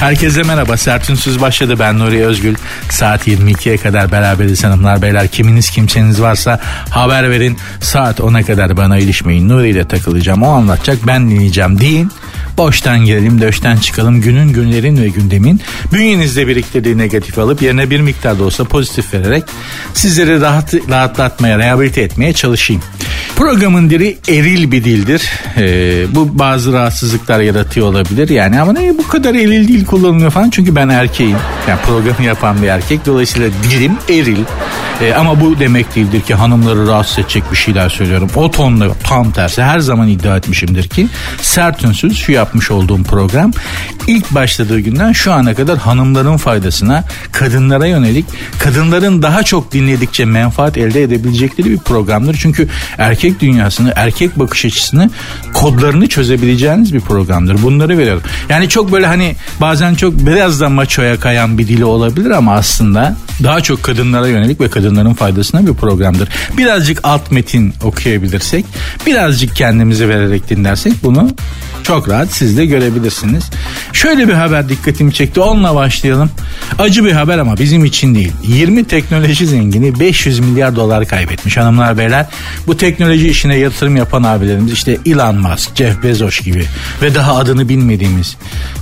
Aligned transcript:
Herkese 0.00 0.42
merhaba. 0.42 0.76
Sertünsüz 0.76 1.40
başladı. 1.40 1.74
Ben 1.78 1.98
Nuri 1.98 2.26
Özgül. 2.26 2.54
Saat 2.90 3.28
22'ye 3.28 3.76
kadar 3.76 4.12
beraberiz 4.12 4.64
hanımlar 4.64 5.02
beyler. 5.02 5.28
Kiminiz 5.28 5.70
kimseniz 5.70 6.22
varsa 6.22 6.60
haber 6.90 7.30
verin. 7.30 7.58
Saat 7.80 8.20
10'a 8.20 8.42
kadar 8.42 8.76
bana 8.76 8.98
ilişmeyin. 8.98 9.48
Nuri 9.48 9.68
ile 9.68 9.88
takılacağım. 9.88 10.42
O 10.42 10.48
anlatacak. 10.48 10.98
Ben 11.06 11.30
dinleyeceğim 11.30 11.80
deyin. 11.80 12.10
Boştan 12.58 13.04
girelim, 13.04 13.40
döşten 13.40 13.76
çıkalım. 13.76 14.20
Günün, 14.20 14.52
günlerin 14.52 15.02
ve 15.02 15.08
gündemin 15.08 15.60
bünyenizde 15.92 16.48
biriktirdiği 16.48 16.98
negatif 16.98 17.38
alıp 17.38 17.62
yerine 17.62 17.90
bir 17.90 18.00
miktar 18.00 18.38
da 18.38 18.44
olsa 18.44 18.64
pozitif 18.64 19.14
vererek 19.14 19.44
sizleri 19.94 20.40
rahat, 20.40 20.74
rahatlatmaya, 20.90 21.58
rehabilite 21.58 22.02
etmeye 22.02 22.32
çalışayım. 22.32 22.82
Programın 23.36 23.90
dili 23.90 24.18
eril 24.28 24.72
bir 24.72 24.84
dildir. 24.84 25.30
Ee, 25.56 26.14
bu 26.14 26.38
bazı 26.38 26.72
rahatsızlıklar 26.72 27.40
yaratıyor 27.40 27.86
olabilir. 27.86 28.28
Yani 28.28 28.60
ama 28.60 28.72
ne 28.72 28.98
bu 28.98 29.08
kadar 29.08 29.34
eril 29.34 29.68
dil 29.68 29.84
kullanılıyor 29.84 30.30
falan. 30.30 30.50
Çünkü 30.50 30.76
ben 30.76 30.88
erkeğim. 30.88 31.36
Yani 31.68 31.80
programı 31.86 32.22
yapan 32.22 32.62
bir 32.62 32.68
erkek. 32.68 33.06
Dolayısıyla 33.06 33.50
dilim 33.70 33.92
eril. 34.08 34.44
Ee, 35.00 35.14
ama 35.14 35.40
bu 35.40 35.58
demek 35.58 35.94
değildir 35.96 36.20
ki 36.20 36.34
hanımları 36.34 36.86
rahatsız 36.86 37.18
edecek 37.18 37.42
bir 37.52 37.56
şeyler 37.56 37.88
söylüyorum. 37.88 38.30
O 38.36 38.50
tonla 38.50 38.88
tam 39.04 39.30
tersi 39.30 39.62
her 39.62 39.78
zaman 39.78 40.08
iddia 40.08 40.36
etmişimdir 40.36 40.88
ki 40.88 41.08
sert 41.42 41.84
ünsüz 41.84 42.18
şu 42.18 42.32
yapmış 42.48 42.70
olduğum 42.70 43.02
program 43.02 43.52
ilk 44.06 44.30
başladığı 44.30 44.80
günden 44.80 45.12
şu 45.12 45.32
ana 45.32 45.54
kadar 45.54 45.78
hanımların 45.78 46.36
faydasına 46.36 47.04
kadınlara 47.32 47.86
yönelik 47.86 48.24
kadınların 48.58 49.22
daha 49.22 49.42
çok 49.42 49.72
dinledikçe 49.72 50.24
menfaat 50.24 50.78
elde 50.78 51.02
edebilecekleri 51.02 51.70
bir 51.70 51.78
programdır. 51.78 52.38
Çünkü 52.40 52.68
erkek 52.98 53.40
dünyasını 53.40 53.92
erkek 53.96 54.38
bakış 54.38 54.64
açısını 54.64 55.10
kodlarını 55.54 56.06
çözebileceğiniz 56.08 56.94
bir 56.94 57.00
programdır. 57.00 57.62
Bunları 57.62 57.98
veriyorum. 57.98 58.22
Yani 58.48 58.68
çok 58.68 58.92
böyle 58.92 59.06
hani 59.06 59.36
bazen 59.60 59.94
çok 59.94 60.26
biraz 60.26 60.60
da 60.60 60.68
maçoya 60.68 61.20
kayan 61.20 61.58
bir 61.58 61.68
dili 61.68 61.84
olabilir 61.84 62.30
ama 62.30 62.54
aslında 62.54 63.16
daha 63.42 63.60
çok 63.60 63.82
kadınlara 63.82 64.28
yönelik 64.28 64.60
ve 64.60 64.70
kadınların 64.70 65.14
faydasına 65.14 65.66
bir 65.66 65.74
programdır. 65.74 66.28
Birazcık 66.58 67.00
alt 67.02 67.30
metin 67.30 67.74
okuyabilirsek, 67.84 68.64
birazcık 69.06 69.56
kendimizi 69.56 70.08
vererek 70.08 70.50
dinlersek 70.50 70.92
bunu 71.02 71.30
çok 71.82 72.08
rahat 72.08 72.32
siz 72.38 72.56
de 72.56 72.66
görebilirsiniz. 72.66 73.44
Şöyle 73.92 74.28
bir 74.28 74.32
haber 74.32 74.68
dikkatimi 74.68 75.14
çekti. 75.14 75.40
Onunla 75.40 75.74
başlayalım. 75.74 76.30
Acı 76.78 77.04
bir 77.04 77.12
haber 77.12 77.38
ama 77.38 77.56
bizim 77.58 77.84
için 77.84 78.14
değil. 78.14 78.32
20 78.42 78.84
teknoloji 78.84 79.46
zengini 79.46 80.00
500 80.00 80.38
milyar 80.40 80.76
dolar 80.76 81.06
kaybetmiş 81.06 81.56
hanımlar 81.56 81.98
beyler. 81.98 82.26
Bu 82.66 82.76
teknoloji 82.76 83.28
işine 83.28 83.56
yatırım 83.56 83.96
yapan 83.96 84.22
abilerimiz 84.22 84.72
işte 84.72 84.98
Elon 85.06 85.36
Musk, 85.36 85.76
Jeff 85.76 86.02
Bezos 86.02 86.40
gibi 86.40 86.64
ve 87.02 87.14
daha 87.14 87.36
adını 87.36 87.68
bilmediğimiz 87.68 88.36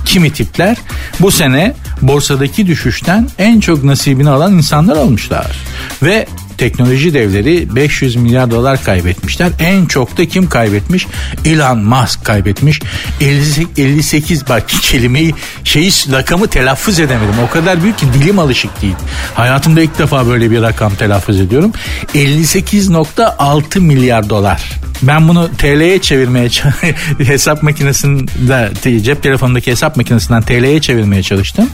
kimi 0.05 0.33
tipler 0.33 0.77
bu 1.19 1.31
sene 1.31 1.75
borsadaki 2.01 2.67
düşüşten 2.67 3.27
en 3.37 3.59
çok 3.59 3.83
nasibini 3.83 4.29
alan 4.29 4.53
insanlar 4.53 4.95
olmuşlar. 4.95 5.57
Ve 6.03 6.27
teknoloji 6.57 7.13
devleri 7.13 7.75
500 7.75 8.15
milyar 8.15 8.51
dolar 8.51 8.83
kaybetmişler. 8.83 9.51
En 9.59 9.85
çok 9.85 10.17
da 10.17 10.25
kim 10.25 10.49
kaybetmiş? 10.49 11.07
Elon 11.45 11.79
Musk 11.79 12.25
kaybetmiş. 12.25 12.81
58 13.21 14.49
bak 14.49 14.69
kelimeyi 14.81 15.33
şeyi 15.63 15.91
rakamı 16.11 16.47
telaffuz 16.47 16.99
edemedim. 16.99 17.35
O 17.47 17.49
kadar 17.49 17.83
büyük 17.83 17.97
ki 17.97 18.05
dilim 18.13 18.39
alışık 18.39 18.81
değil. 18.81 18.95
Hayatımda 19.33 19.81
ilk 19.81 19.99
defa 19.99 20.27
böyle 20.27 20.51
bir 20.51 20.61
rakam 20.61 20.95
telaffuz 20.95 21.39
ediyorum. 21.39 21.71
58.6 22.15 23.79
milyar 23.79 24.29
dolar. 24.29 24.77
Ben 25.01 25.27
bunu 25.27 25.49
TL'ye 25.57 26.01
çevirmeye 26.01 26.49
hesap 27.17 27.63
makinesinde 27.63 29.01
cep 29.03 29.23
telefonundaki 29.23 29.71
hesap 29.71 29.97
makinesinden 29.97 30.41
TL'ye 30.41 30.81
çevirmeye 30.81 31.23
çalıştım. 31.23 31.69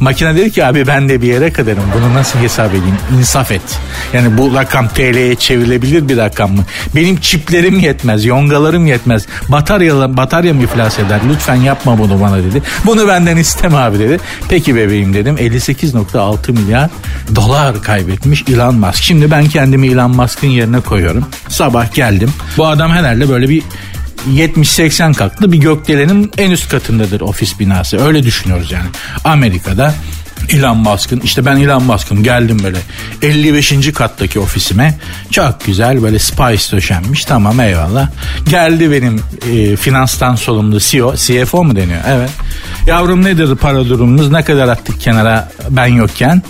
Makine 0.00 0.36
dedi 0.36 0.50
ki 0.50 0.64
abi 0.64 0.86
ben 0.86 1.08
de 1.08 1.22
bir 1.22 1.26
yere 1.26 1.52
kadarım. 1.52 1.82
Bunu 1.94 2.14
nasıl 2.14 2.38
hesap 2.38 2.70
edeyim? 2.70 2.98
İnsaf 3.18 3.52
et. 3.52 3.62
Yani 4.12 4.27
bu 4.38 4.54
rakam 4.54 4.88
TL'ye 4.88 5.34
çevrilebilir 5.34 6.08
bir 6.08 6.16
rakam 6.16 6.52
mı? 6.52 6.64
Benim 6.94 7.16
çiplerim 7.16 7.78
yetmez, 7.78 8.24
yongalarım 8.24 8.86
yetmez. 8.86 9.26
Batarya 9.48 10.16
bataryam 10.16 10.60
iflas 10.60 10.98
eder. 10.98 11.20
Lütfen 11.28 11.54
yapma 11.54 11.98
bunu 11.98 12.20
bana 12.20 12.38
dedi. 12.38 12.62
Bunu 12.86 13.08
benden 13.08 13.36
isteme 13.36 13.76
abi 13.76 13.98
dedi. 13.98 14.20
Peki 14.48 14.76
bebeğim 14.76 15.14
dedim. 15.14 15.36
58.6 15.36 16.52
milyar 16.52 16.90
dolar 17.34 17.82
kaybetmiş 17.82 18.44
Elon 18.48 18.74
Musk. 18.74 19.02
Şimdi 19.02 19.30
ben 19.30 19.48
kendimi 19.48 19.88
Elon 19.88 20.10
Musk'ın 20.10 20.48
yerine 20.48 20.80
koyuyorum. 20.80 21.26
Sabah 21.48 21.94
geldim. 21.94 22.32
Bu 22.56 22.66
adam 22.66 22.90
herhalde 22.90 23.28
böyle 23.28 23.48
bir 23.48 23.62
70-80 24.26 25.14
katlı 25.14 25.52
bir 25.52 25.58
gökdelenin 25.58 26.30
en 26.38 26.50
üst 26.50 26.68
katındadır 26.68 27.20
ofis 27.20 27.60
binası. 27.60 28.06
Öyle 28.06 28.22
düşünüyoruz 28.22 28.72
yani. 28.72 28.86
Amerika'da 29.24 29.94
Elon 30.48 30.76
Musk'ın 30.76 31.20
işte 31.20 31.44
ben 31.44 31.56
Elon 31.56 31.82
Musk'ım 31.82 32.22
geldim 32.22 32.58
böyle 32.64 32.78
55. 33.22 33.92
kattaki 33.92 34.40
ofisime 34.40 34.98
çok 35.30 35.64
güzel 35.66 36.02
böyle 36.02 36.18
spice 36.18 36.76
döşenmiş 36.76 37.24
tamam 37.24 37.60
eyvallah 37.60 38.08
geldi 38.48 38.90
benim 38.90 39.22
e, 39.52 39.76
finanstan 39.76 40.34
sorumlu 40.34 40.80
CEO 40.80 41.14
CFO 41.16 41.64
mu 41.64 41.76
deniyor 41.76 42.00
evet 42.08 42.30
yavrum 42.86 43.24
nedir 43.24 43.56
para 43.56 43.88
durumumuz 43.88 44.30
ne 44.30 44.44
kadar 44.44 44.68
attık 44.68 45.00
kenara 45.00 45.52
ben 45.70 45.86
yokken 45.86 46.42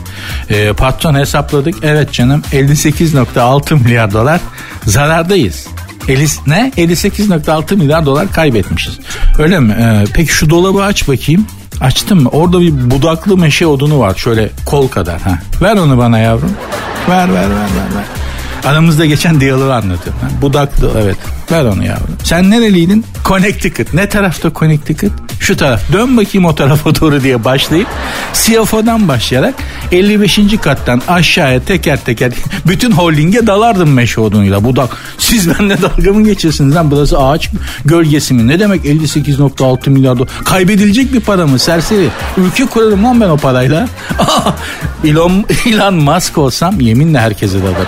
e, 0.50 0.72
patron 0.72 1.14
hesapladık 1.14 1.74
evet 1.82 2.12
canım 2.12 2.42
58.6 2.52 3.74
milyar 3.74 4.12
dolar 4.12 4.40
zarardayız 4.86 5.66
Elis, 6.08 6.38
ne? 6.46 6.72
58.6 6.76 7.76
milyar 7.76 8.06
dolar 8.06 8.32
kaybetmişiz. 8.32 8.98
Öyle 9.38 9.60
mi? 9.60 9.76
Ee, 9.80 10.04
peki 10.14 10.32
şu 10.32 10.50
dolabı 10.50 10.82
aç 10.82 11.08
bakayım. 11.08 11.46
Açtım 11.80 12.22
mı? 12.22 12.28
Orada 12.28 12.60
bir 12.60 12.90
budaklı 12.90 13.36
meşe 13.36 13.66
odunu 13.66 13.98
var. 13.98 14.14
Şöyle 14.14 14.50
kol 14.66 14.88
kadar. 14.88 15.20
Ha. 15.20 15.38
Ver 15.62 15.76
onu 15.76 15.98
bana 15.98 16.18
yavrum. 16.18 16.52
Ver 17.08 17.28
ver 17.28 17.34
ver 17.34 17.50
ver. 17.50 17.94
ver. 17.96 18.04
Aramızda 18.70 19.06
geçen 19.06 19.40
diyaloğu 19.40 19.72
anlatıyorum. 19.72 20.20
Ha. 20.22 20.28
Budaklı 20.42 20.90
evet. 21.02 21.16
Ver 21.52 21.64
onu 21.64 21.84
yavrum. 21.84 22.16
Sen 22.24 22.50
nereliydin? 22.50 23.04
Connecticut. 23.24 23.94
Ne 23.94 24.08
tarafta 24.08 24.50
Connecticut? 24.54 25.12
Şu 25.40 25.56
taraf. 25.56 25.92
Dön 25.92 26.16
bakayım 26.16 26.44
o 26.44 26.54
tarafa 26.54 26.94
doğru 27.00 27.22
diye 27.22 27.44
başlayıp 27.44 27.88
CFO'dan 28.32 29.08
başlayarak 29.08 29.54
55. 29.92 30.40
kattan 30.62 31.02
aşağıya 31.08 31.60
teker 31.64 32.04
teker 32.04 32.32
bütün 32.66 32.92
holdinge 32.92 33.46
dalardım 33.46 33.92
meşe 33.92 34.20
odunuyla. 34.20 34.64
Budak. 34.64 34.96
Siz 35.18 35.50
benimle 35.50 35.82
dalga 35.82 36.12
mı 36.12 36.24
geçiyorsunuz 36.24 36.74
lan? 36.74 36.90
Burası 36.90 37.18
ağaç 37.18 37.50
gölgesi 37.84 38.34
mi? 38.34 38.48
Ne 38.48 38.60
demek 38.60 38.84
58.6 38.84 39.90
milyar 39.90 40.18
dolar? 40.18 40.28
Kaybedilecek 40.44 41.12
bir 41.12 41.20
para 41.20 41.46
mı? 41.46 41.58
Serseri. 41.58 42.08
Ülke 42.36 42.66
kurarım 42.66 43.04
lan 43.04 43.20
ben 43.20 43.28
o 43.28 43.36
parayla. 43.36 43.88
Elon, 45.04 45.44
Elon 45.66 45.94
Musk 45.94 46.38
olsam 46.38 46.80
yeminle 46.80 47.18
herkese 47.18 47.58
dalarım. 47.62 47.86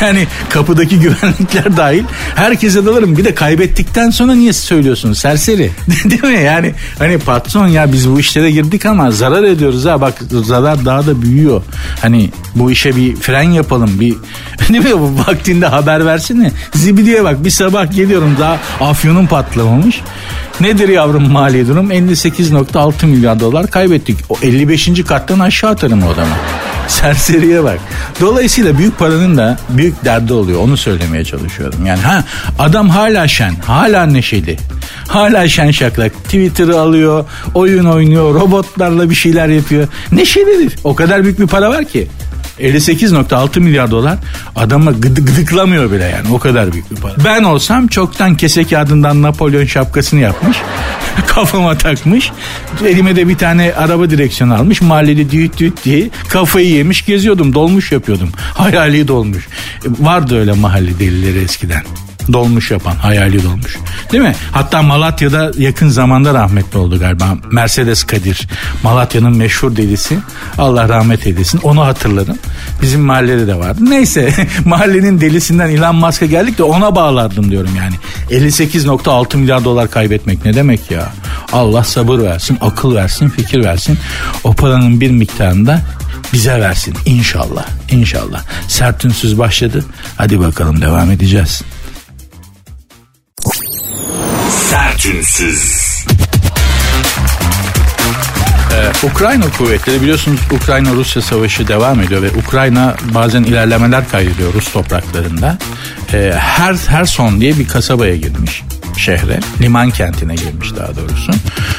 Yani 0.00 0.26
kapıdaki 0.48 1.00
güvenlikler 1.00 1.76
dahil 1.76 2.04
herkese 2.34 2.81
dalarım. 2.86 3.16
Bir 3.16 3.24
de 3.24 3.34
kaybettikten 3.34 4.10
sonra 4.10 4.34
niye 4.34 4.52
söylüyorsunuz 4.52 5.18
serseri? 5.18 5.70
Değil 6.04 6.22
mi? 6.22 6.42
Yani 6.42 6.74
hani 6.98 7.18
patron 7.18 7.66
ya 7.66 7.92
biz 7.92 8.10
bu 8.10 8.20
işlere 8.20 8.50
girdik 8.50 8.86
ama 8.86 9.10
zarar 9.10 9.44
ediyoruz 9.44 9.84
ha 9.84 10.00
bak 10.00 10.14
zarar 10.44 10.84
daha 10.84 11.06
da 11.06 11.22
büyüyor. 11.22 11.62
Hani 12.00 12.30
bu 12.54 12.70
işe 12.70 12.96
bir 12.96 13.16
fren 13.16 13.50
yapalım 13.50 14.00
bir 14.00 14.14
değil 14.68 14.84
mi 14.84 15.00
bu 15.00 15.18
vaktinde 15.18 15.66
haber 15.66 16.06
versene. 16.06 16.52
Zibidiye 16.74 17.24
bak 17.24 17.44
bir 17.44 17.50
sabah 17.50 17.92
geliyorum 17.92 18.36
daha 18.40 18.58
afyonum 18.80 19.26
patlamamış. 19.26 20.00
Nedir 20.60 20.88
yavrum 20.88 21.30
mali 21.32 21.68
durum? 21.68 21.90
58.6 21.92 23.06
milyar 23.06 23.40
dolar 23.40 23.70
kaybettik. 23.70 24.18
O 24.28 24.36
55. 24.42 25.04
kattan 25.04 25.38
aşağı 25.38 25.70
atarım 25.70 26.02
o 26.02 26.10
adama. 26.10 26.36
Serseriye 26.92 27.64
bak. 27.64 27.78
Dolayısıyla 28.20 28.78
büyük 28.78 28.98
paranın 28.98 29.36
da 29.36 29.58
büyük 29.68 30.04
derdi 30.04 30.32
oluyor. 30.32 30.60
Onu 30.60 30.76
söylemeye 30.76 31.24
çalışıyorum. 31.24 31.86
Yani 31.86 32.00
ha 32.00 32.24
adam 32.58 32.88
hala 32.88 33.28
şen, 33.28 33.54
hala 33.66 34.06
neşeli. 34.06 34.56
Hala 35.08 35.48
şen 35.48 35.70
şaklak. 35.70 36.24
Twitter'ı 36.24 36.80
alıyor, 36.80 37.24
oyun 37.54 37.84
oynuyor, 37.84 38.34
robotlarla 38.34 39.10
bir 39.10 39.14
şeyler 39.14 39.48
yapıyor. 39.48 39.88
Neşelidir. 40.12 40.78
O 40.84 40.94
kadar 40.94 41.22
büyük 41.24 41.40
bir 41.40 41.46
para 41.46 41.70
var 41.70 41.84
ki. 41.84 42.08
58.6 42.62 43.60
milyar 43.60 43.90
dolar 43.90 44.18
adama 44.56 44.90
gıdı, 44.90 45.24
gıdıklamıyor 45.24 45.92
bile 45.92 46.04
yani. 46.04 46.34
O 46.34 46.38
kadar 46.38 46.72
büyük 46.72 46.90
bir 46.90 46.96
para. 46.96 47.14
Ben 47.24 47.42
olsam 47.42 47.86
çoktan 47.86 48.36
kese 48.36 48.64
kağıdından 48.64 49.22
Napolyon 49.22 49.64
şapkasını 49.64 50.20
yapmış 50.20 50.56
kafama 51.26 51.78
takmış 51.78 52.32
elime 52.86 53.16
de 53.16 53.28
bir 53.28 53.38
tane 53.38 53.74
araba 53.74 54.10
direksiyonu 54.10 54.54
almış 54.54 54.80
mahallede 54.80 55.30
düğüt 55.30 55.58
düğüt 55.58 55.84
diye 55.84 56.10
kafayı 56.28 56.68
yemiş 56.68 57.04
geziyordum 57.04 57.54
dolmuş 57.54 57.92
yapıyordum. 57.92 58.30
Hayali 58.54 59.08
dolmuş. 59.08 59.48
Vardı 59.86 60.40
öyle 60.40 60.52
mahalle 60.52 60.98
delileri 60.98 61.38
eskiden 61.38 61.82
dolmuş 62.32 62.70
yapan 62.70 62.96
hayali 62.96 63.44
dolmuş. 63.44 63.76
Değil 64.12 64.22
mi? 64.22 64.34
Hatta 64.52 64.82
Malatya'da 64.82 65.50
yakın 65.58 65.88
zamanda 65.88 66.34
rahmetli 66.34 66.78
oldu 66.78 66.98
galiba. 66.98 67.36
Mercedes 67.50 68.04
Kadir. 68.04 68.48
Malatya'nın 68.82 69.36
meşhur 69.36 69.76
delisi. 69.76 70.18
Allah 70.58 70.88
rahmet 70.88 71.26
eylesin. 71.26 71.60
Onu 71.62 71.84
hatırlarım. 71.84 72.38
Bizim 72.82 73.00
mahallede 73.00 73.46
de 73.46 73.54
vardı. 73.58 73.80
Neyse 73.82 74.34
mahallenin 74.64 75.20
delisinden 75.20 75.68
Elon 75.68 75.96
Musk'a 75.96 76.26
geldik 76.26 76.58
de 76.58 76.62
ona 76.62 76.94
bağlardım 76.94 77.50
diyorum 77.50 77.70
yani. 77.76 77.94
58.6 78.30 79.36
milyar 79.36 79.64
dolar 79.64 79.90
kaybetmek 79.90 80.44
ne 80.44 80.54
demek 80.54 80.90
ya? 80.90 81.12
Allah 81.52 81.84
sabır 81.84 82.18
versin, 82.18 82.58
akıl 82.60 82.94
versin, 82.94 83.28
fikir 83.28 83.64
versin. 83.64 83.98
O 84.44 84.52
paranın 84.52 85.00
bir 85.00 85.10
miktarında 85.10 85.80
bize 86.32 86.60
versin 86.60 86.94
inşallah. 87.06 87.66
İnşallah. 87.90 88.42
Sertünsüz 88.68 89.38
başladı. 89.38 89.84
Hadi 90.16 90.40
bakalım 90.40 90.80
devam 90.80 91.10
edeceğiz. 91.10 91.62
Sertünsüz. 94.52 95.82
Ee, 98.72 99.06
Ukrayna 99.06 99.44
kuvvetleri 99.58 100.02
biliyorsunuz 100.02 100.40
Ukrayna-Rusya 100.50 101.22
savaşı 101.22 101.68
devam 101.68 102.00
ediyor 102.00 102.22
ve 102.22 102.30
Ukrayna 102.30 102.96
bazen 103.14 103.42
ilerlemeler 103.42 104.08
kaydediyor 104.08 104.54
Rus 104.54 104.72
topraklarında. 104.72 105.58
Ee, 106.12 106.32
her 106.38 106.74
her 106.74 107.04
son 107.04 107.40
diye 107.40 107.58
bir 107.58 107.68
kasabaya 107.68 108.16
girmiş 108.16 108.62
şehre, 108.96 109.40
liman 109.60 109.90
kentine 109.90 110.34
girmiş 110.34 110.76
daha 110.76 110.96
doğrusu. 110.96 111.32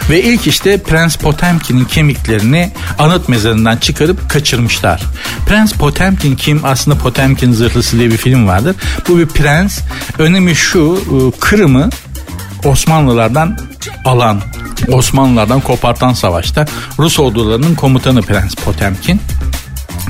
Ve 0.09 0.23
ilk 0.23 0.47
işte 0.47 0.77
Prens 0.77 1.15
Potemkin'in 1.15 1.85
kemiklerini 1.85 2.71
anıt 2.99 3.29
mezarından 3.29 3.77
çıkarıp 3.77 4.29
kaçırmışlar. 4.29 5.01
Prens 5.47 5.73
Potemkin 5.73 6.35
kim? 6.35 6.61
Aslında 6.63 6.97
Potemkin 6.97 7.53
Zırhlısı 7.53 7.97
diye 7.99 8.11
bir 8.11 8.17
film 8.17 8.47
vardır. 8.47 8.75
Bu 9.07 9.17
bir 9.17 9.25
prens. 9.25 9.79
Önemi 10.19 10.55
şu, 10.55 10.97
e, 10.97 11.39
Kırım'ı 11.39 11.89
Osmanlılardan 12.65 13.57
alan, 14.05 14.41
Osmanlılardan 14.87 15.59
kopartan 15.61 16.13
savaşta 16.13 16.65
Rus 16.99 17.19
ordularının 17.19 17.75
komutanı 17.75 18.21
Prens 18.21 18.55
Potemkin. 18.55 19.21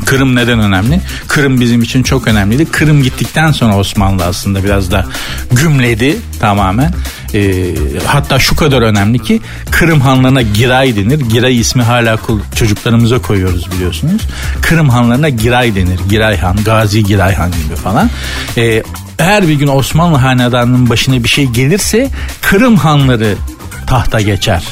Kırım 0.05 0.35
neden 0.35 0.59
önemli? 0.59 1.01
Kırım 1.27 1.61
bizim 1.61 1.81
için 1.81 2.03
çok 2.03 2.27
önemliydi. 2.27 2.65
Kırım 2.65 3.03
gittikten 3.03 3.51
sonra 3.51 3.77
Osmanlı 3.77 4.25
aslında 4.25 4.63
biraz 4.63 4.91
da 4.91 5.05
gümledi 5.51 6.17
tamamen. 6.39 6.93
E, 7.33 7.75
hatta 8.05 8.39
şu 8.39 8.55
kadar 8.55 8.81
önemli 8.81 9.19
ki 9.19 9.41
Kırım 9.71 10.01
hanlarına 10.01 10.41
Giray 10.41 10.95
denir. 10.95 11.19
Giray 11.19 11.59
ismi 11.59 11.83
hala 11.83 12.19
çocuklarımıza 12.55 13.21
koyuyoruz 13.21 13.71
biliyorsunuz. 13.71 14.21
Kırım 14.61 14.89
hanlarına 14.89 15.29
Giray 15.29 15.75
denir. 15.75 15.99
Giray 16.09 16.37
Han, 16.37 16.57
Gazi 16.65 17.03
Giray 17.03 17.35
Han 17.35 17.51
gibi 17.51 17.75
falan. 17.75 18.09
E, 18.57 18.83
her 19.17 19.47
bir 19.47 19.53
gün 19.53 19.67
Osmanlı 19.67 20.17
hanedanının 20.17 20.89
başına 20.89 21.23
bir 21.23 21.29
şey 21.29 21.45
gelirse 21.45 22.09
Kırım 22.41 22.75
hanları 22.75 23.35
tahta 23.87 24.21
geçer. 24.21 24.63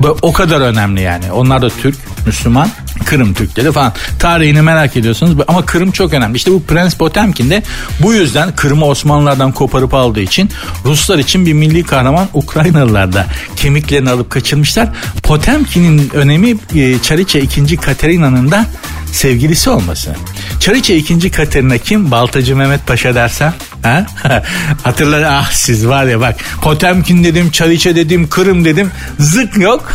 Bu 0.00 0.18
o 0.22 0.32
kadar 0.32 0.60
önemli 0.60 1.00
yani. 1.00 1.32
Onlar 1.32 1.62
da 1.62 1.68
Türk, 1.68 1.96
Müslüman, 2.26 2.70
Kırım 3.04 3.34
Türkleri 3.34 3.72
falan. 3.72 3.92
Tarihini 4.18 4.62
merak 4.62 4.96
ediyorsunuz 4.96 5.44
ama 5.48 5.66
Kırım 5.66 5.90
çok 5.90 6.12
önemli. 6.12 6.36
İşte 6.36 6.50
bu 6.50 6.62
Prens 6.62 6.94
Potemkin 6.94 7.50
de 7.50 7.62
bu 8.02 8.14
yüzden 8.14 8.56
Kırım'ı 8.56 8.84
Osmanlılardan 8.84 9.52
koparıp 9.52 9.94
aldığı 9.94 10.20
için 10.20 10.50
Ruslar 10.84 11.18
için 11.18 11.46
bir 11.46 11.52
milli 11.52 11.84
kahraman 11.84 12.28
Ukraynalılar 12.34 13.12
da 13.12 13.26
kemiklerini 13.56 14.10
alıp 14.10 14.30
kaçırmışlar. 14.30 14.88
Potemkin'in 15.22 16.10
önemi 16.14 16.56
e, 16.74 16.98
Çariçe 17.02 17.40
2. 17.40 17.76
Katerina'nın 17.76 18.50
da 18.50 18.66
sevgilisi 19.12 19.70
olması. 19.70 20.14
Çariçe 20.60 20.96
2. 20.96 21.30
Katerina 21.30 21.78
kim? 21.78 22.10
Baltacı 22.10 22.56
Mehmet 22.56 22.86
Paşa 22.86 23.14
dersen. 23.14 23.52
Ha? 23.82 24.06
Hatırlar 24.82 25.22
ah 25.22 25.50
siz 25.50 25.86
var 25.86 26.04
ya 26.04 26.20
bak 26.20 26.36
Potemkin 26.62 27.24
dedim, 27.24 27.50
Çariçe 27.50 27.96
dedim, 27.96 28.28
Kırım 28.28 28.64
dedim. 28.64 28.90
Zık 29.18 29.56
yok. 29.56 29.92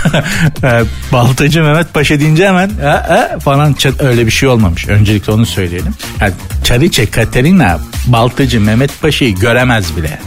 Baltacı 1.11 1.63
Mehmet 1.63 1.93
Paşa 1.93 2.19
deyince 2.19 2.47
hemen 2.47 2.71
ha, 2.81 3.05
ha, 3.09 3.39
falan 3.39 3.75
öyle 3.99 4.25
bir 4.25 4.31
şey 4.31 4.49
olmamış. 4.49 4.87
Öncelikle 4.87 5.31
onu 5.31 5.45
söyleyelim. 5.45 5.93
Yani 6.21 6.33
Çariçe 6.63 7.05
Katerina 7.05 7.79
Baltacı 8.07 8.61
Mehmet 8.61 9.01
Paşa'yı 9.01 9.35
göremez 9.35 9.97
bile. 9.97 10.19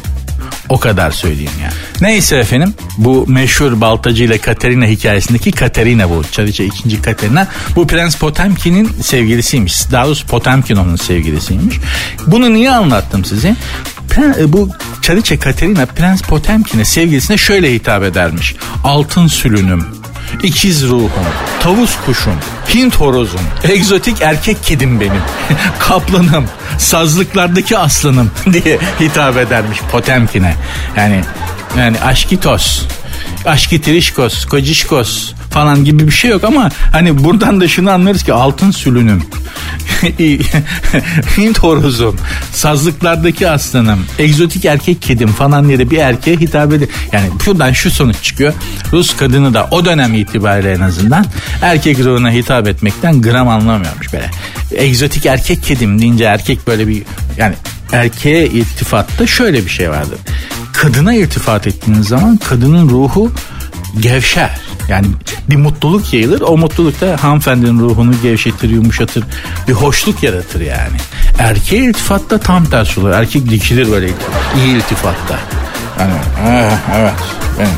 O 0.68 0.80
kadar 0.80 1.10
söyleyeyim 1.10 1.50
yani. 1.62 1.72
Neyse 2.00 2.36
efendim 2.36 2.74
bu 2.98 3.26
meşhur 3.28 3.80
Baltacı 3.80 4.24
ile 4.24 4.38
Katerina 4.38 4.86
hikayesindeki 4.86 5.52
Katerina 5.52 6.10
bu. 6.10 6.22
Çariçe 6.32 6.64
ikinci 6.64 7.02
Katerina. 7.02 7.48
Bu 7.76 7.86
Prens 7.86 8.16
Potemkin'in 8.16 8.90
sevgilisiymiş. 9.02 9.90
Daha 9.92 10.06
doğrusu 10.06 10.26
Potemkin 10.26 10.76
onun 10.76 10.96
sevgilisiymiş. 10.96 11.76
Bunu 12.26 12.54
niye 12.54 12.70
anlattım 12.70 13.24
size? 13.24 13.56
E, 14.38 14.52
bu 14.52 14.70
Çariçe 15.02 15.38
Katerina 15.38 15.86
Prens 15.86 16.22
Potemkin'e 16.22 16.84
sevgilisine 16.84 17.36
şöyle 17.36 17.74
hitap 17.74 18.02
edermiş. 18.02 18.54
Altın 18.84 19.26
sülünüm, 19.26 19.86
ikiz 20.42 20.88
ruhum, 20.88 21.26
tavus 21.62 21.96
kuşum, 22.06 22.36
Hint 22.74 22.94
horozum, 22.94 23.40
egzotik 23.64 24.22
erkek 24.22 24.62
kedim 24.62 25.00
benim, 25.00 25.22
kaplanım, 25.78 26.46
sazlıklardaki 26.78 27.78
aslanım 27.78 28.30
diye 28.52 28.78
hitap 29.00 29.36
edermiş 29.36 29.78
Potemkin'e. 29.92 30.54
Yani 30.96 31.24
yani 31.78 32.00
aşkitos, 32.00 32.82
aşkitirişkos, 33.44 34.44
kocişkos 34.44 35.32
falan 35.50 35.84
gibi 35.84 36.06
bir 36.06 36.12
şey 36.12 36.30
yok 36.30 36.44
ama 36.44 36.70
hani 36.92 37.24
buradan 37.24 37.60
da 37.60 37.68
şunu 37.68 37.90
anlarız 37.90 38.22
ki 38.22 38.32
altın 38.32 38.70
sülünüm, 38.70 39.22
Hint 41.36 41.58
horozum, 41.58 42.16
sazlıklardaki 42.52 43.50
aslanım, 43.50 44.06
egzotik 44.18 44.64
erkek 44.64 45.02
kedim 45.02 45.28
falan 45.28 45.68
diye 45.68 45.90
bir 45.90 45.98
erkeğe 45.98 46.36
hitap 46.36 46.72
ediyor. 46.72 46.90
Yani 47.12 47.26
şuradan 47.44 47.72
şu 47.72 47.90
sonuç 47.90 48.22
çıkıyor. 48.22 48.52
Rus 48.92 49.16
kadını 49.16 49.54
da 49.54 49.68
o 49.70 49.84
dönem 49.84 50.14
itibariyle 50.14 50.72
en 50.72 50.80
azından 50.80 51.26
erkek 51.62 51.98
ruhuna 51.98 52.30
hitap 52.30 52.68
etmekten 52.68 53.22
gram 53.22 53.48
anlamıyormuş 53.48 54.12
böyle. 54.12 54.30
Egzotik 54.74 55.26
erkek 55.26 55.62
kedim 55.62 55.98
deyince 55.98 56.24
erkek 56.24 56.66
böyle 56.66 56.88
bir 56.88 57.02
yani 57.36 57.54
erkeğe 57.92 58.46
irtifatta 58.46 59.26
şöyle 59.26 59.64
bir 59.64 59.70
şey 59.70 59.90
vardır. 59.90 60.18
Kadına 60.72 61.14
irtifat 61.14 61.66
ettiğiniz 61.66 62.08
zaman 62.08 62.36
kadının 62.36 62.88
ruhu 62.88 63.32
gevşer. 64.00 64.50
Yani 64.88 65.06
bir 65.50 65.56
mutluluk 65.56 66.12
yayılır. 66.12 66.40
O 66.40 66.56
mutluluk 66.56 67.00
da 67.00 67.16
hanımefendinin 67.22 67.80
ruhunu 67.80 68.14
gevşetir, 68.22 68.70
yumuşatır. 68.70 69.24
Bir 69.68 69.72
hoşluk 69.72 70.22
yaratır 70.22 70.60
yani. 70.60 70.96
Erkeğe 71.38 71.84
iltifatta 71.84 72.38
tam 72.38 72.64
tersi 72.64 73.00
olur. 73.00 73.10
Erkek 73.10 73.50
dikilir 73.50 73.90
böyle 73.90 74.06
iyi 74.56 74.76
iltifatta. 74.76 75.38
Yani, 76.00 76.12
eh, 76.46 76.78
evet. 76.96 77.12
evet. 77.58 77.68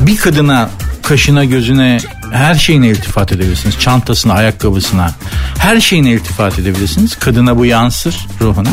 Bir 0.00 0.16
kadına 0.16 0.70
kaşına 1.02 1.44
gözüne 1.44 1.98
her 2.32 2.54
şeyine 2.54 2.88
iltifat 2.88 3.32
edebilirsiniz. 3.32 3.78
Çantasına, 3.78 4.32
ayakkabısına, 4.32 5.10
her 5.58 5.80
şeyine 5.80 6.10
iltifat 6.10 6.58
edebilirsiniz. 6.58 7.18
Kadına 7.18 7.58
bu 7.58 7.66
yansır 7.66 8.26
ruhuna. 8.40 8.70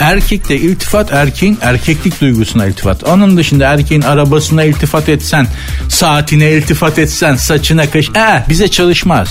Erkekte 0.00 0.56
iltifat 0.56 1.12
erkeğin 1.12 1.58
erkeklik 1.62 2.20
duygusuna 2.20 2.66
iltifat. 2.66 3.04
Onun 3.04 3.36
dışında 3.36 3.66
erkeğin 3.66 4.02
arabasına 4.02 4.64
iltifat 4.64 5.08
etsen, 5.08 5.46
saatine 5.88 6.52
iltifat 6.52 6.98
etsen, 6.98 7.36
saçına 7.36 7.90
kaş... 7.90 8.08
Eh, 8.14 8.48
bize 8.48 8.68
çalışmaz. 8.68 9.28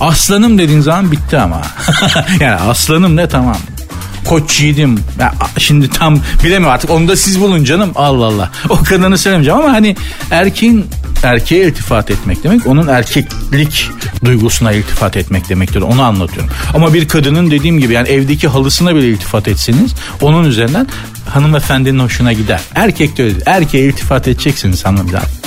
Aslanım 0.00 0.58
dediğin 0.58 0.80
zaman 0.80 1.12
bitti 1.12 1.38
ama. 1.38 1.62
yani 2.40 2.60
aslanım 2.60 3.16
ne 3.16 3.28
tamam 3.28 3.56
koç 4.24 4.60
yiğidim. 4.60 5.00
Şimdi 5.58 5.90
tam 5.90 6.20
bilemiyorum 6.44 6.68
artık 6.68 6.90
onu 6.90 7.08
da 7.08 7.16
siz 7.16 7.40
bulun 7.40 7.64
canım. 7.64 7.92
Allah 7.94 8.24
Allah. 8.24 8.50
O 8.68 8.76
kadarını 8.76 9.18
söylemeyeceğim 9.18 9.60
ama 9.60 9.72
hani 9.72 9.96
erkeğin 10.30 10.86
erkeğe 11.24 11.66
iltifat 11.66 12.10
etmek 12.10 12.44
demek 12.44 12.66
onun 12.66 12.88
erkeklik 12.88 13.90
duygusuna 14.24 14.72
iltifat 14.72 15.16
etmek 15.16 15.48
demektir. 15.48 15.80
Onu 15.80 16.02
anlatıyorum. 16.02 16.50
Ama 16.74 16.94
bir 16.94 17.08
kadının 17.08 17.50
dediğim 17.50 17.78
gibi 17.78 17.92
yani 17.92 18.08
evdeki 18.08 18.48
halısına 18.48 18.96
bile 18.96 19.08
iltifat 19.08 19.48
etseniz 19.48 19.94
onun 20.20 20.44
üzerinden 20.44 20.86
hanımefendinin 21.28 21.98
hoşuna 21.98 22.32
gider. 22.32 22.60
Erkek 22.74 23.16
de 23.16 23.22
öyle. 23.24 23.36
Erkeğe 23.46 23.86
iltifat 23.86 24.28
edeceksiniz 24.28 24.84
hanımefendi 24.84 25.43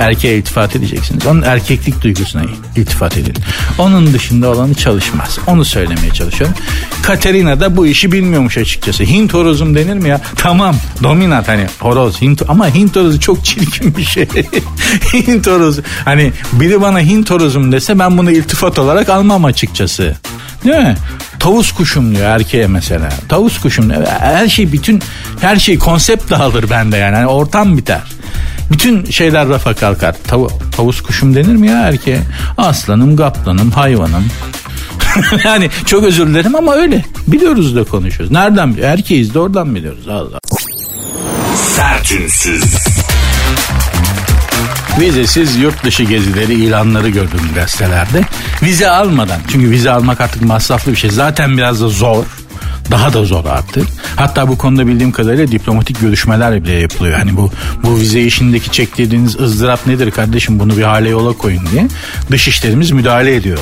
erkeğe 0.00 0.36
iltifat 0.36 0.76
edeceksiniz. 0.76 1.26
Onun 1.26 1.42
erkeklik 1.42 2.02
duygusuna 2.02 2.42
iltifat 2.76 3.16
edin. 3.16 3.34
Onun 3.78 4.12
dışında 4.14 4.50
olanı 4.50 4.74
çalışmaz. 4.74 5.38
Onu 5.46 5.64
söylemeye 5.64 6.10
çalışıyorum. 6.10 6.56
Katerina 7.02 7.60
da 7.60 7.76
bu 7.76 7.86
işi 7.86 8.12
bilmiyormuş 8.12 8.58
açıkçası. 8.58 9.04
Hint 9.04 9.34
horozum 9.34 9.74
denir 9.74 9.94
mi 9.94 10.08
ya? 10.08 10.20
Tamam 10.36 10.76
dominant 11.02 11.48
hani 11.48 11.66
horoz. 11.78 12.22
Hint, 12.22 12.42
ama 12.48 12.74
Hint 12.74 12.96
horozu 12.96 13.20
çok 13.20 13.44
çirkin 13.44 13.96
bir 13.96 14.04
şey. 14.04 14.28
Hint 15.12 15.46
horozu. 15.46 15.82
Hani 16.04 16.32
biri 16.52 16.80
bana 16.80 17.00
Hint 17.00 17.30
horozum 17.30 17.72
dese 17.72 17.98
ben 17.98 18.18
bunu 18.18 18.30
iltifat 18.30 18.78
olarak 18.78 19.08
almam 19.08 19.44
açıkçası. 19.44 20.16
Değil 20.64 20.76
mi? 20.76 20.96
Tavus 21.38 21.72
kuşum 21.72 22.16
diyor 22.16 22.26
erkeğe 22.26 22.66
mesela. 22.66 23.08
Tavus 23.28 23.60
kuşum 23.60 23.90
diyor. 23.90 24.06
Her 24.06 24.48
şey 24.48 24.72
bütün 24.72 25.02
her 25.40 25.56
şey 25.56 25.78
konsept 25.78 26.30
dağılır 26.30 26.70
bende 26.70 26.96
yani. 26.96 27.14
yani 27.14 27.26
ortam 27.26 27.78
biter. 27.78 28.02
Bütün 28.70 29.04
şeyler 29.04 29.48
rafa 29.48 29.74
kalkar. 29.74 30.14
Tav 30.26 30.48
tavus 30.76 31.00
kuşum 31.00 31.34
denir 31.34 31.56
mi 31.56 31.68
ya 31.68 31.80
erkeğe? 31.80 32.20
Aslanım, 32.58 33.16
kaplanım, 33.16 33.70
hayvanım. 33.70 34.24
yani 35.44 35.70
çok 35.86 36.04
özür 36.04 36.26
dilerim 36.26 36.54
ama 36.54 36.74
öyle. 36.74 37.04
Biliyoruz 37.26 37.76
da 37.76 37.84
konuşuyoruz. 37.84 38.32
Nereden? 38.32 38.76
Erkeğiz 38.82 39.34
de 39.34 39.38
oradan 39.38 39.74
biliyoruz. 39.74 40.08
Allah. 40.08 40.38
Sertünsüz. 41.56 42.64
Vizesiz 45.00 45.56
yurt 45.56 45.84
dışı 45.84 46.02
gezileri 46.02 46.54
ilanları 46.54 47.08
gördüm 47.08 47.40
gazetelerde. 47.54 48.22
Vize 48.62 48.90
almadan 48.90 49.40
çünkü 49.48 49.70
vize 49.70 49.90
almak 49.90 50.20
artık 50.20 50.42
masraflı 50.42 50.92
bir 50.92 50.96
şey. 50.96 51.10
Zaten 51.10 51.58
biraz 51.58 51.80
da 51.80 51.88
zor. 51.88 52.24
Daha 52.90 53.12
da 53.12 53.24
zor 53.24 53.44
artık. 53.44 53.88
Hatta 54.16 54.48
bu 54.48 54.58
konuda 54.58 54.86
bildiğim 54.86 55.12
kadarıyla 55.12 55.48
diplomatik 55.48 56.00
görüşmeler 56.00 56.64
bile 56.64 56.72
yapılıyor. 56.72 57.18
Hani 57.18 57.36
bu 57.36 57.50
bu 57.84 57.96
vize 57.96 58.20
işindeki 58.20 58.70
çektiğiniz 58.70 59.40
ızdırap 59.40 59.86
nedir 59.86 60.10
kardeşim 60.10 60.60
bunu 60.60 60.76
bir 60.76 60.82
hale 60.82 61.08
yola 61.08 61.32
koyun 61.32 61.66
diye. 61.72 61.88
Dışişlerimiz 62.30 62.90
müdahale 62.90 63.34
ediyor 63.34 63.58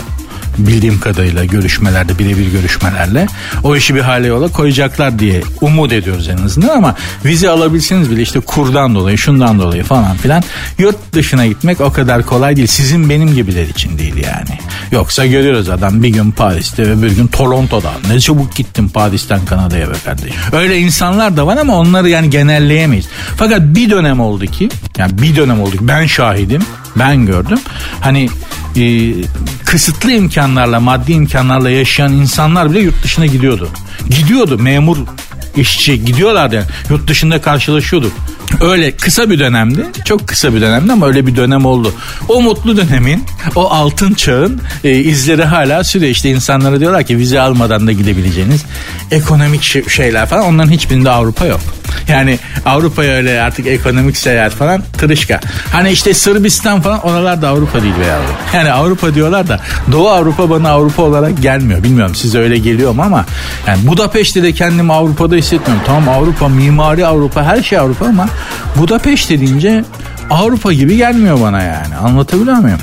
bildiğim 0.59 1.00
kadarıyla 1.00 1.45
görüşmelerde 1.45 2.19
birebir 2.19 2.53
görüşmelerle 2.53 3.27
o 3.65 3.77
işi 3.77 3.95
bir 3.95 4.00
hale 4.00 4.27
yola 4.27 4.49
koyacaklar 4.49 5.19
diye 5.19 5.43
umut 5.61 5.93
ediyoruz 5.93 6.29
en 6.29 6.38
azından 6.38 6.77
ama 6.77 6.95
vize 7.25 7.50
alabilseniz 7.50 8.11
bile 8.11 8.23
işte 8.23 8.41
kurdan 8.41 8.95
dolayı 8.95 9.19
şundan 9.19 9.59
dolayı 9.59 9.85
falan 9.85 10.17
filan 10.17 10.43
yurt 10.79 11.12
dışına 11.12 11.47
gitmek 11.47 11.81
o 11.81 11.93
kadar 11.93 12.23
kolay 12.23 12.57
değil. 12.57 12.67
Sizin 12.67 13.11
benim 13.11 13.35
gibiler 13.35 13.67
için 13.67 13.99
değil 13.99 14.17
yani. 14.17 14.59
Yoksa 14.93 15.27
görüyoruz 15.27 15.69
adam 15.69 16.03
bir 16.03 16.09
gün 16.09 16.31
Paris'te 16.31 16.91
ve 16.91 17.03
bir 17.03 17.17
gün 17.17 17.27
Toronto'da. 17.27 17.93
Ne 18.09 18.21
çabuk 18.21 18.57
gittim 18.57 18.88
Paris'ten 18.88 19.45
Kanada'ya 19.45 19.88
be 19.88 19.95
kardeşim. 20.05 20.37
Öyle 20.53 20.79
insanlar 20.79 21.37
da 21.37 21.47
var 21.47 21.57
ama 21.57 21.77
onları 21.77 22.09
yani 22.09 22.31
genelleyemeyiz. 22.31 23.09
Fakat 23.37 23.61
bir 23.62 23.91
dönem 23.91 24.21
oldu 24.21 24.47
ki 24.47 24.69
yani 24.99 25.23
bir 25.23 25.37
dönem 25.37 25.61
oldu 25.61 25.71
ki 25.71 25.88
ben 25.88 26.07
şahidim 26.07 26.62
ben 26.97 27.27
gördüm. 27.27 27.59
Hani 28.00 28.29
e, 28.78 29.14
kısıtlı 29.64 30.12
imkanlarla 30.12 30.80
maddi 30.80 31.12
imkanlarla 31.12 31.70
yaşayan 31.70 32.12
insanlar 32.12 32.70
bile 32.70 32.80
yurt 32.80 33.04
dışına 33.04 33.26
gidiyordu. 33.26 33.68
Gidiyordu 34.11 34.58
memur 34.58 34.99
işçi 35.57 36.05
gidiyorlardı 36.05 36.55
yani. 36.55 36.67
Yurt 36.90 37.09
dışında 37.09 37.40
karşılaşıyorduk. 37.40 38.12
Öyle 38.61 38.90
kısa 38.90 39.31
bir 39.31 39.38
dönemdi. 39.38 39.87
Çok 40.05 40.28
kısa 40.28 40.55
bir 40.55 40.61
dönemdi 40.61 40.93
ama 40.93 41.07
öyle 41.07 41.26
bir 41.26 41.37
dönem 41.37 41.64
oldu. 41.64 41.95
O 42.28 42.43
mutlu 42.43 42.76
dönemin, 42.76 43.25
o 43.57 43.71
altın 43.71 44.14
çağın 44.14 44.61
e, 44.85 44.90
izleri 44.90 45.45
hala 45.45 45.85
sürüyor. 45.85 46.11
İşte 46.11 46.31
insanlara 46.31 46.81
diyorlar 46.81 47.05
ki 47.05 47.19
vize 47.19 47.40
almadan 47.40 47.87
da 47.87 47.93
gidebileceğiniz 47.93 48.64
ekonomik 49.11 49.90
şeyler 49.90 50.26
falan 50.26 50.45
onların 50.45 50.71
hiçbirinde 50.71 51.11
Avrupa 51.11 51.47
yok. 51.47 51.61
Yani 52.09 52.38
Avrupa'ya 52.67 53.14
öyle 53.14 53.40
artık 53.43 53.67
ekonomik 53.67 54.17
seyahat 54.17 54.52
falan 54.52 54.83
tırışka. 54.99 55.40
Hani 55.73 55.90
işte 55.90 56.14
Sırbistan 56.14 56.81
falan 56.81 57.00
oralar 57.00 57.43
da 57.43 57.49
Avrupa 57.49 57.83
değil 57.83 57.95
veya 58.00 58.19
Yani 58.55 58.73
Avrupa 58.73 59.14
diyorlar 59.14 59.49
da 59.49 59.61
Doğu 59.93 60.09
Avrupa 60.09 60.50
bana 60.50 60.71
Avrupa 60.71 61.02
olarak 61.02 61.43
gelmiyor. 61.43 61.83
Bilmiyorum 61.83 62.14
size 62.14 62.38
öyle 62.38 62.59
geliyor 62.59 62.93
mu 62.93 63.02
ama 63.02 63.25
yani 63.67 63.87
Budapeşte 63.87 64.43
de 64.43 64.52
kendimi 64.52 64.93
Avrupa'da 64.93 65.37
hissetmiyorum. 65.38 65.85
Tamam 65.87 66.09
Avrupa, 66.09 66.49
mimari 66.49 67.07
Avrupa, 67.07 67.42
her 67.42 67.62
şey 67.62 67.78
Avrupa 67.78 68.07
ama 68.07 68.28
Budapeşte 68.76 69.40
deyince 69.40 69.85
Avrupa 70.30 70.73
gibi 70.73 70.97
gelmiyor 70.97 71.40
bana 71.40 71.62
yani. 71.62 71.97
Anlatabiliyor 71.97 72.56
muyum? 72.56 72.78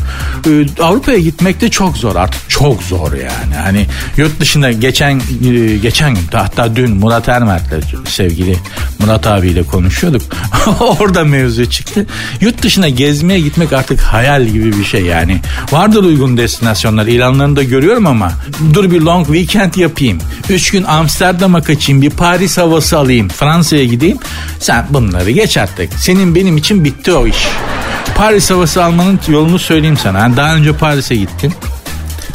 Ee, 0.48 0.84
Avrupa'ya 0.84 1.18
gitmek 1.18 1.62
de 1.62 1.70
çok 1.70 1.98
zor 1.98 2.16
artık. 2.16 2.50
Çok 2.50 2.84
zor 2.84 3.14
yani. 3.14 3.56
Hani 3.64 3.86
yurt 4.18 4.40
dışında 4.40 4.72
geçen 4.72 5.22
e, 5.46 5.78
geçen 5.78 6.16
gün 6.16 6.22
hatta 6.34 6.76
dün 6.76 6.92
Murat 6.92 7.30
Ermert'le 7.30 8.08
sevgili 8.08 8.58
Murat 9.00 9.28
abiyle 9.28 9.64
konuşuyorduk. 9.64 10.22
Orada 10.80 11.24
mevzu 11.24 11.70
çıktı. 11.70 12.06
Yurt 12.42 12.64
dışına 12.64 12.90
gezmeye 12.90 13.40
gitmek 13.40 13.74
artık 13.74 14.02
hayal 14.02 14.46
gibi 14.46 14.80
bir 14.80 14.84
şey 14.84 15.02
yani. 15.02 15.40
Vardır 15.72 16.04
uygun 16.04 16.38
destinasyonlar. 16.38 17.08
ilanlarını 17.08 17.56
da 17.56 17.64
görüyorum 17.64 18.08
ama 18.08 18.32
dur 18.74 18.92
bir 18.92 19.02
long 19.02 19.26
weekend 19.26 19.76
yapayım. 19.76 20.20
Üç 20.50 20.72
gün 20.72 20.84
Amsterdam'a 20.84 21.62
kaçayım. 21.62 22.02
Bir 22.02 22.10
Paris 22.10 22.58
havası 22.58 22.98
alayım. 22.98 23.28
Fransa'ya 23.28 23.86
gideyim. 23.86 24.18
Sen 24.60 24.86
bunları 24.90 25.32
geç 25.32 25.58
artık. 25.58 25.94
Senin 25.94 26.36
benim 26.36 26.58
için 26.58 26.84
bitti 26.84 27.14
o 27.14 27.28
iş 27.28 27.35
iş. 27.36 27.48
Paris 28.16 28.52
havası 28.52 28.84
almanın 28.84 29.20
yolunu 29.28 29.60
söyleyeyim 29.60 29.98
sana. 29.98 30.20
Yani 30.20 30.38
daha 30.38 30.56
önce 30.56 30.74
Paris'e 30.74 31.16
gittin. 31.16 31.54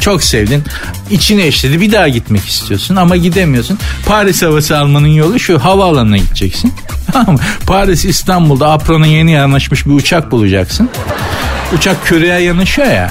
Çok 0.00 0.23
sevdin. 0.23 0.64
İçine 1.11 1.49
işledi. 1.49 1.80
Bir 1.80 1.92
daha 1.92 2.09
gitmek 2.09 2.49
istiyorsun 2.49 2.97
ama 2.97 3.16
gidemiyorsun. 3.16 3.78
Paris 4.07 4.42
havası 4.42 4.78
almanın 4.78 5.07
yolu 5.07 5.38
şu 5.40 5.59
havaalanına 5.59 6.16
gideceksin. 6.16 6.73
Paris 7.66 8.04
İstanbul'da 8.04 8.73
Apron'a 8.73 9.07
yeni 9.07 9.33
yanaşmış 9.33 9.87
bir 9.87 9.92
uçak 9.92 10.30
bulacaksın. 10.30 10.90
Uçak 11.76 12.07
küreye 12.07 12.40
yanaşıyor 12.40 12.88
ya. 12.88 13.11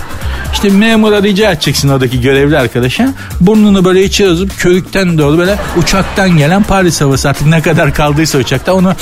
İşte 0.53 0.69
memura 0.69 1.23
rica 1.23 1.51
edeceksin 1.51 1.89
oradaki 1.89 2.21
görevli 2.21 2.57
arkadaşa. 2.57 3.13
Burnunu 3.41 3.85
böyle 3.85 4.03
içe 4.03 4.23
yazıp 4.23 4.59
körükten 4.59 5.17
doğru 5.17 5.37
böyle 5.37 5.55
uçaktan 5.77 6.37
gelen 6.37 6.63
Paris 6.63 7.01
havası 7.01 7.29
artık 7.29 7.47
ne 7.47 7.61
kadar 7.61 7.93
kaldıysa 7.93 8.37
uçakta 8.37 8.73
onu 8.73 8.95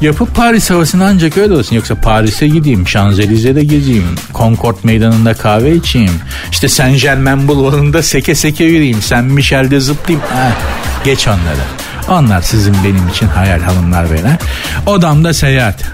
yapıp 0.00 0.34
Paris 0.34 0.70
havasını 0.70 1.06
ancak 1.06 1.36
öyle 1.38 1.54
olsun. 1.54 1.76
Yoksa 1.76 1.94
Paris'e 1.94 2.48
gideyim, 2.48 2.88
Şanzelize'de 2.88 3.64
gezeyim, 3.64 4.04
Concord 4.34 4.76
meydanında 4.82 5.34
kahve 5.34 5.76
içeyim. 5.76 6.20
İşte 6.50 6.68
Saint 6.68 7.02
Germain 7.02 7.48
bulvarında 7.48 8.02
seke 8.02 8.34
seke 8.34 8.64
yürüyeyim, 8.64 9.02
Saint 9.02 9.32
Michel'de 9.32 9.80
zıplayayım. 9.80 10.26
Ha, 10.32 10.52
geç 11.04 11.28
onları. 11.28 11.64
Onlar 12.08 12.42
sizin 12.42 12.74
benim 12.84 13.08
için 13.08 13.26
hayal 13.26 13.60
hanımlar 13.60 14.10
beyler. 14.10 14.36
Odamda 14.86 15.34
seyahat. 15.34 15.84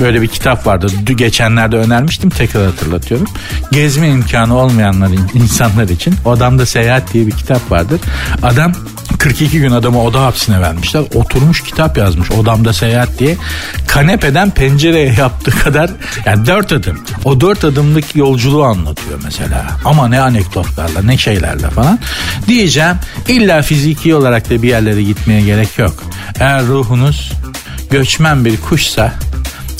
Böyle 0.00 0.22
bir 0.22 0.28
kitap 0.28 0.66
vardı. 0.66 0.86
Geçenlerde 1.16 1.76
önermiştim 1.76 2.30
tekrar 2.30 2.66
hatırlatıyorum. 2.66 3.26
Gezme 3.72 4.08
imkanı 4.08 4.56
olmayanlar 4.56 5.10
insanlar 5.34 5.88
için 5.88 6.14
Odamda 6.24 6.66
Seyahat 6.66 7.12
diye 7.12 7.26
bir 7.26 7.30
kitap 7.32 7.70
vardır. 7.70 8.00
Adam 8.42 8.72
42 9.18 9.60
gün 9.60 9.70
adamı 9.70 10.02
oda 10.02 10.24
hapsine 10.24 10.60
vermişler. 10.60 11.02
Oturmuş 11.14 11.62
kitap 11.62 11.98
yazmış 11.98 12.30
odamda 12.30 12.72
seyahat 12.72 13.18
diye. 13.18 13.36
Kanepeden 13.88 14.50
pencereye 14.50 15.14
yaptığı 15.18 15.50
kadar 15.50 15.90
yani 16.26 16.46
dört 16.46 16.72
adım. 16.72 16.98
O 17.24 17.40
dört 17.40 17.64
adımlık 17.64 18.16
yolculuğu 18.16 18.64
anlatıyor 18.64 19.20
mesela. 19.24 19.66
Ama 19.84 20.08
ne 20.08 20.20
anekdotlarla 20.20 21.02
ne 21.02 21.18
şeylerle 21.18 21.70
falan. 21.70 21.98
Diyeceğim 22.46 22.96
illa 23.28 23.62
fiziki 23.62 24.14
olarak 24.14 24.50
da 24.50 24.62
bir 24.62 24.68
yerlere 24.68 25.02
gitmeye 25.02 25.40
gerek 25.40 25.78
yok. 25.78 25.94
Eğer 26.40 26.66
ruhunuz 26.66 27.32
göçmen 27.90 28.44
bir 28.44 28.60
kuşsa 28.60 29.12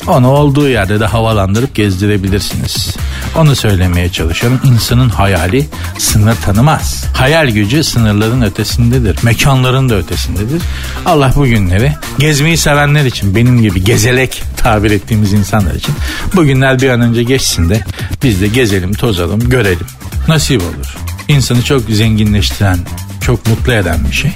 onu 0.07 0.29
olduğu 0.29 0.69
yerde 0.69 1.01
de 1.01 1.07
havalandırıp 1.07 1.75
gezdirebilirsiniz. 1.75 2.97
Onu 3.37 3.57
söylemeye 3.57 4.13
çalışıyorum. 4.13 4.61
İnsanın 4.65 5.09
hayali 5.09 5.67
sınır 5.99 6.35
tanımaz. 6.35 7.05
Hayal 7.17 7.49
gücü 7.49 7.85
sınırların 7.85 8.43
ötesindedir. 8.43 9.19
Mekanların 9.23 9.89
da 9.89 9.95
ötesindedir. 9.95 10.63
Allah 11.07 11.33
bu 11.37 11.47
günleri 11.47 11.93
gezmeyi 12.19 12.57
sevenler 12.57 13.05
için 13.05 13.35
benim 13.35 13.63
gibi 13.63 13.85
gezelek 13.85 14.43
tabir 14.57 14.91
ettiğimiz 14.91 15.33
insanlar 15.33 15.75
için 15.75 15.95
bu 16.35 16.45
günler 16.45 16.83
bir 16.83 16.89
an 16.91 17.01
önce 17.01 17.23
geçsin 17.23 17.71
de 17.71 17.81
biz 18.23 18.41
de 18.41 18.47
gezelim, 18.47 18.93
tozalım, 18.93 19.49
görelim. 19.49 19.87
Nasip 20.29 20.63
olur. 20.63 20.97
İnsanı 21.29 21.63
çok 21.63 21.83
zenginleştiren, 21.83 22.79
çok 23.21 23.47
mutlu 23.47 23.73
eden 23.73 23.99
bir 24.11 24.17
şey. 24.17 24.31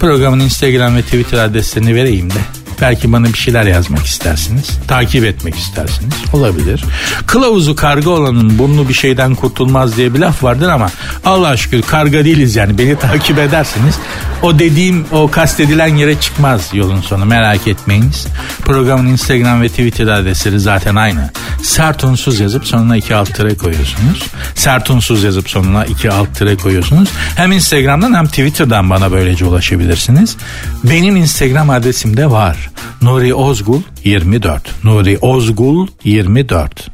Programın 0.00 0.40
Instagram 0.40 0.96
ve 0.96 1.02
Twitter 1.02 1.38
adreslerini 1.38 1.94
vereyim 1.94 2.30
de 2.30 2.38
Belki 2.80 3.12
bana 3.12 3.26
bir 3.26 3.38
şeyler 3.38 3.62
yazmak 3.66 4.06
istersiniz. 4.06 4.78
Takip 4.88 5.24
etmek 5.24 5.54
istersiniz. 5.54 6.14
Olabilir. 6.32 6.84
Kılavuzu 7.26 7.76
karga 7.76 8.10
olanın 8.10 8.58
burnu 8.58 8.88
bir 8.88 8.94
şeyden 8.94 9.34
kurtulmaz 9.34 9.96
diye 9.96 10.14
bir 10.14 10.18
laf 10.18 10.42
vardır 10.42 10.68
ama 10.68 10.90
Allah 11.24 11.56
şükür 11.56 11.82
karga 11.82 12.24
değiliz 12.24 12.56
yani. 12.56 12.78
Beni 12.78 12.98
takip 12.98 13.38
edersiniz. 13.38 13.94
O 14.42 14.58
dediğim 14.58 15.04
o 15.12 15.30
kastedilen 15.30 15.96
yere 15.96 16.20
çıkmaz 16.20 16.70
yolun 16.72 17.00
sonu 17.00 17.24
merak 17.24 17.68
etmeyiniz. 17.68 18.26
Programın 18.60 19.06
Instagram 19.06 19.62
ve 19.62 19.68
Twitter 19.68 20.06
adresleri 20.06 20.60
zaten 20.60 20.96
aynı. 20.96 21.30
Sert 21.62 22.04
unsuz 22.04 22.40
yazıp 22.40 22.66
sonuna 22.66 22.96
iki 22.96 23.14
alt 23.14 23.34
tere 23.34 23.54
koyuyorsunuz. 23.54 24.22
Sert 24.54 24.90
unsuz 24.90 25.24
yazıp 25.24 25.50
sonuna 25.50 25.84
iki 25.84 26.10
alt 26.10 26.34
tere 26.34 26.56
koyuyorsunuz. 26.56 27.08
Hem 27.36 27.52
Instagram'dan 27.52 28.14
hem 28.14 28.26
Twitter'dan 28.26 28.90
bana 28.90 29.12
böylece 29.12 29.44
ulaşabilirsiniz. 29.44 30.36
Benim 30.84 31.16
Instagram 31.16 31.70
adresim 31.70 32.16
de 32.16 32.30
var. 32.30 32.65
Nuri 33.02 33.34
Ozgul 33.34 33.80
24. 34.04 34.84
Nuri 34.84 35.18
Ozgul 35.18 35.86
24. 36.04 36.90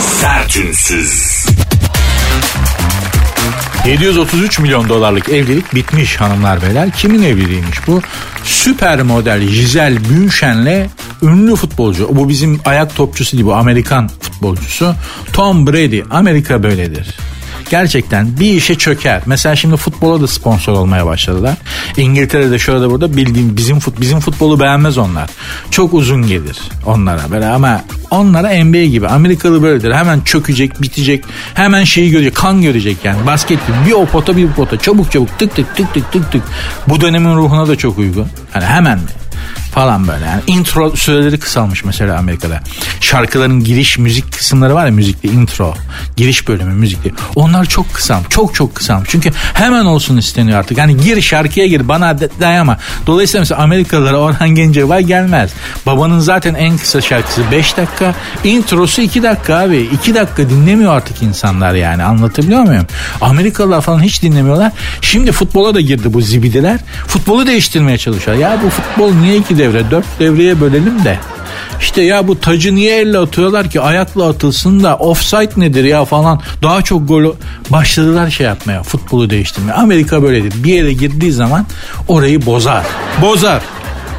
Sertünsüz. 0.00 1.44
733 3.86 4.58
milyon 4.58 4.88
dolarlık 4.88 5.28
evlilik 5.28 5.74
bitmiş 5.74 6.16
hanımlar 6.16 6.62
beyler. 6.62 6.90
Kimin 6.90 7.22
evliliğiymiş 7.22 7.86
bu? 7.86 8.02
Süper 8.44 9.02
model 9.02 9.40
Giselle 9.40 10.00
Bündchen'le 10.10 10.86
ünlü 11.22 11.56
futbolcu. 11.56 12.08
Bu 12.12 12.28
bizim 12.28 12.60
ayak 12.64 12.96
topçusu 12.96 13.32
değil 13.32 13.44
bu 13.44 13.54
Amerikan 13.54 14.08
futbolcusu. 14.20 14.94
Tom 15.32 15.66
Brady. 15.66 16.02
Amerika 16.10 16.62
böyledir 16.62 17.16
gerçekten 17.70 18.38
bir 18.40 18.52
işe 18.54 18.74
çöker. 18.74 19.22
Mesela 19.26 19.56
şimdi 19.56 19.76
futbola 19.76 20.20
da 20.20 20.26
sponsor 20.26 20.72
olmaya 20.72 21.06
başladılar. 21.06 21.54
İngiltere'de 21.96 22.58
şurada 22.58 22.90
burada 22.90 23.16
bildiğim 23.16 23.56
bizim 23.56 23.80
fut, 23.80 24.00
bizim 24.00 24.20
futbolu 24.20 24.60
beğenmez 24.60 24.98
onlar. 24.98 25.30
Çok 25.70 25.94
uzun 25.94 26.26
gelir 26.26 26.58
onlara 26.86 27.30
böyle 27.30 27.46
ama 27.46 27.84
onlara 28.10 28.64
NBA 28.64 28.84
gibi 28.84 29.08
Amerikalı 29.08 29.62
böyledir. 29.62 29.92
Hemen 29.92 30.20
çökecek, 30.20 30.82
bitecek. 30.82 31.24
Hemen 31.54 31.84
şeyi 31.84 32.10
görecek, 32.10 32.34
kan 32.34 32.62
görecek 32.62 32.96
yani. 33.04 33.26
Basket 33.26 33.66
gibi 33.66 33.76
bir 33.86 33.92
o 33.92 34.06
pota 34.06 34.36
bir 34.36 34.48
bu 34.48 34.52
pota. 34.52 34.78
Çabuk 34.78 35.12
çabuk 35.12 35.38
tık 35.38 35.56
tık 35.56 35.76
tık 35.76 35.94
tık 35.94 36.12
tık 36.12 36.32
tık. 36.32 36.42
Bu 36.88 37.00
dönemin 37.00 37.36
ruhuna 37.36 37.68
da 37.68 37.76
çok 37.76 37.98
uygun. 37.98 38.26
Hani 38.52 38.64
hemen 38.64 38.98
falan 39.74 40.08
böyle 40.08 40.24
yani. 40.24 40.42
Intro 40.46 40.96
süreleri 40.96 41.38
kısalmış 41.38 41.84
mesela 41.84 42.18
Amerika'da. 42.18 42.60
Şarkıların 43.00 43.64
giriş 43.64 43.98
müzik 43.98 44.32
kısımları 44.32 44.74
var 44.74 44.86
ya 44.86 44.92
müzikte 44.92 45.28
intro. 45.28 45.74
Giriş 46.16 46.48
bölümü 46.48 46.74
müzikte. 46.74 47.10
Onlar 47.36 47.64
çok 47.64 47.94
kısalmış. 47.94 48.28
Çok 48.30 48.54
çok 48.54 48.74
kısalmış. 48.74 49.08
Çünkü 49.12 49.32
hemen 49.54 49.84
olsun 49.84 50.16
isteniyor 50.16 50.58
artık. 50.58 50.78
Yani 50.78 50.96
gir 50.96 51.20
şarkıya 51.20 51.66
gir 51.66 51.88
bana 51.88 52.18
dayama. 52.40 52.78
Dolayısıyla 53.06 53.40
mesela 53.40 53.62
Amerikalılara 53.62 54.16
Orhan 54.16 54.48
Gencebay 54.48 55.04
gelmez. 55.04 55.50
Babanın 55.86 56.18
zaten 56.18 56.54
en 56.54 56.76
kısa 56.76 57.00
şarkısı 57.00 57.42
5 57.52 57.76
dakika. 57.76 58.14
Introsu 58.44 59.00
2 59.02 59.22
dakika 59.22 59.58
abi. 59.58 59.88
2 59.92 60.14
dakika 60.14 60.50
dinlemiyor 60.50 60.96
artık 60.96 61.22
insanlar 61.22 61.74
yani. 61.74 62.04
Anlatabiliyor 62.04 62.62
muyum? 62.62 62.86
Amerikalılar 63.20 63.80
falan 63.80 64.02
hiç 64.02 64.22
dinlemiyorlar. 64.22 64.72
Şimdi 65.00 65.32
futbola 65.32 65.74
da 65.74 65.80
girdi 65.80 66.14
bu 66.14 66.20
zibidiler. 66.20 66.80
Futbolu 67.06 67.46
değiştirmeye 67.46 67.98
çalışıyor. 67.98 68.36
Ya 68.36 68.58
bu 68.64 68.70
futbol 68.70 69.14
niye 69.14 69.36
iki 69.36 69.58
devre? 69.64 69.90
Dört 69.90 70.04
devreye 70.20 70.60
bölelim 70.60 71.04
de. 71.04 71.18
İşte 71.80 72.02
ya 72.02 72.28
bu 72.28 72.40
tacı 72.40 72.74
niye 72.74 73.00
elle 73.00 73.18
atıyorlar 73.18 73.70
ki 73.70 73.80
ayakla 73.80 74.28
atılsın 74.28 74.84
da 74.84 74.96
offside 74.96 75.52
nedir 75.56 75.84
ya 75.84 76.04
falan 76.04 76.40
daha 76.62 76.82
çok 76.82 77.08
golü 77.08 77.32
başladılar 77.70 78.30
şey 78.30 78.46
yapmaya 78.46 78.82
futbolu 78.82 79.30
değiştirmeye. 79.30 79.72
Amerika 79.72 80.22
böyledir 80.22 80.64
bir 80.64 80.74
yere 80.74 80.92
girdiği 80.92 81.32
zaman 81.32 81.66
orayı 82.08 82.46
bozar 82.46 82.84
bozar 83.22 83.62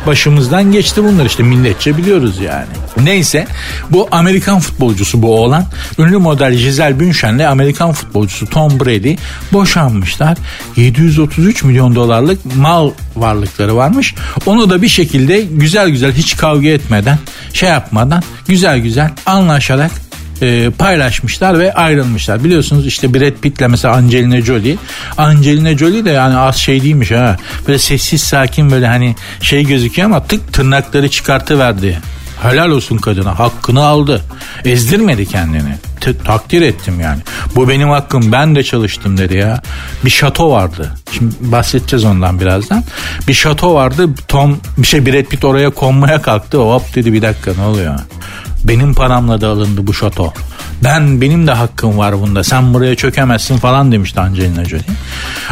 başımızdan 0.07 0.71
geçti 0.71 1.03
bunlar 1.03 1.25
işte 1.25 1.43
milletçe 1.43 1.97
biliyoruz 1.97 2.39
yani. 2.39 2.65
Neyse 3.03 3.47
bu 3.89 4.07
Amerikan 4.11 4.59
futbolcusu 4.59 5.21
bu 5.21 5.39
oğlan 5.39 5.65
ünlü 5.99 6.17
model 6.17 6.53
Giselle 6.53 6.99
Bündchen'le 6.99 7.39
Amerikan 7.39 7.91
futbolcusu 7.91 8.45
Tom 8.45 8.79
Brady 8.79 9.15
boşanmışlar. 9.53 10.37
733 10.75 11.63
milyon 11.63 11.95
dolarlık 11.95 12.55
mal 12.55 12.91
varlıkları 13.15 13.75
varmış. 13.75 14.15
Onu 14.45 14.69
da 14.69 14.81
bir 14.81 14.89
şekilde 14.89 15.41
güzel 15.41 15.89
güzel 15.89 16.13
hiç 16.13 16.37
kavga 16.37 16.67
etmeden 16.67 17.19
şey 17.53 17.69
yapmadan 17.69 18.23
güzel 18.47 18.79
güzel 18.79 19.11
anlaşarak 19.25 19.91
e, 20.41 20.69
paylaşmışlar 20.69 21.59
ve 21.59 21.73
ayrılmışlar. 21.73 22.43
Biliyorsunuz 22.43 22.87
işte 22.87 23.13
Brad 23.13 23.41
Pitt'le 23.41 23.69
mesela 23.69 23.93
Angelina 23.95 24.41
Jolie. 24.41 24.77
Angelina 25.17 25.77
Jolie 25.77 26.05
de 26.05 26.09
yani 26.09 26.37
az 26.37 26.55
şey 26.55 26.81
değilmiş 26.83 27.11
ha. 27.11 27.37
Böyle 27.67 27.79
sessiz 27.79 28.21
sakin 28.21 28.71
böyle 28.71 28.87
hani 28.87 29.15
şey 29.41 29.63
gözüküyor 29.63 30.05
ama 30.05 30.23
tık 30.23 30.53
tırnakları 30.53 31.09
çıkartıverdi. 31.09 31.99
Helal 32.41 32.69
olsun 32.69 32.97
kadına 32.97 33.39
hakkını 33.39 33.83
aldı. 33.83 34.21
Ezdirmedi 34.65 35.25
kendini. 35.25 35.75
T- 36.01 36.17
takdir 36.17 36.61
ettim 36.61 36.99
yani. 36.99 37.19
Bu 37.55 37.69
benim 37.69 37.89
hakkım 37.89 38.31
ben 38.31 38.55
de 38.55 38.63
çalıştım 38.63 39.17
dedi 39.17 39.37
ya. 39.37 39.61
Bir 40.05 40.09
şato 40.09 40.51
vardı. 40.51 40.91
Şimdi 41.11 41.35
bahsedeceğiz 41.39 42.05
ondan 42.05 42.39
birazdan. 42.39 42.83
Bir 43.27 43.33
şato 43.33 43.73
vardı. 43.73 44.09
Tom 44.27 44.59
bir 44.77 44.87
şey 44.87 45.05
Brad 45.05 45.23
Pitt 45.23 45.45
oraya 45.45 45.69
konmaya 45.69 46.21
kalktı. 46.21 46.57
Hop 46.57 46.95
dedi 46.95 47.13
bir 47.13 47.21
dakika 47.21 47.51
ne 47.57 47.63
oluyor? 47.63 47.99
Benim 48.67 48.93
paramla 48.93 49.41
da 49.41 49.49
alındı 49.49 49.87
bu 49.87 49.93
şato. 49.93 50.33
Ben 50.85 51.21
benim 51.21 51.47
de 51.47 51.51
hakkım 51.51 51.97
var 51.97 52.21
bunda. 52.21 52.43
Sen 52.43 52.73
buraya 52.73 52.95
çökemezsin 52.95 53.57
falan 53.57 53.91
demişti 53.91 54.19
Angelina 54.19 54.65
Jolie. 54.65 54.83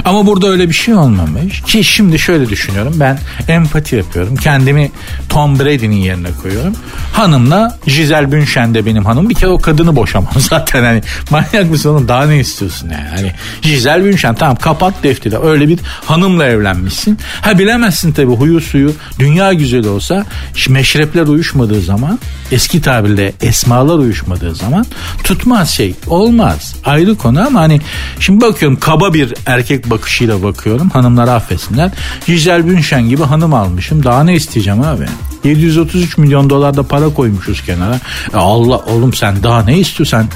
Ama 0.06 0.26
burada 0.26 0.48
öyle 0.48 0.70
bir 0.70 0.74
şey 0.74 0.94
olmamış. 0.96 1.62
Ki 1.62 1.84
şimdi 1.84 2.20
şöyle 2.20 2.50
düşünüyorum. 2.50 2.94
Ben 3.00 3.20
empati 3.48 3.96
yapıyorum. 3.96 4.36
Kendimi 4.36 4.92
Tom 5.30 5.60
Brady'nin 5.60 5.96
yerine 5.96 6.28
koyuyorum. 6.42 6.74
Hanımla 7.14 7.80
Giselle 7.86 8.32
Bündchen 8.32 8.74
de 8.74 8.86
benim 8.86 9.06
hanım. 9.06 9.30
Bir 9.30 9.36
kere 9.36 9.50
o 9.50 9.58
kadını 9.62 9.96
boşamam 9.96 10.34
zaten. 10.38 10.84
Hani 10.84 11.02
manyak 11.30 11.72
mısın 11.72 11.90
oğlum 11.90 12.08
daha 12.08 12.26
ne 12.26 12.40
istiyorsun 12.40 12.90
yani. 12.90 13.10
Hani 13.16 13.32
Giselle 13.62 14.06
Bündchen 14.06 14.36
tamam 14.36 14.56
kapat 14.56 14.94
defteri. 15.04 15.38
Öyle 15.40 15.68
bir 15.68 15.80
hanımla 16.06 16.46
evlenmişsin. 16.46 17.20
Ha 17.42 17.60
bilemezsin 17.60 18.12
tabii 18.12 18.36
huyu 18.36 18.62
suyu. 18.62 18.94
Dünya 19.20 19.54
güzeli 19.54 19.88
olsa 19.88 20.26
meşrepler 20.70 21.28
uyuşmadığı 21.28 21.82
zaman 21.82 22.20
eski 22.52 22.82
tabirle 22.82 23.34
esmalar 23.42 23.98
uyuşmadığı 23.98 24.56
zaman 24.56 24.86
tutmaz 25.24 25.70
şey 25.70 25.96
olmaz. 26.08 26.76
Ayrı 26.86 27.16
konu 27.18 27.48
ama 27.48 27.60
hani 27.60 27.82
şimdi 28.20 28.42
bakıyorum 28.42 28.80
kaba 28.80 29.14
bir 29.14 29.34
erkek 29.46 29.90
bakışıyla 29.90 30.44
bakıyorum. 30.44 30.90
Hanımlar 30.90 31.28
affetsinler. 31.28 31.92
Giselle 32.26 32.68
Bündchen 32.68 33.10
gibi 33.10 33.24
hanım 33.24 33.54
almışım. 33.54 34.04
Daha 34.04 34.24
ne 34.24 34.36
isteyeceğim 34.36 34.82
abi? 34.82 35.06
733 35.44 36.18
milyon 36.18 36.50
dolar 36.50 36.78
da 36.78 36.84
para 36.84 37.10
koymuşuz 37.10 37.62
kenara. 37.62 38.00
E 38.34 38.38
Allah 38.38 38.78
oğlum 38.78 39.14
sen 39.14 39.44
daha 39.44 39.64
ne 39.64 39.78
istiyorsan? 39.78 40.28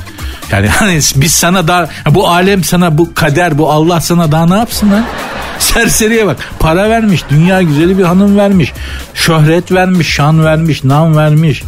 Yani 0.52 0.68
hani 0.68 1.00
biz 1.16 1.32
sana 1.32 1.68
daha 1.68 1.90
bu 2.10 2.30
alem 2.30 2.64
sana 2.64 2.98
bu 2.98 3.14
kader 3.14 3.58
bu 3.58 3.72
Allah 3.72 4.02
sana 4.02 4.32
daha 4.32 4.46
ne 4.46 4.56
yapsın 4.56 4.92
lan? 4.92 5.06
Serseriye 5.60 6.28
bak. 6.28 6.38
Para 6.60 6.90
vermiş 6.90 7.24
dünya 7.30 7.62
güzeli 7.62 7.98
bir 7.98 8.04
hanım 8.04 8.38
vermiş. 8.38 8.74
Şöhret 9.14 9.72
vermiş 9.72 10.08
şan 10.08 10.46
vermiş 10.46 10.84
nam 10.84 11.18
vermiş 11.18 11.64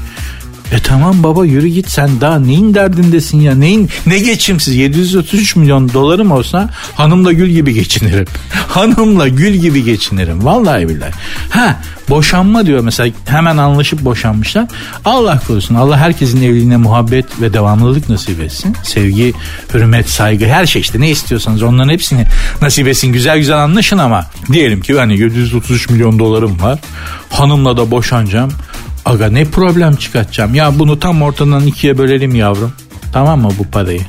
e 0.71 0.79
tamam 0.79 1.23
baba 1.23 1.45
yürü 1.45 1.67
git 1.67 1.89
sen 1.89 2.21
daha 2.21 2.39
neyin 2.39 2.73
derdindesin 2.73 3.41
ya 3.41 3.55
neyin 3.55 3.89
ne 4.05 4.19
geçimsiz 4.19 4.75
733 4.75 5.55
milyon 5.55 5.93
dolarım 5.93 6.31
olsa 6.31 6.69
hanımla 6.95 7.33
gül 7.33 7.49
gibi 7.49 7.73
geçinirim. 7.73 8.27
hanımla 8.67 9.27
gül 9.27 9.53
gibi 9.53 9.83
geçinirim 9.83 10.45
vallahi 10.45 10.89
billahi. 10.89 11.11
Ha 11.49 11.81
boşanma 12.09 12.65
diyor 12.65 12.83
mesela 12.83 13.13
hemen 13.25 13.57
anlaşıp 13.57 14.01
boşanmışlar. 14.01 14.65
Allah 15.05 15.41
korusun 15.47 15.75
Allah 15.75 15.97
herkesin 15.97 16.41
evliliğine 16.41 16.77
muhabbet 16.77 17.41
ve 17.41 17.53
devamlılık 17.53 18.09
nasip 18.09 18.41
etsin. 18.41 18.75
Sevgi, 18.83 19.33
hürmet, 19.73 20.09
saygı 20.09 20.45
her 20.45 20.65
şey 20.65 20.81
işte 20.81 20.99
ne 21.01 21.09
istiyorsanız 21.09 21.63
onların 21.63 21.89
hepsini 21.89 22.25
nasip 22.61 22.87
etsin. 22.87 23.13
Güzel 23.13 23.37
güzel 23.37 23.57
anlaşın 23.57 23.97
ama 23.97 24.25
diyelim 24.51 24.81
ki 24.81 24.99
hani 24.99 25.19
733 25.19 25.89
milyon 25.89 26.19
dolarım 26.19 26.61
var. 26.61 26.79
Hanımla 27.29 27.77
da 27.77 27.91
boşanacağım. 27.91 28.51
Aga 29.05 29.27
ne 29.29 29.45
problem 29.45 29.95
çıkartacağım? 29.95 30.55
Ya 30.55 30.79
bunu 30.79 30.99
tam 30.99 31.21
ortadan 31.21 31.67
ikiye 31.67 31.97
bölelim 31.97 32.35
yavrum. 32.35 32.73
Tamam 33.13 33.41
mı 33.41 33.49
bu 33.59 33.63
parayı? 33.63 34.01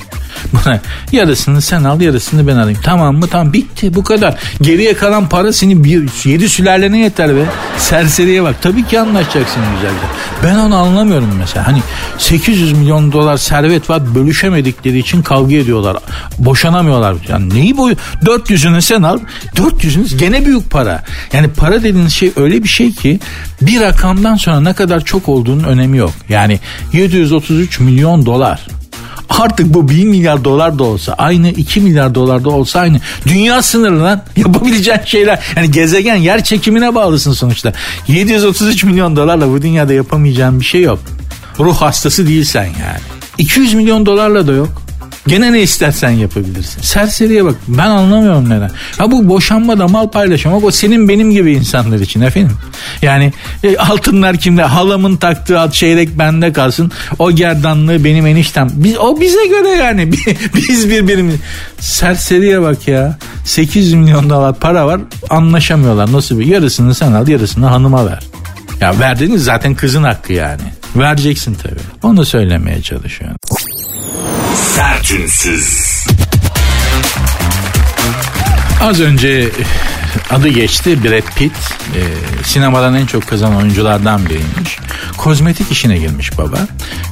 Buna 0.53 0.81
yarısını 1.13 1.61
sen 1.61 1.85
al 1.85 2.01
yarısını 2.01 2.47
ben 2.47 2.57
alayım. 2.57 2.81
Tamam 2.85 3.17
mı? 3.17 3.27
Tamam 3.27 3.53
bitti 3.53 3.95
bu 3.95 4.05
kadar. 4.05 4.39
Geriye 4.63 4.95
kalan 4.95 5.29
para 5.29 5.53
senin 5.53 5.85
bir, 5.85 6.09
yedi 6.25 6.49
sülalene 6.49 6.99
yeter 6.99 7.37
be. 7.37 7.45
Serseriye 7.79 8.43
bak. 8.43 8.55
Tabii 8.63 8.87
ki 8.87 9.01
anlaşacaksın 9.01 9.63
güzelce. 9.75 10.07
Ben 10.45 10.57
onu 10.57 10.77
anlamıyorum 10.77 11.31
mesela. 11.39 11.67
Hani 11.67 11.83
800 12.19 12.73
milyon 12.73 13.13
dolar 13.13 13.37
servet 13.37 13.91
var 13.91 14.15
bölüşemedikleri 14.15 14.99
için 14.99 15.23
kavga 15.23 15.57
ediyorlar. 15.57 15.97
Boşanamıyorlar. 16.39 17.15
Yani 17.29 17.55
neyi 17.55 17.77
boyu? 17.77 17.95
400'ünü 18.25 18.81
sen 18.81 19.03
al. 19.03 19.19
400'ünüz 19.57 20.17
gene 20.17 20.47
büyük 20.47 20.71
para. 20.71 21.05
Yani 21.33 21.49
para 21.49 21.83
dediğiniz 21.83 22.13
şey 22.13 22.33
öyle 22.37 22.63
bir 22.63 22.69
şey 22.69 22.93
ki 22.93 23.21
bir 23.63 23.81
rakamdan 23.81 24.37
sonra 24.37 24.61
ne 24.61 24.73
kadar 24.73 25.05
çok 25.05 25.29
olduğunun 25.29 25.65
önemi 25.65 25.99
yok. 25.99 26.13
Yani 26.29 26.61
733 26.93 27.81
milyon 27.81 28.27
dolar 28.27 28.67
artık 29.31 29.75
bu 29.75 29.89
1 29.89 30.05
milyar 30.05 30.45
dolar 30.45 30.79
da 30.79 30.85
olsa 30.85 31.13
aynı 31.13 31.49
2 31.49 31.81
milyar 31.81 32.15
dolar 32.15 32.45
da 32.45 32.51
olsa 32.51 32.81
aynı. 32.81 33.01
Dünya 33.27 33.63
sınırı 33.63 34.21
yapabileceğin 34.37 35.01
şeyler. 35.05 35.45
Yani 35.57 35.71
gezegen 35.71 36.17
yer 36.17 36.45
çekimine 36.45 36.95
bağlısın 36.95 37.33
sonuçta. 37.33 37.73
733 38.09 38.85
milyon 38.85 39.17
dolarla 39.17 39.49
bu 39.49 39.63
dünyada 39.63 39.93
yapamayacağın 39.93 40.61
bir 40.61 40.65
şey 40.65 40.83
yok. 40.83 40.99
Ruh 41.59 41.77
hastası 41.77 42.29
değilsen 42.29 42.65
yani. 42.65 43.01
200 43.39 43.75
milyon 43.75 44.07
dolarla 44.07 44.47
da 44.47 44.53
yok. 44.53 44.83
Gene 45.27 45.53
ne 45.53 45.63
istersen 45.63 46.11
yapabilirsin. 46.11 46.83
Serseriye 46.83 47.45
bak 47.45 47.55
ben 47.69 47.87
anlamıyorum 47.87 48.51
neden. 48.51 48.71
Ha 48.99 49.11
bu 49.11 49.29
boşanma 49.29 49.79
da 49.79 49.89
mal 49.89 50.09
paylaşımı 50.09 50.57
o 50.57 50.71
senin 50.71 51.09
benim 51.09 51.31
gibi 51.31 51.53
insanlar 51.53 52.01
için 52.01 52.21
efendim. 52.21 52.57
Yani 53.03 53.33
e, 53.65 53.77
altınlar 53.77 54.37
kimde 54.37 54.63
halamın 54.63 55.17
taktığı 55.17 55.61
alt 55.61 55.75
çeyrek 55.75 56.19
bende 56.19 56.53
kalsın. 56.53 56.93
O 57.19 57.33
gerdanlığı 57.33 58.05
benim 58.05 58.27
eniştem. 58.27 58.69
Biz, 58.75 58.99
o 58.99 59.21
bize 59.21 59.47
göre 59.47 59.69
yani 59.69 60.13
biz 60.55 60.91
birbirimiz. 60.91 61.37
Serseriye 61.79 62.63
bak 62.63 62.89
ya. 62.89 63.19
800 63.45 63.95
milyon 63.95 64.31
dolar 64.31 64.55
para 64.55 64.87
var 64.87 65.01
anlaşamıyorlar. 65.31 66.13
Nasıl 66.13 66.39
bir 66.39 66.47
yarısını 66.47 66.95
sen 66.95 67.13
al 67.13 67.29
yarısını 67.29 67.67
hanıma 67.67 68.07
ver. 68.07 68.21
Ya 68.81 68.99
verdiğiniz 68.99 69.45
zaten 69.45 69.75
kızın 69.75 70.03
hakkı 70.03 70.33
yani. 70.33 70.63
Vereceksin 70.97 71.57
tabii. 71.63 71.81
Onu 72.03 72.25
söylemeye 72.25 72.83
çalışıyorum. 72.83 73.37
Sertünsüz. 74.55 76.05
Az 78.81 79.01
önce 79.01 79.51
adı 80.31 80.49
geçti 80.49 81.05
Brad 81.05 81.35
Pitt. 81.37 81.53
E, 81.97 82.01
sinemadan 82.45 82.95
en 82.95 83.07
çok 83.07 83.27
kazanan 83.27 83.57
oyunculardan 83.57 84.27
biriymiş. 84.27 84.79
kozmetik 85.17 85.73
işine 85.73 85.99
girmiş 85.99 86.39
baba. 86.39 86.59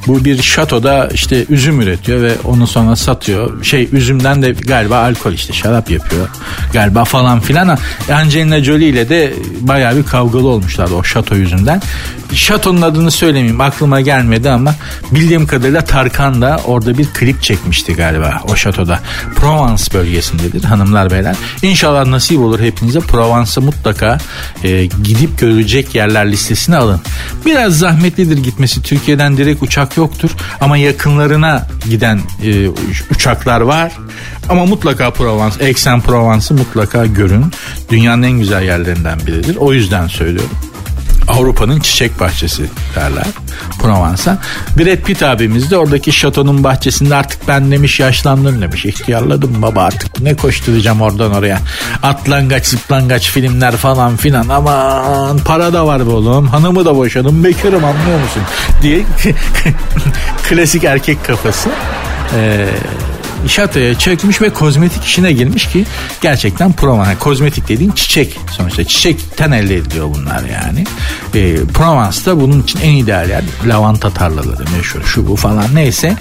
Bu 0.07 0.25
bir 0.25 0.43
şatoda 0.43 1.09
işte 1.15 1.45
üzüm 1.49 1.81
üretiyor 1.81 2.23
ve 2.23 2.33
onu 2.45 2.67
sonra 2.67 2.97
satıyor. 2.97 3.65
Şey 3.65 3.89
üzümden 3.93 4.43
de 4.43 4.51
galiba 4.51 4.99
alkol 4.99 5.33
işte 5.33 5.53
şarap 5.53 5.91
yapıyor. 5.91 6.29
Galiba 6.73 7.05
falan 7.05 7.41
filan. 7.41 7.79
Angelina 8.13 8.65
Jolie 8.65 8.89
ile 8.89 9.09
de 9.09 9.35
bayağı 9.61 9.97
bir 9.97 10.05
kavgalı 10.05 10.49
olmuşlardı 10.49 10.95
o 10.95 11.05
şato 11.05 11.35
yüzünden. 11.35 11.83
Şatonun 12.35 12.83
adını 12.83 13.11
söylemeyeyim 13.11 13.61
aklıma 13.61 14.01
gelmedi 14.01 14.51
ama 14.51 14.75
bildiğim 15.11 15.47
kadarıyla 15.47 15.85
Tarkan 15.85 16.43
da 16.43 16.61
orada 16.67 16.99
bir 16.99 17.07
klip 17.07 17.43
çekmişti 17.43 17.95
galiba 17.95 18.41
o 18.49 18.57
şatoda. 18.57 19.01
Provence 19.37 19.85
bölgesindedir 19.95 20.65
hanımlar 20.65 21.11
beyler. 21.11 21.37
İnşallah 21.63 22.07
nasip 22.07 22.41
olur 22.41 22.61
hepinize 22.89 23.01
Provence'a 23.01 23.65
mutlaka 23.65 24.19
e, 24.65 24.87
gidip 24.87 25.39
görecek 25.39 25.95
yerler 25.95 26.33
listesine 26.33 26.77
alın. 26.77 27.01
Biraz 27.47 27.79
zahmetlidir 27.79 28.39
gitmesi. 28.39 28.83
Türkiye'den 28.83 29.37
direkt 29.37 29.63
uçak 29.63 29.97
yoktur 29.97 30.31
ama 30.61 30.77
yakınlarına 30.77 31.67
giden 31.91 32.21
e, 32.45 32.69
uçaklar 33.11 33.61
var. 33.61 33.93
Ama 34.49 34.67
mutlaka 34.67 35.11
Provence, 35.11 35.65
Aix-en-Provence'ı 35.65 36.59
mutlaka 36.59 37.07
görün. 37.07 37.45
Dünyanın 37.91 38.23
en 38.23 38.39
güzel 38.39 38.63
yerlerinden 38.63 39.19
biridir. 39.27 39.57
O 39.57 39.73
yüzden 39.73 40.07
söylüyorum. 40.07 40.68
Avrupa'nın 41.29 41.81
çiçek 41.81 42.21
bahçesi 42.21 42.71
derler 42.95 43.27
Provence'a. 43.79 44.39
Brad 44.79 44.97
Pitt 44.97 45.23
abimiz 45.23 45.71
de 45.71 45.77
oradaki 45.77 46.13
şatonun 46.13 46.65
bahçesinde 46.65 47.15
artık 47.15 47.49
ben 47.49 47.71
demiş 47.71 48.01
yaşlandım 48.01 48.63
demiş. 48.63 48.85
İhtiyarladım 48.85 49.63
baba 49.63 49.83
artık 49.83 50.21
ne 50.21 50.37
koşturacağım 50.37 51.01
oradan 51.01 51.35
oraya. 51.35 51.59
Atlangaç 52.03 52.67
zıplangaç 52.67 53.31
filmler 53.31 53.77
falan 53.77 54.17
filan 54.17 54.49
aman 54.49 55.39
para 55.39 55.73
da 55.73 55.87
var 55.87 56.07
be 56.07 56.11
oğlum 56.11 56.47
hanımı 56.47 56.85
da 56.85 56.97
boşadım 56.97 57.45
bekarım 57.45 57.85
anlıyor 57.85 58.21
musun 58.21 58.43
diye 58.83 59.03
klasik 60.49 60.85
erkek 60.85 61.25
kafası. 61.25 61.71
Ee, 62.35 62.67
şatoya 63.47 63.99
çökmüş 63.99 64.43
ve 64.43 64.51
kozmetik 64.51 65.05
işine 65.05 65.33
girmiş 65.33 65.69
ki 65.69 65.85
gerçekten 66.21 66.73
Provence. 66.73 67.19
Kozmetik 67.19 67.69
dediğin 67.69 67.91
çiçek 67.91 68.41
sonuçta. 68.57 68.85
Çiçekten 68.85 69.53
elde 69.53 69.77
ediliyor 69.77 70.15
bunlar 70.15 70.43
yani. 70.43 70.85
E, 71.35 71.65
Provence'da 71.65 72.41
bunun 72.41 72.63
için 72.63 72.81
en 72.81 72.95
ideal 72.95 73.29
yer 73.29 73.45
lavanta 73.67 74.11
tarlaları 74.11 74.65
meşhur 74.77 75.03
şu 75.05 75.27
bu 75.29 75.37
falan 75.37 75.75
neyse. 75.75 76.17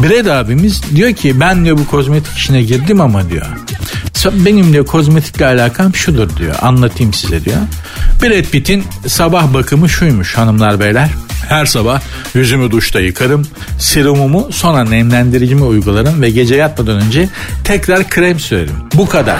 Brad 0.00 0.26
abimiz 0.26 0.82
diyor 0.94 1.12
ki 1.12 1.40
ben 1.40 1.64
diyor 1.64 1.78
bu 1.78 1.86
kozmetik 1.86 2.36
işine 2.36 2.62
girdim 2.62 3.00
ama 3.00 3.30
diyor. 3.30 3.46
Benim 4.32 4.72
diyor 4.72 4.86
kozmetikle 4.86 5.46
alakam 5.46 5.94
şudur 5.94 6.36
diyor. 6.36 6.54
Anlatayım 6.62 7.12
size 7.12 7.44
diyor. 7.44 7.56
Brad 8.22 8.44
Pitt'in 8.44 8.84
sabah 9.06 9.54
bakımı 9.54 9.88
şuymuş 9.88 10.34
hanımlar 10.34 10.80
beyler. 10.80 11.08
Her 11.48 11.66
sabah 11.66 12.00
yüzümü 12.34 12.70
duşta 12.70 13.00
yıkarım. 13.00 13.46
Serumumu 13.78 14.48
sonra 14.52 14.84
nemlendiricimi 14.84 15.64
uygularım 15.64 16.22
ve 16.22 16.30
gece 16.30 16.54
yatmadan 16.58 16.96
önce 16.96 17.28
tekrar 17.64 18.08
krem 18.08 18.40
sürerim. 18.40 18.76
Bu 18.94 19.08
kadar 19.08 19.36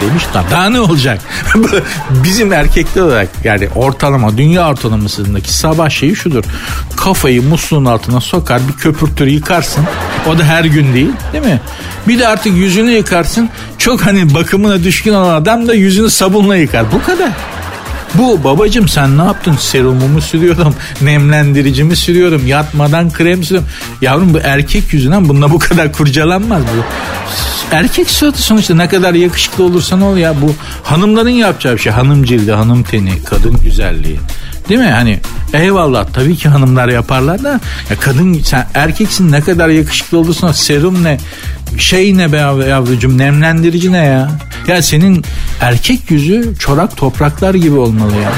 demiş. 0.00 0.24
Daha 0.50 0.70
ne 0.70 0.80
olacak? 0.80 1.20
Bizim 2.10 2.52
erkekler 2.52 3.02
olarak 3.02 3.28
yani 3.44 3.68
ortalama 3.74 4.38
dünya 4.38 4.68
ortalamasındaki 4.68 5.52
sabah 5.52 5.90
şeyi 5.90 6.16
şudur. 6.16 6.44
Kafayı 6.96 7.42
musluğun 7.42 7.84
altına 7.84 8.20
sokar 8.20 8.60
bir 8.68 8.72
köpürtür 8.72 9.26
yıkarsın. 9.26 9.84
O 10.28 10.38
da 10.38 10.44
her 10.44 10.64
gün 10.64 10.94
değil 10.94 11.10
değil 11.32 11.44
mi? 11.44 11.60
Bir 12.08 12.18
de 12.18 12.28
artık 12.28 12.56
yüzünü 12.56 12.90
yıkarsın. 12.90 13.50
Çok 13.78 14.06
hani 14.06 14.34
bakımına 14.34 14.84
düşkün 14.84 15.12
olan 15.12 15.34
adam 15.34 15.68
da 15.68 15.74
yüzünü 15.74 16.10
sabunla 16.10 16.56
yıkar. 16.56 16.92
Bu 16.92 17.02
kadar. 17.02 17.30
Bu 18.14 18.44
babacım 18.44 18.88
sen 18.88 19.18
ne 19.18 19.22
yaptın? 19.22 19.56
Serumumu 19.56 20.20
sürüyorum, 20.20 20.74
nemlendiricimi 21.02 21.96
sürüyorum, 21.96 22.46
yatmadan 22.46 23.10
krem 23.10 23.44
sürüyorum. 23.44 23.68
Yavrum 24.00 24.34
bu 24.34 24.38
erkek 24.38 24.92
yüzünden 24.92 25.28
bununla 25.28 25.50
bu 25.50 25.58
kadar 25.58 25.92
kurcalanmaz 25.92 26.62
bu. 26.62 26.84
Erkek 27.76 28.10
suratı 28.10 28.42
sonuçta 28.42 28.74
ne 28.74 28.88
kadar 28.88 29.14
yakışıklı 29.14 29.64
olursa 29.64 29.96
ne 29.96 30.04
ol 30.04 30.16
ya 30.16 30.34
bu 30.42 30.54
hanımların 30.82 31.30
yapacağı 31.30 31.74
bir 31.74 31.78
şey. 31.78 31.92
Hanım 31.92 32.24
cildi, 32.24 32.52
hanım 32.52 32.82
teni, 32.82 33.22
kadın 33.24 33.56
güzelliği. 33.56 34.18
Değil 34.68 34.80
mi? 34.80 34.90
Hani 34.90 35.18
eyvallah 35.52 36.06
tabii 36.12 36.36
ki 36.36 36.48
hanımlar 36.48 36.88
yaparlar 36.88 37.44
da 37.44 37.60
ya 37.90 37.96
kadın 38.00 38.34
sen 38.34 38.66
erkeksin 38.74 39.32
ne 39.32 39.40
kadar 39.40 39.68
yakışıklı 39.68 40.18
olursan 40.18 40.52
serum 40.52 41.04
ne 41.04 41.18
şey 41.78 42.16
ne 42.16 42.32
be 42.32 42.36
yavrucuğum 42.68 43.18
nemlendirici 43.18 43.92
ne 43.92 44.04
ya? 44.04 44.30
Ya 44.68 44.82
senin 44.82 45.24
erkek 45.60 46.10
yüzü 46.10 46.54
çorak 46.58 46.96
topraklar 46.96 47.54
gibi 47.54 47.76
olmalı 47.76 48.12
ya. 48.16 48.32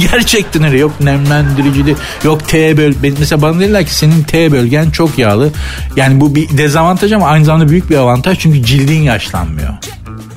Gerçekten 0.12 0.64
öyle 0.64 0.78
yok 0.78 1.00
nemlendiricili 1.00 1.96
yok 2.24 2.48
T 2.48 2.76
böl 2.76 2.92
mesela 3.18 3.42
bana 3.42 3.60
dediler 3.60 3.86
ki 3.86 3.94
senin 3.94 4.22
T 4.22 4.52
bölgen 4.52 4.90
çok 4.90 5.18
yağlı. 5.18 5.50
Yani 5.96 6.20
bu 6.20 6.34
bir 6.34 6.58
dezavantaj 6.58 7.12
ama 7.12 7.26
aynı 7.26 7.44
zamanda 7.44 7.68
büyük 7.68 7.90
bir 7.90 7.96
avantaj 7.96 8.38
çünkü 8.38 8.64
cildin 8.64 9.02
yaşlanmıyor 9.02 9.74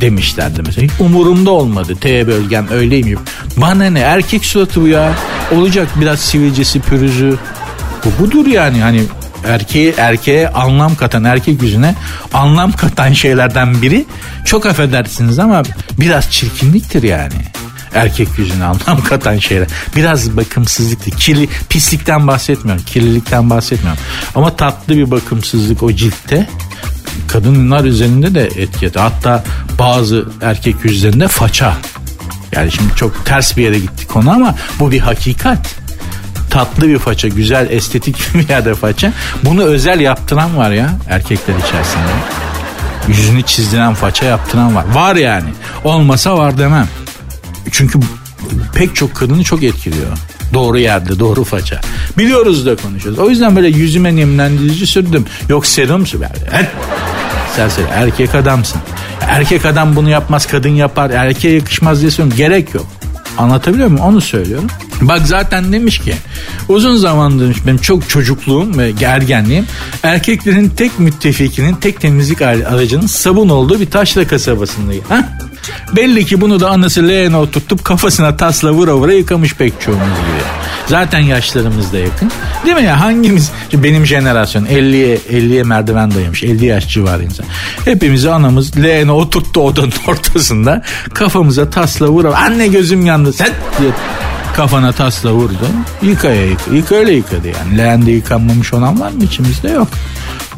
demişlerdi 0.04 0.62
mesela. 0.66 0.88
Hiç 0.88 0.92
umurumda 1.00 1.52
olmadı. 1.52 1.96
T 2.02 2.28
bölgem 2.28 2.68
öyleyim. 2.72 3.20
Bana 3.58 3.86
ne 3.86 4.00
erkek 4.00 4.46
suratı 4.46 4.82
bu 4.82 4.88
ya. 4.88 5.14
Olacak 5.52 5.88
biraz 5.96 6.20
sivilcesi 6.20 6.80
pürüzü. 6.80 7.38
Bu 8.06 8.24
budur 8.24 8.48
yani 8.48 8.82
hani 8.82 9.04
erkeğe 9.48 9.94
erkeğe 9.98 10.50
anlam 10.50 10.96
katan 10.96 11.24
erkek 11.24 11.62
yüzüne 11.62 11.96
anlam 12.34 12.72
katan 12.72 13.14
şeylerden 13.14 13.82
biri 13.82 14.06
çok 14.46 14.66
affedersiniz 14.66 15.40
ama 15.40 15.64
biraz 16.00 16.32
çirkinliktir 16.32 17.04
yani 17.04 17.34
erkek 17.94 18.28
yüzüne 18.38 18.64
anlam 18.64 19.04
katan 19.04 19.38
şeyler. 19.38 19.68
Biraz 19.96 20.38
bakımsızlıktır. 20.38 21.12
Kirli, 21.12 21.50
pislikten 21.70 22.28
bahsetmiyorum. 22.28 22.86
Kirlilikten 22.86 23.50
bahsetmiyorum. 23.50 24.02
Ama 24.36 24.56
tatlı 24.56 24.98
bir 24.98 25.12
bakımsızlık 25.12 25.84
o 25.84 25.92
ciltte 25.94 26.50
kadınlar 27.28 27.84
üzerinde 27.84 28.36
de 28.36 28.46
etkiledi. 28.46 29.00
Hatta 29.00 29.44
bazı 29.80 30.26
erkek 30.42 30.76
yüzlerinde 30.84 31.28
faça. 31.28 31.78
Yani 32.52 32.72
şimdi 32.72 32.96
çok 32.96 33.26
ters 33.26 33.58
bir 33.58 33.64
yere 33.64 33.80
gittik 33.80 34.10
konu 34.10 34.32
ama 34.32 34.56
bu 34.80 34.92
bir 34.92 35.00
hakikat 35.00 35.76
tatlı 36.50 36.88
bir 36.88 37.00
faça, 37.00 37.28
güzel 37.28 37.68
estetik 37.70 38.18
bir 38.34 38.50
yerde 38.50 38.76
faça. 38.76 39.12
Bunu 39.44 39.64
özel 39.64 40.00
yaptıran 40.00 40.58
var 40.58 40.72
ya 40.72 40.90
erkekler 41.10 41.56
içerisinde. 41.56 42.14
Yüzünü 43.08 43.44
çizdiren 43.44 43.94
faça 43.94 44.26
yaptıran 44.26 44.76
var. 44.76 44.86
Var 44.94 45.16
yani. 45.16 45.50
Olmasa 45.84 46.38
var 46.38 46.58
demem. 46.58 46.88
Çünkü 47.72 48.00
pek 48.76 48.96
çok 48.96 49.16
kadını 49.16 49.44
çok 49.44 49.64
etkiliyor. 49.64 50.18
Doğru 50.54 50.80
yerde 50.80 51.20
doğru 51.20 51.44
faça. 51.44 51.82
Biliyoruz 52.18 52.66
da 52.66 52.76
konuşuyoruz. 52.76 53.20
O 53.20 53.30
yüzden 53.30 53.56
böyle 53.56 53.68
yüzüme 53.68 54.16
nemlendirici 54.16 54.88
sürdüm. 54.88 55.26
Yok 55.50 55.66
serum 55.66 56.08
sürdüm. 56.08 56.28
Serseri 57.56 57.86
erkek 57.94 58.36
adamsın. 58.36 58.82
Erkek 59.22 59.66
adam 59.66 59.96
bunu 59.96 60.10
yapmaz 60.10 60.46
kadın 60.48 60.70
yapar. 60.70 61.10
Erkeğe 61.10 61.56
yakışmaz 61.56 62.02
diye 62.02 62.12
söylüyorum. 62.12 62.38
Gerek 62.38 62.74
yok. 62.74 62.88
Anlatabiliyor 63.38 63.88
muyum? 63.88 64.06
Onu 64.06 64.22
söylüyorum. 64.22 64.68
Bak 65.02 65.22
zaten 65.26 65.74
demiş 65.74 66.00
ki 66.00 66.16
uzun 66.70 66.96
zamandır 66.96 67.44
demiş 67.44 67.58
benim 67.68 67.78
çok 67.78 68.10
çocukluğum 68.10 68.78
ve 68.78 68.92
gergenliğim 68.92 69.66
erkeklerin 70.04 70.70
tek 70.70 71.00
müttefikinin 71.00 71.76
tek 71.76 72.02
temizlik 72.02 72.42
aracının 72.42 73.08
sabun 73.08 73.50
olduğu 73.50 73.80
bir 73.80 73.92
taşla 73.92 74.28
kasabasındayım. 74.28 75.04
Ha? 75.10 75.30
Belli 75.96 76.26
ki 76.26 76.42
bunu 76.42 76.60
da 76.60 76.70
anası 76.70 77.08
leğene 77.08 77.38
oturtup 77.38 77.86
kafasına 77.86 78.38
tasla 78.38 78.72
vura 78.72 78.96
vura 78.96 79.14
yıkamış 79.14 79.56
pek 79.56 79.82
çoğumuz 79.82 80.04
gibi. 80.08 80.44
Zaten 80.88 81.20
yaşlarımız 81.20 81.94
da 81.94 81.98
yakın. 81.98 82.32
Değil 82.66 82.78
mi 82.78 82.84
ya 82.84 83.00
hangimiz 83.00 83.52
benim 83.74 84.06
jenerasyon 84.06 84.66
50'ye 84.66 85.18
50'ye 85.18 85.64
merdiven 85.64 86.12
dayamış 86.12 86.44
50 86.44 86.66
yaş 86.66 86.90
civarı 86.90 87.24
insan. 87.24 87.46
Hepimizi 87.86 88.32
anamız 88.32 88.78
leğene 88.78 89.12
oturttu 89.12 89.62
odanın 89.62 89.94
ortasında 90.08 90.82
kafamıza 91.14 91.70
tasla 91.70 92.08
vura 92.08 92.38
anne 92.38 92.68
gözüm 92.68 93.06
yandı 93.06 93.34
sen 93.34 93.50
diye 93.80 93.92
kafana 94.56 94.92
tasla 94.92 95.32
vurdu. 95.32 95.68
Yıkaya 96.02 96.46
yıka. 96.46 96.72
Yıka 96.74 96.96
öyle 96.96 97.12
yıkadı 97.12 97.48
yani. 97.48 97.78
Leğende 97.78 98.12
yıkanmamış 98.12 98.74
olan 98.74 99.00
var 99.00 99.12
mı 99.12 99.24
içimizde? 99.24 99.70
Yok. 99.70 99.88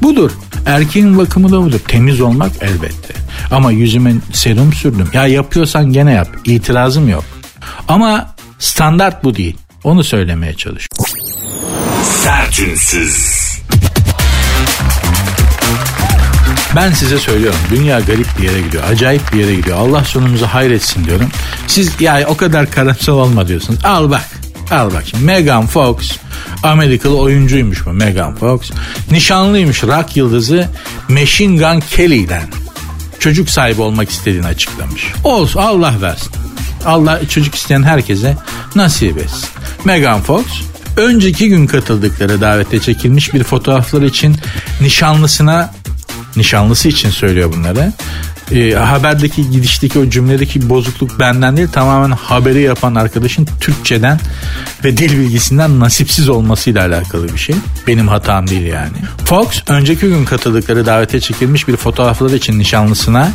Budur. 0.01 0.31
Erkeğin 0.65 1.17
bakımı 1.17 1.51
da 1.51 1.61
budur. 1.61 1.79
Temiz 1.87 2.21
olmak 2.21 2.51
elbette. 2.61 3.24
Ama 3.51 3.71
yüzüme 3.71 4.13
serum 4.33 4.73
sürdüm. 4.73 5.09
Ya 5.13 5.27
yapıyorsan 5.27 5.93
gene 5.93 6.11
yap. 6.13 6.27
İtirazım 6.45 7.09
yok. 7.09 7.23
Ama 7.87 8.35
standart 8.59 9.23
bu 9.23 9.35
değil. 9.35 9.57
Onu 9.83 10.03
söylemeye 10.03 10.53
çalış. 10.53 10.87
Sertünsüz. 12.03 13.45
Ben 16.75 16.91
size 16.91 17.19
söylüyorum 17.19 17.59
dünya 17.69 17.99
garip 17.99 18.27
bir 18.37 18.43
yere 18.43 18.61
gidiyor. 18.61 18.83
Acayip 18.91 19.33
bir 19.33 19.39
yere 19.39 19.55
gidiyor. 19.55 19.77
Allah 19.77 20.03
sonumuzu 20.03 20.45
hayretsin 20.45 21.05
diyorum. 21.05 21.29
Siz 21.67 21.91
yani 21.99 22.25
o 22.25 22.37
kadar 22.37 22.71
karamsar 22.71 23.13
olma 23.13 23.47
diyorsunuz. 23.47 23.85
Al 23.85 24.11
bak. 24.11 24.25
Al 24.71 24.93
bak 24.93 25.03
şimdi 25.05 25.23
Megan 25.23 25.67
Fox 25.67 26.17
Amerikalı 26.63 27.17
oyuncuymuş 27.17 27.85
bu 27.85 27.93
Megan 27.93 28.35
Fox. 28.35 28.71
Nişanlıymış 29.11 29.83
rock 29.83 30.17
yıldızı 30.17 30.67
Machine 31.09 31.57
Gun 31.57 31.79
Kelly'den. 31.79 32.43
Çocuk 33.19 33.49
sahibi 33.49 33.81
olmak 33.81 34.09
istediğini 34.09 34.47
açıklamış. 34.47 35.13
Olsun 35.23 35.59
Allah 35.59 36.01
versin. 36.01 36.31
Allah 36.85 37.27
çocuk 37.29 37.55
isteyen 37.55 37.83
herkese 37.83 38.37
nasip 38.75 39.17
etsin. 39.17 39.49
Megan 39.85 40.21
Fox 40.21 40.45
önceki 40.97 41.49
gün 41.49 41.67
katıldıkları 41.67 42.41
davete 42.41 42.79
çekilmiş 42.79 43.33
bir 43.33 43.43
fotoğraflar 43.43 44.01
için 44.01 44.35
nişanlısına 44.81 45.73
nişanlısı 46.35 46.87
için 46.87 47.09
söylüyor 47.09 47.53
bunları. 47.53 47.93
E, 48.51 48.73
haberdeki 48.73 49.49
gidişteki 49.49 49.99
o 49.99 50.09
cümledeki 50.09 50.69
bozukluk 50.69 51.19
benden 51.19 51.57
değil 51.57 51.67
tamamen 51.67 52.11
haberi 52.11 52.61
yapan 52.61 52.95
arkadaşın 52.95 53.47
Türkçeden 53.61 54.19
ve 54.83 54.97
dil 54.97 55.19
bilgisinden 55.19 55.79
nasipsiz 55.79 56.29
olmasıyla 56.29 56.85
alakalı 56.85 57.33
bir 57.33 57.37
şey. 57.37 57.55
Benim 57.87 58.07
hatam 58.07 58.47
değil 58.47 58.65
yani. 58.65 58.97
Fox 59.25 59.47
önceki 59.67 60.07
gün 60.07 60.25
katıldıkları 60.25 60.85
davete 60.85 61.19
çekilmiş 61.19 61.67
bir 61.67 61.75
fotoğraflar 61.75 62.31
için 62.31 62.59
nişanlısına 62.59 63.31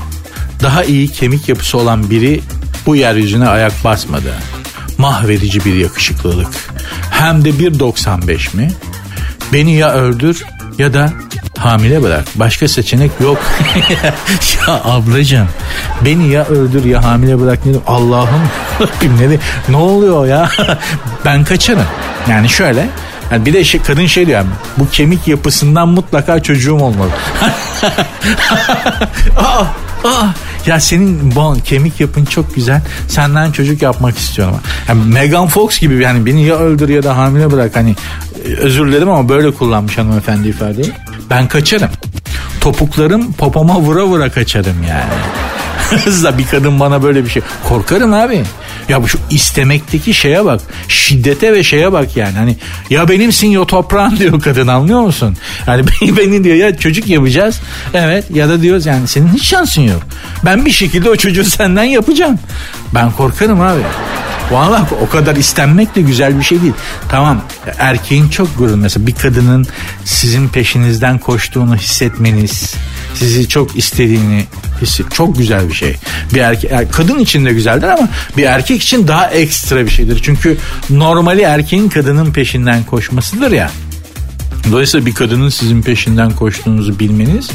daha 0.62 0.84
iyi 0.84 1.08
kemik 1.08 1.48
yapısı 1.48 1.78
olan 1.78 2.10
biri 2.10 2.40
bu 2.86 2.96
yeryüzüne 2.96 3.48
ayak 3.48 3.84
basmadı. 3.84 4.34
Mahvedici 4.98 5.64
bir 5.64 5.74
yakışıklılık. 5.74 6.48
Hem 7.10 7.44
de 7.44 7.50
1.95 7.50 8.56
mi? 8.56 8.72
Beni 9.52 9.76
ya 9.76 9.92
öldür 9.92 10.44
ya 10.78 10.94
da 10.94 11.12
hamile 11.60 12.02
bırak. 12.02 12.24
Başka 12.34 12.68
seçenek 12.68 13.10
yok. 13.20 13.38
ya 14.66 14.74
ablacığım 14.84 15.48
beni 16.04 16.28
ya 16.28 16.44
öldür 16.44 16.84
ya 16.84 17.04
hamile 17.04 17.40
bırak. 17.40 17.58
Allah'ım 17.86 18.42
ne, 19.02 19.38
ne 19.68 19.76
oluyor 19.76 20.26
ya? 20.26 20.50
ben 21.24 21.44
kaçarım. 21.44 21.86
Yani 22.28 22.48
şöyle 22.48 22.86
yani 23.30 23.46
bir 23.46 23.52
de 23.52 23.64
şey, 23.64 23.82
kadın 23.82 24.06
şey 24.06 24.26
diyor 24.26 24.38
yani, 24.38 24.50
bu 24.78 24.90
kemik 24.90 25.28
yapısından 25.28 25.88
mutlaka 25.88 26.42
çocuğum 26.42 26.74
olmalı. 26.74 27.10
aa, 29.36 29.64
aa, 30.08 30.26
ya 30.66 30.80
senin 30.80 31.34
bon, 31.34 31.58
kemik 31.58 32.00
yapın 32.00 32.24
çok 32.24 32.54
güzel. 32.54 32.82
Senden 33.08 33.52
çocuk 33.52 33.82
yapmak 33.82 34.18
istiyorum. 34.18 34.56
Yani 34.88 35.04
Megan 35.04 35.46
Fox 35.46 35.80
gibi 35.80 36.02
yani 36.02 36.26
beni 36.26 36.44
ya 36.44 36.56
öldür 36.56 36.88
ya 36.88 37.02
da 37.02 37.16
hamile 37.16 37.52
bırak. 37.52 37.76
Hani 37.76 37.96
özür 38.58 38.86
dilerim 38.86 39.10
ama 39.10 39.28
böyle 39.28 39.50
kullanmış 39.50 39.98
hanımefendi 39.98 40.48
ifadeyi. 40.48 40.92
Ben 41.30 41.48
kaçarım. 41.48 41.90
Topuklarım 42.60 43.32
popoma 43.32 43.80
vura 43.80 44.04
vura 44.06 44.30
kaçarım 44.30 44.82
yani. 44.88 45.12
Hızla 46.04 46.38
bir 46.38 46.46
kadın 46.46 46.80
bana 46.80 47.02
böyle 47.02 47.24
bir 47.24 47.30
şey. 47.30 47.42
Korkarım 47.68 48.14
abi. 48.14 48.42
Ya 48.88 49.02
bu 49.02 49.08
şu 49.08 49.18
istemekteki 49.30 50.14
şeye 50.14 50.44
bak. 50.44 50.60
Şiddete 50.88 51.52
ve 51.52 51.62
şeye 51.62 51.92
bak 51.92 52.16
yani. 52.16 52.36
Hani 52.38 52.56
ya 52.90 53.08
benimsin 53.08 53.48
ya 53.48 53.64
toprağın 53.64 54.16
diyor 54.18 54.40
kadın 54.40 54.66
anlıyor 54.66 55.00
musun? 55.00 55.36
Hani 55.66 55.84
beni 56.16 56.44
diyor 56.44 56.56
ya 56.56 56.76
çocuk 56.76 57.06
yapacağız. 57.06 57.60
Evet 57.94 58.24
ya 58.34 58.48
da 58.48 58.62
diyoruz 58.62 58.86
yani 58.86 59.08
senin 59.08 59.28
hiç 59.28 59.44
şansın 59.44 59.82
yok. 59.82 60.02
Ben 60.44 60.66
bir 60.66 60.70
şekilde 60.70 61.10
o 61.10 61.16
çocuğu 61.16 61.44
senden 61.44 61.84
yapacağım. 61.84 62.38
Ben 62.94 63.10
korkarım 63.10 63.60
abi. 63.60 63.80
Valla 64.50 64.88
o 65.02 65.08
kadar 65.08 65.36
istenmek 65.36 65.94
de 65.94 66.00
güzel 66.00 66.38
bir 66.38 66.44
şey 66.44 66.62
değil. 66.62 66.72
Tamam 67.08 67.42
erkeğin 67.78 68.28
çok 68.28 68.58
gurur 68.58 68.74
mesela 68.74 69.06
bir 69.06 69.14
kadının 69.14 69.66
sizin 70.04 70.48
peşinizden 70.48 71.18
koştuğunu 71.18 71.76
hissetmeniz, 71.76 72.74
sizi 73.14 73.48
çok 73.48 73.76
istediğini 73.76 74.44
hisset 74.82 75.14
çok 75.14 75.38
güzel 75.38 75.68
bir 75.68 75.74
şey. 75.74 75.96
Bir 76.34 76.40
erkek 76.40 76.70
yani 76.70 76.88
kadın 76.90 77.18
için 77.18 77.44
de 77.44 77.52
güzeldir 77.52 77.88
ama 77.88 78.08
bir 78.36 78.42
erkek 78.42 78.82
için 78.82 79.08
daha 79.08 79.26
ekstra 79.26 79.84
bir 79.84 79.90
şeydir. 79.90 80.20
Çünkü 80.22 80.56
normali 80.90 81.42
erkeğin 81.42 81.88
kadının 81.88 82.32
peşinden 82.32 82.84
koşmasıdır 82.84 83.50
ya. 83.50 83.70
Dolayısıyla 84.72 85.06
bir 85.06 85.14
kadının 85.14 85.48
sizin 85.48 85.82
peşinden 85.82 86.30
koştuğunuzu 86.30 86.98
bilmeniz 86.98 87.50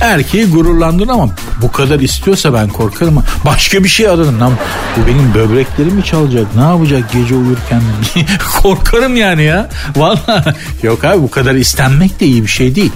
erkeği 0.00 0.46
gururlandırır 0.46 1.08
ama 1.08 1.28
bu 1.62 1.72
kadar 1.72 2.00
istiyorsa 2.00 2.54
ben 2.54 2.68
korkarım. 2.68 3.22
Başka 3.44 3.84
bir 3.84 3.88
şey 3.88 4.08
ararım. 4.08 4.40
Lan, 4.40 4.52
bu 4.96 5.06
benim 5.06 5.34
böbreklerimi 5.34 6.04
çalacak. 6.04 6.46
Ne 6.56 6.62
yapacak 6.62 7.12
gece 7.12 7.34
uyurken? 7.34 7.82
korkarım 8.62 9.16
yani 9.16 9.42
ya. 9.42 9.68
Valla 9.96 10.54
yok 10.82 11.04
abi 11.04 11.22
bu 11.22 11.30
kadar 11.30 11.54
istenmek 11.54 12.20
de 12.20 12.26
iyi 12.26 12.42
bir 12.42 12.48
şey 12.48 12.74
değil. 12.74 12.92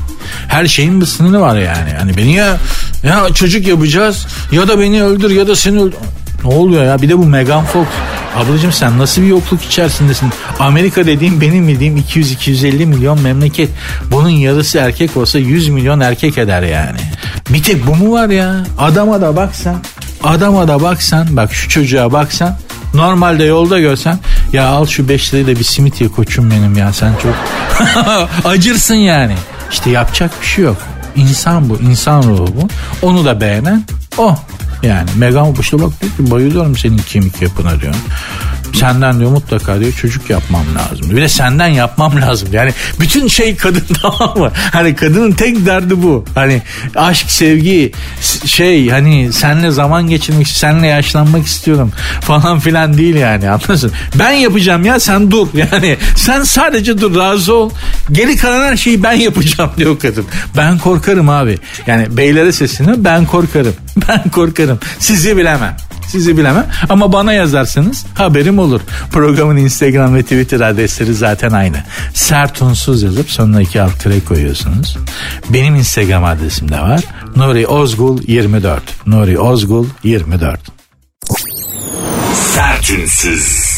Her 0.49 0.67
şeyin 0.67 1.01
bir 1.01 1.07
sınırı 1.07 1.41
var 1.41 1.57
yani. 1.59 1.91
Yani 1.99 2.17
beni 2.17 2.35
ya 2.35 2.57
ya 3.03 3.27
çocuk 3.35 3.67
yapacağız 3.67 4.27
ya 4.53 4.69
da 4.69 4.81
beni 4.81 5.03
öldür 5.03 5.31
ya 5.31 5.47
da 5.47 5.57
seni 5.57 5.81
öldür. 5.81 5.99
Ne 6.45 6.55
oluyor 6.55 6.85
ya? 6.85 7.03
Bir 7.03 7.09
de 7.09 7.19
bu 7.19 7.27
Megan 7.27 7.65
Fox. 7.65 7.87
Ablacığım 8.37 8.73
sen 8.73 8.99
nasıl 8.99 9.23
bir 9.23 9.27
yokluk 9.27 9.65
içerisindesin? 9.65 10.31
Amerika 10.59 11.07
dediğim 11.07 11.41
benim 11.41 11.69
bildiğim 11.69 11.97
200-250 11.97 12.87
milyon 12.87 13.21
memleket. 13.21 13.71
Bunun 14.11 14.29
yarısı 14.29 14.79
erkek 14.79 15.17
olsa 15.17 15.39
100 15.39 15.69
milyon 15.69 16.01
erkek 16.01 16.39
eder 16.39 16.63
yani. 16.63 17.01
Bir 17.49 17.63
tek 17.63 17.87
bu 17.87 17.97
mu 17.97 18.13
var 18.13 18.29
ya? 18.29 18.65
Adama 18.79 19.21
da 19.21 19.37
baksan, 19.37 19.77
adama 20.25 20.69
da 20.69 20.83
baksan, 20.83 21.37
bak 21.37 21.53
şu 21.55 21.69
çocuğa 21.69 22.13
baksan 22.13 22.57
Normalde 22.95 23.45
yolda 23.45 23.81
görsen 23.81 24.19
ya 24.53 24.67
al 24.67 24.87
şu 24.87 25.09
5 25.09 25.35
lirayı 25.35 25.47
da 25.47 25.61
bir 25.61 25.65
simit 25.65 26.01
ye 26.01 26.09
koçum 26.09 26.51
benim 26.51 26.77
ya 26.77 26.93
sen 26.93 27.13
çok 27.23 27.35
acırsın 28.45 28.95
yani. 28.95 29.35
İşte 29.71 29.91
yapacak 29.91 30.31
bir 30.41 30.47
şey 30.47 30.65
yok. 30.65 30.77
İnsan 31.17 31.69
bu, 31.69 31.77
insan 31.77 32.23
ruhu 32.23 32.47
bu. 32.47 32.69
Onu 33.07 33.25
da 33.25 33.41
beğenen 33.41 33.85
o. 34.19 34.37
Yani 34.83 35.11
Megan 35.17 35.55
işte 35.61 35.79
bak 35.79 36.01
diyor 36.01 36.13
ki 36.13 36.31
bayılıyorum 36.31 36.77
senin 36.77 36.99
kemik 36.99 37.43
yapına 37.43 37.81
diyor. 37.81 37.95
Senden 38.75 39.21
diyor 39.21 39.31
mutlaka 39.31 39.81
diyor 39.81 39.93
çocuk 39.93 40.31
yapmam 40.31 40.65
lazım. 40.79 41.11
Bir 41.11 41.23
de 41.23 41.29
senden 41.29 41.67
yapmam 41.67 42.21
lazım. 42.21 42.49
Yani 42.53 42.73
bütün 43.01 43.29
şey 43.29 43.57
kadın 43.57 43.83
tamam 44.03 44.39
mı? 44.39 44.53
Hani 44.73 44.95
kadının 44.97 45.33
tek 45.33 45.67
derdi 45.67 46.03
bu. 46.03 46.25
Hani 46.35 46.63
aşk, 46.97 47.31
sevgi, 47.31 47.93
şey 48.47 48.89
hani 48.89 49.33
senle 49.33 49.71
zaman 49.71 50.09
geçirmek, 50.09 50.49
senle 50.49 50.87
yaşlanmak 50.87 51.47
istiyorum 51.47 51.93
falan 52.21 52.59
filan 52.59 52.99
değil 52.99 53.15
yani 53.15 53.51
anlasın. 53.51 53.93
Ben 54.15 54.31
yapacağım 54.31 54.85
ya 54.85 55.01
sen 55.01 55.31
dur. 55.31 55.49
Yani 55.73 55.97
sen 56.17 56.43
sadece 56.43 57.01
dur 57.01 57.17
razı 57.17 57.55
ol. 57.55 57.71
Geri 58.13 58.37
kalan 58.37 58.63
her 58.63 58.77
şeyi 58.77 59.03
ben 59.03 59.13
yapacağım 59.13 59.71
diyor 59.77 59.99
kadın. 59.99 60.25
Ben 60.57 60.79
korkarım 60.79 61.29
abi. 61.29 61.59
Yani 61.87 62.17
beylere 62.17 62.53
sesini 62.53 63.05
ben 63.05 63.27
korkarım. 63.27 63.75
Ben 64.09 64.31
korkarım. 64.31 64.79
Sizi 64.99 65.37
bilemem. 65.37 65.77
Sizi 66.09 66.37
bilemem 66.39 66.67
ama 66.89 67.13
bana 67.13 67.33
yazarsanız 67.33 68.07
haberim 68.15 68.59
olur. 68.59 68.81
Programın 69.13 69.57
Instagram 69.57 70.15
ve 70.15 70.23
Twitter 70.23 70.61
adresleri 70.61 71.15
zaten 71.15 71.51
aynı. 71.51 71.77
Sert 72.15 72.63
unsuz 72.63 73.03
yazıp 73.03 73.31
sonuna 73.31 73.63
iki 73.63 73.83
alt 73.83 74.01
tere 74.01 74.21
koyuyorsunuz. 74.21 74.97
Benim 75.51 75.75
Instagram 75.75 76.25
adresim 76.25 76.69
de 76.69 76.81
var. 76.81 77.01
Nuri 77.37 77.67
Ozgul 77.67 78.19
24. 78.27 78.83
Nuri 79.07 79.39
Ozgul 79.39 79.87
24. 80.03 80.61
Sertünsüz. 82.55 83.73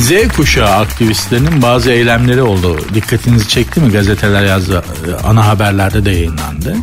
Z 0.00 0.28
kuşağı 0.36 0.76
aktivistlerinin 0.76 1.62
bazı 1.62 1.90
eylemleri 1.90 2.42
oldu. 2.42 2.80
Dikkatinizi 2.94 3.48
çekti 3.48 3.80
mi? 3.80 3.92
Gazeteler 3.92 4.44
yazdı. 4.44 4.84
Ana 5.24 5.46
haberlerde 5.46 6.04
de 6.04 6.10
yayınlandı. 6.10 6.76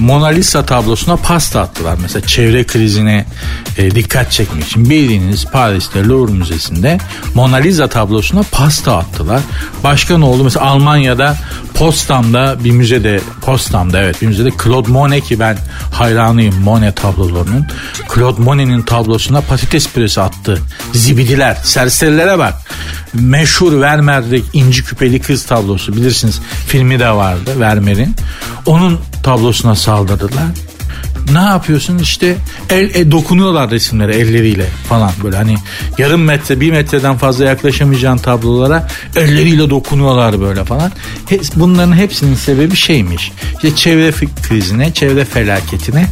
Mona 0.00 0.26
Lisa 0.26 0.66
tablosuna 0.66 1.16
pasta 1.16 1.60
attılar. 1.60 1.98
Mesela 2.02 2.26
çevre 2.26 2.64
krizine 2.64 3.26
e, 3.76 3.90
dikkat 3.90 4.32
çekmek 4.32 4.66
için 4.66 4.90
bildiğiniz 4.90 5.44
Paris'te 5.44 6.04
Louvre 6.04 6.32
Müzesi'nde 6.32 6.98
Mona 7.34 7.56
Lisa 7.56 7.88
tablosuna 7.88 8.42
pasta 8.52 8.96
attılar. 8.96 9.40
Başka 9.84 10.18
ne 10.18 10.24
oldu? 10.24 10.44
Mesela 10.44 10.66
Almanya'da 10.66 11.36
Postam'da 11.74 12.56
bir 12.64 12.70
müzede 12.70 13.20
Postam'da 13.40 14.00
evet 14.00 14.22
bir 14.22 14.26
müzede 14.26 14.50
Claude 14.64 14.90
Monet 14.90 15.24
ki 15.24 15.40
ben 15.40 15.58
hayranıyım 15.92 16.60
Monet 16.60 16.96
tablolarının. 16.96 17.66
Claude 18.14 18.42
Monet'in 18.42 18.82
tablosuna 18.82 19.40
patates 19.40 19.88
püresi 19.88 20.20
attı. 20.20 20.58
Zibidiler, 20.92 21.56
serserilere 21.64 22.38
bak. 22.38 22.54
Meşhur 23.14 23.80
Vermeer'deki 23.80 24.46
inci 24.52 24.84
küpeli 24.84 25.20
kız 25.20 25.46
tablosu 25.46 25.96
bilirsiniz 25.96 26.40
filmi 26.66 26.98
de 26.98 27.10
vardı 27.10 27.60
Vermeer'in. 27.60 28.16
Onun 28.66 29.00
tablosuna 29.22 29.74
saldırdılar. 29.76 30.44
Ne 31.32 31.38
yapıyorsun 31.38 31.98
işte 31.98 32.36
el, 32.70 32.90
el 32.94 33.10
dokunuyorlar 33.10 33.70
resimlere 33.70 34.16
elleriyle 34.16 34.66
falan 34.88 35.10
böyle 35.24 35.36
hani 35.36 35.56
yarım 35.98 36.22
metre 36.22 36.60
bir 36.60 36.70
metreden 36.70 37.16
fazla 37.16 37.44
yaklaşamayacağın 37.44 38.18
tablolara 38.18 38.88
elleriyle 39.16 39.70
dokunuyorlar 39.70 40.40
böyle 40.40 40.64
falan. 40.64 40.92
Bunların 41.56 41.96
hepsinin 41.96 42.34
sebebi 42.34 42.76
şeymiş 42.76 43.32
işte 43.54 43.76
çevre 43.76 44.12
krizine 44.42 44.94
çevre 44.94 45.24
felaketine 45.24 46.06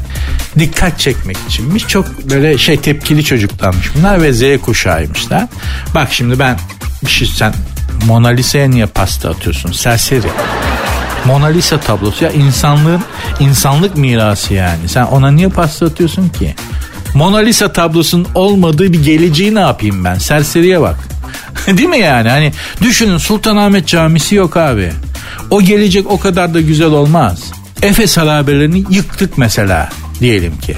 dikkat 0.58 0.98
çekmek 0.98 1.36
içinmiş 1.48 1.86
çok 1.86 2.30
böyle 2.30 2.58
şey 2.58 2.76
tepkili 2.76 3.24
çocuklarmış 3.24 3.90
bunlar 3.94 4.22
ve 4.22 4.32
Z 4.32 4.42
kuşağıymışlar. 4.62 5.46
Bak 5.94 6.08
şimdi 6.10 6.38
ben 6.38 6.58
bir 7.04 7.10
şey 7.10 7.28
sen 7.28 7.54
Mona 8.06 8.28
Lisa'ya 8.28 8.68
niye 8.68 8.86
pasta 8.86 9.30
atıyorsun 9.30 9.72
serseri 9.72 10.28
Mona 11.24 11.46
Lisa 11.46 11.80
tablosu 11.80 12.24
ya 12.24 12.30
insanlığın 12.30 13.02
insanlık 13.40 13.96
mirası 13.96 14.54
yani. 14.54 14.88
Sen 14.88 15.04
ona 15.04 15.30
niye 15.30 15.48
pasta 15.48 15.86
atıyorsun 15.86 16.28
ki? 16.28 16.54
Mona 17.14 17.38
Lisa 17.38 17.72
tablosunun 17.72 18.26
olmadığı 18.34 18.92
bir 18.92 19.04
geleceği 19.04 19.54
ne 19.54 19.60
yapayım 19.60 20.04
ben? 20.04 20.14
Serseriye 20.14 20.80
bak. 20.80 20.96
Değil 21.66 21.88
mi 21.88 21.98
yani? 21.98 22.28
Hani 22.28 22.52
düşünün 22.82 23.18
Sultanahmet 23.18 23.86
Camisi 23.86 24.34
yok 24.34 24.56
abi. 24.56 24.92
O 25.50 25.62
gelecek 25.62 26.10
o 26.10 26.20
kadar 26.20 26.54
da 26.54 26.60
güzel 26.60 26.90
olmaz. 26.90 27.42
Efes 27.82 28.16
harabelerini 28.16 28.84
yıktık 28.90 29.38
mesela 29.38 29.88
diyelim 30.20 30.58
ki. 30.58 30.76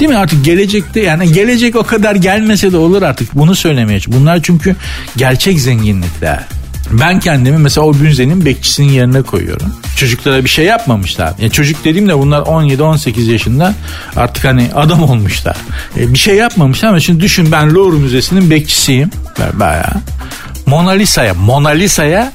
Değil 0.00 0.10
mi 0.10 0.16
artık 0.18 0.44
gelecekte 0.44 1.00
yani 1.00 1.32
gelecek 1.32 1.76
o 1.76 1.82
kadar 1.82 2.14
gelmese 2.14 2.72
de 2.72 2.76
olur 2.76 3.02
artık 3.02 3.34
bunu 3.34 3.54
söylemeye. 3.54 4.00
Bunlar 4.06 4.42
çünkü 4.42 4.76
gerçek 5.16 5.60
zenginlikler. 5.60 6.57
Ben 6.92 7.20
kendimi 7.20 7.58
mesela 7.58 7.86
o 7.86 7.94
bünzenin 7.94 8.44
bekçisinin 8.44 8.88
yerine 8.88 9.22
koyuyorum. 9.22 9.74
Çocuklara 9.96 10.44
bir 10.44 10.48
şey 10.48 10.64
yapmamışlar. 10.64 11.34
Yani 11.38 11.52
çocuk 11.52 11.84
dediğimde 11.84 12.18
bunlar 12.18 12.40
17-18 12.40 13.30
yaşında 13.30 13.74
artık 14.16 14.44
hani 14.44 14.70
adam 14.74 15.02
olmuşlar. 15.02 15.56
E, 15.96 16.12
bir 16.12 16.18
şey 16.18 16.36
yapmamışlar 16.36 16.88
ama 16.88 17.00
şimdi 17.00 17.20
düşün 17.20 17.52
ben 17.52 17.74
Louvre 17.74 17.98
Müzesi'nin 17.98 18.50
bekçisiyim. 18.50 19.10
Bayağı. 19.52 20.02
Mona 20.66 20.90
Lisa'ya, 20.90 21.34
Mona 21.34 21.68
Lisa'ya 21.68 22.32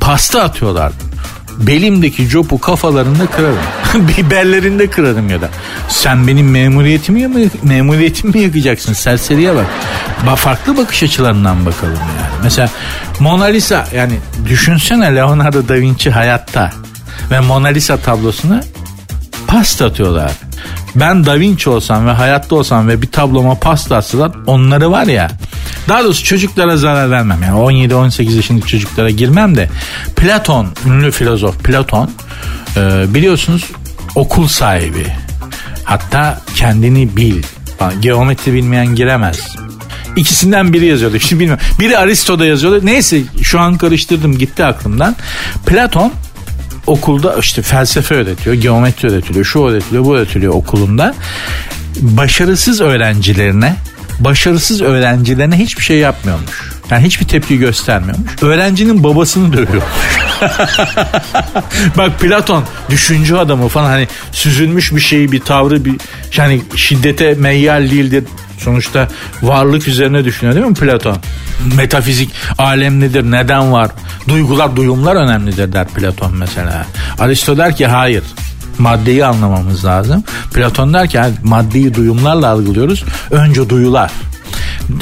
pasta 0.00 0.42
atıyorlar 0.42 0.92
belimdeki 1.60 2.28
copu 2.28 2.58
kafalarında 2.60 3.26
kırarım. 3.26 3.58
Biberlerinde 4.08 4.90
kırarım 4.90 5.30
ya 5.30 5.40
da. 5.40 5.48
Sen 5.88 6.26
benim 6.26 6.50
memuriyetimi 6.50 7.28
mi, 7.28 7.48
memuriyetimi 7.62 8.32
mi 8.32 8.40
yakacaksın? 8.40 8.92
Serseriye 8.92 9.54
bak. 9.54 9.66
Ba 10.26 10.36
farklı 10.36 10.76
bakış 10.76 11.02
açılarından 11.02 11.66
bakalım 11.66 11.92
yani. 11.94 12.42
Mesela 12.42 12.68
Mona 13.20 13.44
Lisa 13.44 13.86
yani 13.94 14.18
düşünsene 14.48 15.16
Leonardo 15.16 15.68
da 15.68 15.74
Vinci 15.74 16.10
hayatta 16.10 16.70
ve 17.30 17.40
Mona 17.40 17.68
Lisa 17.68 17.96
tablosuna 17.96 18.60
pasta 19.50 19.86
atıyorlar. 19.86 20.32
Ben 20.94 21.26
Da 21.26 21.40
Vinci 21.40 21.70
olsam 21.70 22.06
ve 22.06 22.10
hayatta 22.10 22.54
olsam 22.54 22.88
ve 22.88 23.02
bir 23.02 23.06
tabloma 23.06 23.54
pasta 23.54 23.96
atsalar 23.96 24.32
onları 24.46 24.90
var 24.90 25.06
ya 25.06 25.30
daha 25.88 26.04
doğrusu 26.04 26.24
çocuklara 26.24 26.76
zarar 26.76 27.10
vermem. 27.10 27.42
Yani 27.42 27.58
17-18 27.58 28.36
yaşındaki 28.36 28.66
çocuklara 28.66 29.10
girmem 29.10 29.56
de 29.56 29.70
Platon, 30.16 30.66
ünlü 30.86 31.10
filozof 31.10 31.58
Platon 31.58 32.10
e, 32.76 33.04
biliyorsunuz 33.14 33.64
okul 34.14 34.46
sahibi. 34.46 35.06
Hatta 35.84 36.40
kendini 36.54 37.16
bil. 37.16 37.42
Geometri 38.00 38.52
bilmeyen 38.52 38.94
giremez. 38.94 39.56
İkisinden 40.16 40.72
biri 40.72 40.86
yazıyordu. 40.86 41.18
Şimdi 41.18 41.40
bilmiyorum. 41.40 41.64
Biri 41.80 41.98
Aristo'da 41.98 42.46
yazıyordu. 42.46 42.80
Neyse 42.86 43.22
şu 43.42 43.60
an 43.60 43.76
karıştırdım 43.76 44.38
gitti 44.38 44.64
aklımdan. 44.64 45.16
Platon 45.66 46.12
okulda 46.90 47.36
işte 47.40 47.62
felsefe 47.62 48.14
öğretiyor, 48.14 48.56
geometri 48.56 49.08
öğretiliyor, 49.10 49.44
şu 49.44 49.64
öğretiliyor, 49.64 50.04
bu 50.04 50.16
öğretiliyor 50.16 50.54
okulunda. 50.54 51.14
Başarısız 52.00 52.80
öğrencilerine 52.80 53.76
başarısız 54.20 54.82
öğrencilerine 54.82 55.58
hiçbir 55.58 55.82
şey 55.82 55.98
yapmıyormuş. 55.98 56.70
Yani 56.90 57.04
hiçbir 57.04 57.28
tepki 57.28 57.58
göstermiyormuş. 57.58 58.30
Öğrencinin 58.42 59.04
babasını 59.04 59.52
dövüyor. 59.52 59.82
Bak 61.96 62.20
Platon 62.20 62.64
düşünce 62.90 63.38
adamı 63.38 63.68
falan 63.68 63.86
hani 63.90 64.08
süzülmüş 64.32 64.94
bir 64.94 65.00
şeyi 65.00 65.32
bir 65.32 65.40
tavrı 65.40 65.84
bir 65.84 65.94
yani 66.36 66.62
şiddete 66.76 67.34
meyyal 67.34 67.90
değildir. 67.90 68.24
Sonuçta 68.64 69.08
varlık 69.42 69.88
üzerine 69.88 70.24
düşünüyor 70.24 70.56
değil 70.56 70.66
mi 70.66 70.74
Platon? 70.74 71.16
Metafizik 71.76 72.30
alem 72.58 73.00
nedir? 73.00 73.22
Neden 73.22 73.72
var? 73.72 73.90
Duygular, 74.28 74.76
duyumlar 74.76 75.16
önemlidir 75.16 75.72
der 75.72 75.88
Platon 75.88 76.36
mesela. 76.36 76.86
Aristo 77.18 77.56
der 77.56 77.76
ki 77.76 77.86
hayır 77.86 78.22
maddeyi 78.78 79.24
anlamamız 79.24 79.84
lazım. 79.84 80.24
Platon 80.54 80.94
der 80.94 81.08
ki 81.08 81.16
yani 81.16 81.34
maddeyi 81.44 81.94
duyumlarla 81.94 82.48
algılıyoruz. 82.48 83.04
Önce 83.30 83.70
duyular. 83.70 84.10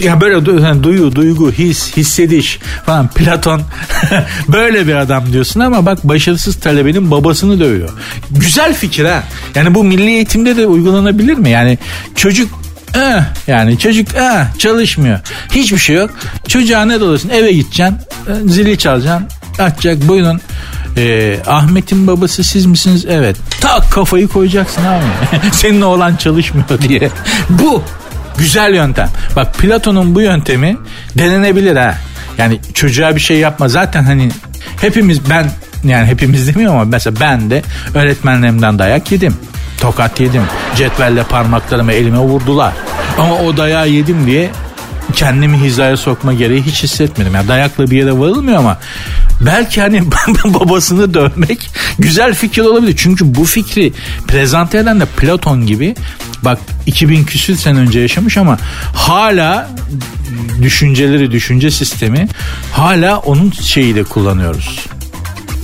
Ya 0.02 0.20
böyle 0.20 0.64
yani 0.66 0.82
duyu, 0.82 1.14
duygu, 1.14 1.52
his, 1.52 1.96
hissediş 1.96 2.58
falan 2.86 3.08
Platon 3.08 3.62
böyle 4.48 4.86
bir 4.86 4.94
adam 4.94 5.32
diyorsun 5.32 5.60
ama 5.60 5.86
bak 5.86 6.04
başarısız 6.04 6.56
talebenin 6.56 7.10
babasını 7.10 7.60
dövüyor. 7.60 7.88
Güzel 8.30 8.74
fikir 8.74 9.04
ha. 9.04 9.22
Yani 9.54 9.74
bu 9.74 9.84
milli 9.84 10.10
eğitimde 10.10 10.56
de 10.56 10.66
uygulanabilir 10.66 11.34
mi? 11.34 11.50
Yani 11.50 11.78
çocuk 12.14 12.48
eh, 12.94 13.22
yani 13.46 13.78
çocuk 13.78 14.14
eh, 14.14 14.58
çalışmıyor. 14.58 15.20
Hiçbir 15.54 15.78
şey 15.78 15.96
yok. 15.96 16.10
Çocuğa 16.48 16.84
ne 16.84 17.00
dolasın 17.00 17.28
eve 17.28 17.52
gideceksin 17.52 17.84
e, 18.28 18.48
zili 18.48 18.78
çalacaksın 18.78 19.28
açacak 19.58 20.08
buyurun 20.08 20.40
ee, 20.98 21.38
Ahmet'in 21.46 22.06
babası 22.06 22.44
siz 22.44 22.66
misiniz? 22.66 23.06
Evet. 23.08 23.36
Tak 23.60 23.92
kafayı 23.92 24.28
koyacaksın 24.28 24.82
abi. 24.84 25.04
Senin 25.52 25.80
oğlan 25.80 26.16
çalışmıyor 26.16 26.82
diye. 26.88 27.10
Bu 27.48 27.82
güzel 28.38 28.74
yöntem. 28.74 29.08
Bak 29.36 29.54
Platon'un 29.54 30.14
bu 30.14 30.20
yöntemi 30.20 30.76
denenebilir 31.18 31.76
ha. 31.76 31.94
Yani 32.38 32.60
çocuğa 32.74 33.16
bir 33.16 33.20
şey 33.20 33.38
yapma. 33.38 33.68
Zaten 33.68 34.02
hani 34.04 34.28
hepimiz 34.80 35.30
ben 35.30 35.50
yani 35.84 36.06
hepimiz 36.06 36.48
demiyorum 36.48 36.76
ama 36.76 36.84
mesela 36.84 37.20
ben 37.20 37.50
de 37.50 37.62
öğretmenlerimden 37.94 38.78
dayak 38.78 39.12
yedim. 39.12 39.36
Tokat 39.80 40.20
yedim. 40.20 40.42
Cetvelle 40.76 41.22
parmaklarımı 41.22 41.92
elime 41.92 42.18
vurdular. 42.18 42.72
Ama 43.18 43.34
o 43.34 43.56
dayağı 43.56 43.88
yedim 43.88 44.26
diye 44.26 44.50
kendimi 45.12 45.58
hizaya 45.58 45.96
sokma 45.96 46.32
gereği 46.32 46.62
hiç 46.62 46.82
hissetmedim. 46.82 47.34
Yani 47.34 47.48
dayakla 47.48 47.90
bir 47.90 47.96
yere 47.96 48.18
varılmıyor 48.18 48.58
ama 48.58 48.78
belki 49.40 49.80
hani 49.80 50.02
babasını 50.44 51.14
dövmek 51.14 51.70
güzel 51.98 52.34
fikir 52.34 52.62
olabilir. 52.62 52.94
Çünkü 52.98 53.34
bu 53.34 53.44
fikri 53.44 53.92
prezente 54.28 54.78
eden 54.78 55.00
de 55.00 55.04
Platon 55.04 55.66
gibi 55.66 55.94
bak 56.42 56.58
2000 56.86 57.24
küsür 57.24 57.56
sene 57.56 57.78
önce 57.78 58.00
yaşamış 58.00 58.36
ama 58.36 58.58
hala 58.94 59.68
düşünceleri, 60.62 61.32
düşünce 61.32 61.70
sistemi 61.70 62.28
hala 62.72 63.18
onun 63.18 63.50
şeyiyle 63.50 64.04
kullanıyoruz. 64.04 64.86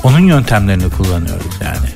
Onun 0.03 0.20
yöntemlerini 0.20 0.90
kullanıyoruz 0.90 1.53
yani. 1.64 1.88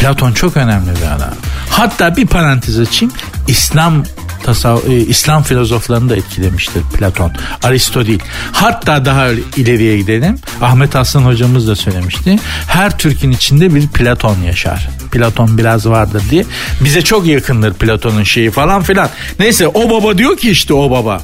Platon 0.00 0.32
çok 0.32 0.56
önemli 0.56 0.90
bir 0.90 1.16
adam. 1.16 1.34
Hatta 1.70 2.16
bir 2.16 2.26
parantez 2.26 2.78
açayım. 2.78 3.14
İslam 3.48 4.04
tasav 4.42 4.78
e, 4.88 4.96
İslam 4.96 5.42
filozoflarını 5.42 6.10
da 6.10 6.16
etkilemiştir 6.16 6.82
Platon. 6.82 7.32
Aristo 7.62 8.06
değil. 8.06 8.22
Hatta 8.52 9.04
daha 9.04 9.28
ileriye 9.56 9.98
gidelim. 9.98 10.38
Ahmet 10.62 10.96
Aslan 10.96 11.22
hocamız 11.22 11.68
da 11.68 11.76
söylemişti. 11.76 12.38
Her 12.68 12.98
Türk'ün 12.98 13.30
içinde 13.30 13.74
bir 13.74 13.88
Platon 13.88 14.36
yaşar. 14.46 14.88
Platon 15.12 15.58
biraz 15.58 15.86
vardır 15.88 16.22
diye. 16.30 16.44
Bize 16.80 17.02
çok 17.02 17.26
yakındır 17.26 17.74
Platon'un 17.74 18.22
şeyi 18.22 18.50
falan 18.50 18.82
filan. 18.82 19.08
Neyse 19.38 19.68
o 19.68 19.90
baba 19.90 20.18
diyor 20.18 20.36
ki 20.36 20.50
işte 20.50 20.74
o 20.74 20.90
baba. 20.90 21.22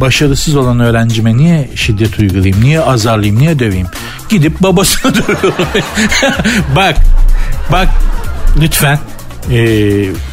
Başarısız 0.00 0.56
olan 0.56 0.80
öğrencime 0.80 1.36
niye 1.36 1.70
şiddet 1.74 2.18
uygulayayım? 2.18 2.64
Niye 2.64 2.80
azarlayayım? 2.80 3.38
Niye 3.38 3.58
döveyim? 3.58 3.86
Gidip 4.28 4.62
babasına 4.62 5.14
dövüyorum. 5.14 5.66
bak 6.76 6.96
bak 7.72 7.88
lütfen 8.60 8.98
e, 9.50 9.56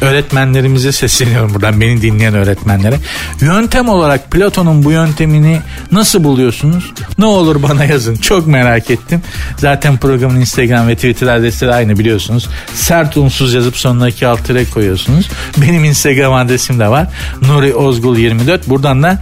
öğretmenlerimize 0.00 0.92
sesleniyorum 0.92 1.54
buradan 1.54 1.80
beni 1.80 2.02
dinleyen 2.02 2.34
öğretmenlere. 2.34 2.98
Yöntem 3.40 3.88
olarak 3.88 4.30
Platon'un 4.30 4.84
bu 4.84 4.92
yöntemini 4.92 5.60
nasıl 5.92 6.24
buluyorsunuz? 6.24 6.92
Ne 7.18 7.24
olur 7.24 7.62
bana 7.62 7.84
yazın. 7.84 8.16
Çok 8.16 8.46
merak 8.46 8.90
ettim. 8.90 9.22
Zaten 9.56 9.96
programın 9.96 10.40
Instagram 10.40 10.88
ve 10.88 10.94
Twitter 10.94 11.26
adresleri 11.26 11.74
aynı 11.74 11.98
biliyorsunuz. 11.98 12.48
Sert 12.74 13.16
unsuz 13.16 13.54
yazıp 13.54 13.76
sonuna 13.76 14.08
iki 14.08 14.26
alt 14.26 14.70
koyuyorsunuz. 14.74 15.28
Benim 15.56 15.84
Instagram 15.84 16.32
adresim 16.34 16.80
de 16.80 16.88
var. 16.88 17.08
Nuri 17.42 17.74
Ozgul 17.74 18.16
24. 18.16 18.68
Buradan 18.68 19.02
da 19.02 19.18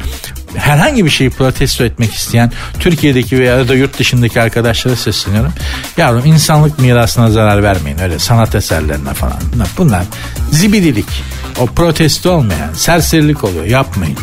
herhangi 0.56 1.04
bir 1.04 1.10
şeyi 1.10 1.30
protesto 1.30 1.84
etmek 1.84 2.14
isteyen 2.14 2.52
Türkiye'deki 2.78 3.38
veya 3.38 3.68
da 3.68 3.74
yurt 3.74 3.98
dışındaki 3.98 4.40
arkadaşlara 4.40 4.96
sesleniyorum. 4.96 5.52
Yavrum 5.96 6.26
insanlık 6.26 6.78
mirasına 6.78 7.30
zarar 7.30 7.62
vermeyin 7.62 7.98
öyle 7.98 8.18
sanat 8.18 8.54
eserlerine 8.54 9.14
falan. 9.14 9.40
Bunlar 9.78 10.04
zibidilik. 10.52 11.22
O 11.58 11.66
protesto 11.66 12.30
olmayan 12.30 12.74
serserilik 12.74 13.44
oluyor 13.44 13.64
yapmayın. 13.64 14.18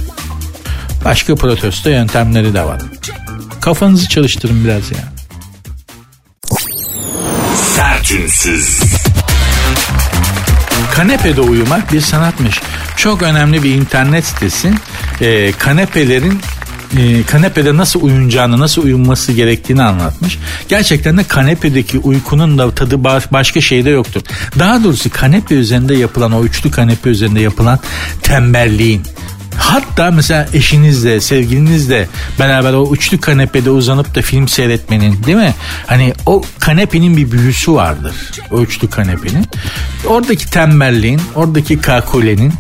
Başka 1.06 1.36
protesto 1.36 1.90
yöntemleri 1.90 2.54
de 2.54 2.64
var. 2.64 2.82
Kafanızı 3.62 4.10
çalıştırın 4.10 4.64
biraz 4.64 4.92
ya. 4.92 4.98
Sertünsüz. 7.76 8.80
Kanepede 10.96 11.42
uyumak 11.42 11.94
bir 11.94 12.02
sanatmış. 12.02 12.62
Çok 12.98 13.22
önemli 13.22 13.64
bir 13.64 13.74
internet 13.74 14.26
sitesi. 14.26 14.74
Ee, 15.22 15.52
kanepelerin 15.52 16.40
e, 16.98 17.24
kanepede 17.24 17.78
nasıl 17.78 18.02
uyunacağını, 18.02 18.60
nasıl 18.60 18.84
uyunması 18.84 19.32
gerektiğini 19.32 19.84
anlatmış. 19.84 20.40
Gerçekten 20.68 21.18
de 21.18 21.24
kanepedeki 21.24 22.00
uykunun 22.00 22.58
da 22.58 22.72
tadı 22.72 23.04
başka 23.32 23.62
şeyde 23.62 23.90
yoktur. 23.90 24.22
Daha 24.60 24.84
doğrusu 24.84 25.10
kanepe 25.10 25.56
üzerinde 25.56 25.96
yapılan, 25.96 26.32
o 26.32 26.44
üçlü 26.44 26.72
kanepe 26.72 27.10
üzerinde 27.10 27.40
yapılan 27.40 27.80
tembelliğin, 28.22 29.02
Hatta 29.58 30.12
mesela 30.12 30.48
eşinizle, 30.54 31.22
sevgilinizle 31.22 32.08
beraber 32.40 32.74
o 32.74 32.94
üçlü 32.94 33.20
kanepede 33.20 33.70
uzanıp 33.70 34.16
da 34.16 34.22
film 34.22 34.48
seyretmenin 34.48 35.24
değil 35.24 35.38
mi? 35.38 35.54
Hani 35.88 36.14
o 36.26 36.44
kanepenin 36.60 37.18
bir 37.18 37.32
büyüsü 37.32 37.74
vardır. 37.74 38.16
O 38.52 38.62
üçlü 38.62 38.90
kanepenin. 38.90 39.46
Oradaki 40.06 40.50
tembelliğin, 40.50 41.22
oradaki 41.36 41.82
kakulenin 41.82 42.54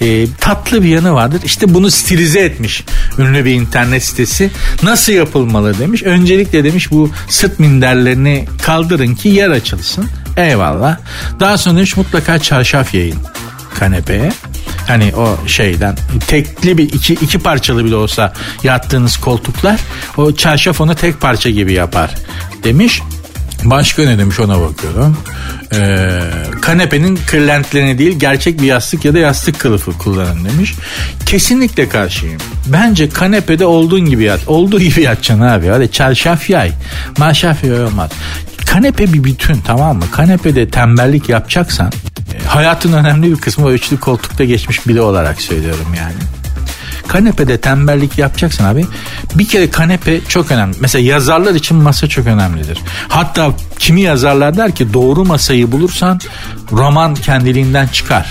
e, 0.00 0.26
tatlı 0.40 0.82
bir 0.82 0.88
yanı 0.88 1.14
vardır. 1.14 1.40
İşte 1.44 1.74
bunu 1.74 1.90
stilize 1.90 2.40
etmiş 2.40 2.84
ünlü 3.18 3.44
bir 3.44 3.54
internet 3.54 4.04
sitesi. 4.04 4.50
Nasıl 4.82 5.12
yapılmalı 5.12 5.78
demiş. 5.78 6.02
Öncelikle 6.02 6.64
demiş 6.64 6.90
bu 6.90 7.10
sırt 7.28 7.58
minderlerini 7.58 8.46
kaldırın 8.62 9.14
ki 9.14 9.28
yer 9.28 9.50
açılsın. 9.50 10.06
Eyvallah. 10.36 10.98
Daha 11.40 11.58
sonra 11.58 11.76
demiş 11.76 11.96
mutlaka 11.96 12.38
çarşaf 12.38 12.94
yayın 12.94 13.18
kanepeye. 13.78 14.32
Hani 14.86 15.12
o 15.16 15.48
şeyden 15.48 15.96
tekli 16.26 16.78
bir 16.78 16.92
iki, 16.92 17.14
iki 17.14 17.38
parçalı 17.38 17.84
bile 17.84 17.96
olsa 17.96 18.32
yattığınız 18.62 19.16
koltuklar 19.16 19.80
o 20.16 20.32
çarşaf 20.32 20.80
onu 20.80 20.94
tek 20.94 21.20
parça 21.20 21.50
gibi 21.50 21.72
yapar 21.72 22.14
demiş. 22.64 23.02
Başka 23.64 24.02
ne 24.02 24.18
demiş 24.18 24.40
ona 24.40 24.60
bakıyorum. 24.60 25.16
Ee, 25.72 26.20
kanepenin 26.60 27.18
kırlentlerini 27.26 27.98
değil 27.98 28.18
gerçek 28.18 28.60
bir 28.60 28.66
yastık 28.66 29.04
ya 29.04 29.14
da 29.14 29.18
yastık 29.18 29.58
kılıfı 29.58 29.92
kullanın 29.98 30.44
demiş. 30.44 30.74
Kesinlikle 31.26 31.88
karşıyım. 31.88 32.40
Bence 32.66 33.08
kanepede 33.08 33.66
olduğun 33.66 34.00
gibi 34.00 34.24
yat. 34.24 34.40
Olduğu 34.46 34.80
gibi 34.80 35.02
yatacaksın 35.02 35.44
abi. 35.44 35.66
Hadi 35.66 35.92
çarşaf 35.92 36.50
yay. 36.50 36.72
Maşaf 37.18 37.64
yay 37.64 37.84
olmaz. 37.84 38.10
Kanepe 38.66 39.12
bir 39.12 39.24
bütün 39.24 39.60
tamam 39.60 39.96
mı? 39.96 40.04
Kanepede 40.12 40.68
tembellik 40.68 41.28
yapacaksan 41.28 41.92
hayatın 42.46 42.92
önemli 42.92 43.30
bir 43.30 43.36
kısmı 43.36 43.70
üçlü 43.70 44.00
koltukta 44.00 44.44
geçmiş 44.44 44.86
biri 44.86 45.00
olarak 45.00 45.42
söylüyorum 45.42 45.86
yani 45.98 46.40
kanepede 47.10 47.60
tembellik 47.60 48.18
yapacaksın 48.18 48.64
abi. 48.64 48.86
Bir 49.34 49.48
kere 49.48 49.70
kanepe 49.70 50.20
çok 50.28 50.50
önemli. 50.50 50.76
Mesela 50.80 51.04
yazarlar 51.04 51.54
için 51.54 51.76
masa 51.76 52.08
çok 52.08 52.26
önemlidir. 52.26 52.78
Hatta 53.08 53.50
kimi 53.78 54.00
yazarlar 54.00 54.56
der 54.56 54.74
ki 54.74 54.92
doğru 54.92 55.24
masayı 55.24 55.72
bulursan 55.72 56.20
roman 56.72 57.14
kendiliğinden 57.14 57.86
çıkar. 57.86 58.26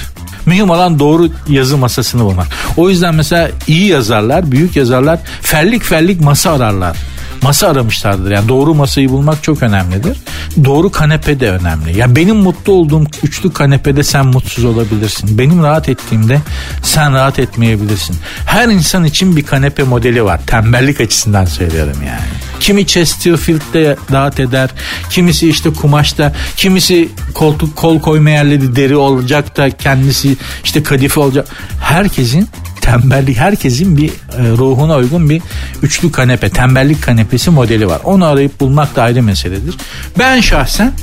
Mühim 0.45 0.69
olan 0.69 0.99
doğru 0.99 1.29
yazı 1.47 1.77
masasını 1.77 2.23
bulmak. 2.23 2.47
O 2.77 2.89
yüzden 2.89 3.15
mesela 3.15 3.51
iyi 3.67 3.87
yazarlar, 3.87 4.51
büyük 4.51 4.75
yazarlar 4.75 5.19
fellik 5.41 5.83
fellik 5.83 6.21
masa 6.21 6.51
ararlar 6.51 6.97
masa 7.41 7.67
aramışlardır. 7.67 8.31
Yani 8.31 8.49
doğru 8.49 8.75
masayı 8.75 9.09
bulmak 9.09 9.43
çok 9.43 9.63
önemlidir. 9.63 10.17
Doğru 10.63 10.91
kanepe 10.91 11.39
de 11.39 11.51
önemli. 11.51 11.97
Ya 11.97 12.15
benim 12.15 12.35
mutlu 12.35 12.73
olduğum 12.73 13.03
üçlü 13.23 13.53
kanepede 13.53 14.03
sen 14.03 14.25
mutsuz 14.25 14.65
olabilirsin. 14.65 15.37
Benim 15.37 15.63
rahat 15.63 15.89
ettiğimde 15.89 16.41
sen 16.83 17.13
rahat 17.13 17.39
etmeyebilirsin. 17.39 18.15
Her 18.45 18.67
insan 18.67 19.03
için 19.03 19.35
bir 19.35 19.43
kanepe 19.43 19.83
modeli 19.83 20.23
var. 20.23 20.39
Tembellik 20.47 21.01
açısından 21.01 21.45
söylüyorum 21.45 21.97
yani. 22.07 22.19
Kimi 22.59 22.87
Chesterfield'de 22.87 23.97
rahat 24.11 24.39
eder. 24.39 24.69
Kimisi 25.09 25.49
işte 25.49 25.73
kumaşta. 25.73 26.33
Kimisi 26.55 27.09
koltuk 27.33 27.75
kol 27.75 27.99
koyma 27.99 28.29
yerleri 28.29 28.75
deri 28.75 28.95
olacak 28.95 29.57
da 29.57 29.69
kendisi 29.69 30.37
işte 30.63 30.83
kadife 30.83 31.19
olacak. 31.19 31.47
Herkesin 31.81 32.49
tembellik 32.89 33.37
herkesin 33.37 33.97
bir 33.97 34.09
e, 34.09 34.11
ruhuna 34.57 34.97
uygun 34.97 35.29
bir 35.29 35.41
üçlü 35.81 36.11
kanepe 36.11 36.49
tembellik 36.49 37.03
kanepesi 37.03 37.49
modeli 37.49 37.87
var. 37.87 38.01
Onu 38.03 38.25
arayıp 38.25 38.59
bulmak 38.59 38.95
da 38.95 39.03
ayrı 39.03 39.23
meseledir. 39.23 39.75
Ben 40.19 40.41
şahsen 40.41 40.93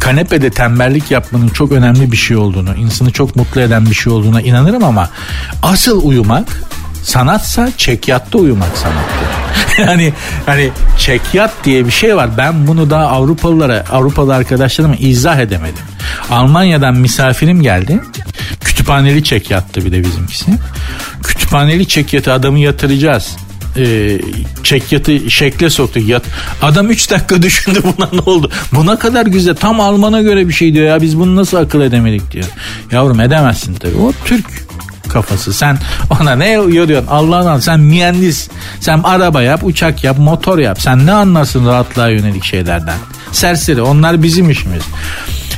kanepede 0.00 0.50
tembellik 0.50 1.10
yapmanın 1.10 1.48
çok 1.48 1.72
önemli 1.72 2.12
bir 2.12 2.16
şey 2.16 2.36
olduğunu, 2.36 2.74
insanı 2.74 3.10
çok 3.10 3.36
mutlu 3.36 3.60
eden 3.60 3.86
bir 3.86 3.94
şey 3.94 4.12
olduğuna 4.12 4.40
inanırım 4.40 4.84
ama 4.84 5.10
asıl 5.62 6.06
uyumak 6.06 6.48
sanatsa 7.04 7.68
çekyatta 7.76 8.38
uyumak 8.38 8.78
sanattır. 8.78 9.28
yani 9.86 10.12
hani 10.46 10.70
çekyat 10.98 11.52
diye 11.64 11.86
bir 11.86 11.90
şey 11.90 12.16
var. 12.16 12.30
Ben 12.38 12.66
bunu 12.66 12.90
daha 12.90 13.06
Avrupalılara, 13.06 13.84
Avrupalı 13.92 14.34
arkadaşlarıma 14.34 14.96
izah 14.96 15.38
edemedim. 15.38 15.84
Almanya'dan 16.30 16.94
misafirim 16.94 17.62
geldi. 17.62 18.00
Kütüphaneli 18.60 19.24
çekyattı 19.24 19.84
bir 19.84 19.92
de 19.92 20.04
bizimkisi. 20.04 20.50
Kütüphaneli 21.22 21.88
çekyatı 21.88 22.32
adamı 22.32 22.58
yatıracağız 22.58 23.36
e, 23.76 24.18
çekyatı 24.62 25.30
şekle 25.30 25.70
soktu. 25.70 26.00
Yat. 26.00 26.22
Adam 26.62 26.90
3 26.90 27.10
dakika 27.10 27.42
düşündü 27.42 27.80
buna 27.82 28.08
ne 28.12 28.20
oldu? 28.20 28.50
Buna 28.72 28.98
kadar 28.98 29.26
güzel 29.26 29.54
tam 29.54 29.80
Alman'a 29.80 30.22
göre 30.22 30.48
bir 30.48 30.52
şey 30.52 30.74
diyor 30.74 30.86
ya 30.86 31.02
biz 31.02 31.18
bunu 31.18 31.36
nasıl 31.36 31.56
akıl 31.56 31.80
edemedik 31.80 32.30
diyor. 32.32 32.46
Yavrum 32.92 33.20
edemezsin 33.20 33.74
tabii. 33.74 33.96
O 33.96 34.12
Türk 34.24 34.63
kafası. 35.14 35.52
Sen 35.52 35.78
ona 36.10 36.36
ne 36.36 36.50
yoruyorsun? 36.50 37.08
Allah'ın 37.08 37.46
al. 37.46 37.60
Sen 37.60 37.80
mühendis. 37.80 38.48
Sen 38.80 39.00
araba 39.04 39.42
yap, 39.42 39.60
uçak 39.64 40.04
yap, 40.04 40.18
motor 40.18 40.58
yap. 40.58 40.80
Sen 40.80 41.06
ne 41.06 41.12
anlarsın 41.12 41.66
rahatlığa 41.66 42.08
yönelik 42.08 42.44
şeylerden? 42.44 42.98
Serseri. 43.32 43.82
Onlar 43.82 44.22
bizim 44.22 44.50
işimiz. 44.50 44.82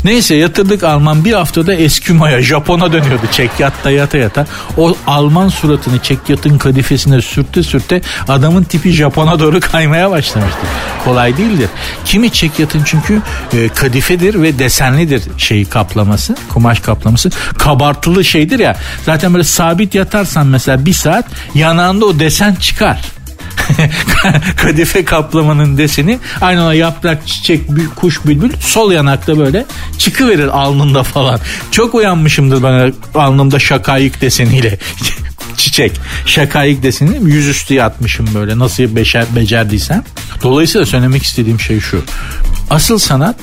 Neyse 0.06 0.34
yatırdık 0.34 0.84
Alman 0.84 1.24
bir 1.24 1.32
haftada 1.32 1.74
Eskimo'ya 1.74 2.42
Japon'a 2.42 2.92
dönüyordu 2.92 3.26
çekyatta 3.32 3.90
yata 3.90 4.18
yata. 4.18 4.46
O 4.76 4.96
Alman 5.06 5.48
suratını 5.48 5.98
çekyatın 5.98 6.58
kadifesine 6.58 7.20
sürte 7.20 7.62
sürte 7.62 8.00
adamın 8.28 8.64
tipi 8.64 8.92
Japon'a 8.92 9.38
doğru 9.38 9.60
kaymaya 9.60 10.10
başlamıştı. 10.10 10.58
Kolay 11.04 11.36
değildir. 11.36 11.68
Kimi 12.04 12.30
çekyatın 12.30 12.82
çünkü 12.84 13.22
e, 13.52 13.68
kadifedir 13.68 14.42
ve 14.42 14.58
desenlidir 14.58 15.22
şeyi 15.38 15.64
kaplaması 15.64 16.36
kumaş 16.48 16.80
kaplaması 16.80 17.30
kabartılı 17.58 18.24
şeydir 18.24 18.58
ya 18.58 18.76
zaten 19.06 19.34
böyle 19.34 19.44
sabit 19.44 19.94
yatarsan 19.94 20.46
mesela 20.46 20.86
bir 20.86 20.92
saat 20.92 21.24
yanağında 21.54 22.06
o 22.06 22.18
desen 22.18 22.54
çıkar. 22.54 23.00
kadife 24.56 25.04
kaplamanın 25.04 25.78
deseni 25.78 26.18
aynı 26.40 26.62
ona 26.62 26.74
yaprak 26.74 27.26
çiçek 27.26 27.62
kuş 27.96 28.24
bülbül 28.24 28.50
sol 28.60 28.92
yanakta 28.92 29.38
böyle 29.38 29.66
çıkıverir 29.98 30.48
alnında 30.48 31.02
falan. 31.02 31.40
Çok 31.70 31.94
uyanmışımdır 31.94 32.62
ben 32.62 32.92
alnımda 33.14 33.58
şakayık 33.58 34.20
deseniyle 34.20 34.78
çiçek. 35.56 35.92
Şakayık 36.26 36.82
deseni 36.82 37.30
yüzüstü 37.30 37.74
yatmışım 37.74 38.28
böyle 38.34 38.58
nasıl 38.58 38.96
beşer, 38.96 39.24
becerdiysem. 39.36 40.04
Dolayısıyla 40.42 40.86
söylemek 40.86 41.22
istediğim 41.22 41.60
şey 41.60 41.80
şu. 41.80 42.02
Asıl 42.70 42.98
sanat 42.98 43.36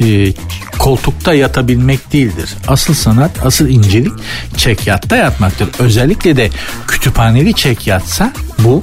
e, 0.00 0.32
koltukta 0.78 1.34
yatabilmek 1.34 2.12
değildir. 2.12 2.50
Asıl 2.68 2.94
sanat, 2.94 3.30
asıl 3.46 3.68
incelik 3.68 4.12
çekyatta 4.56 5.16
yatmaktır. 5.16 5.68
Özellikle 5.78 6.36
de 6.36 6.50
kütüphaneli 6.86 7.54
çekyatsa 7.54 8.32
bu 8.58 8.82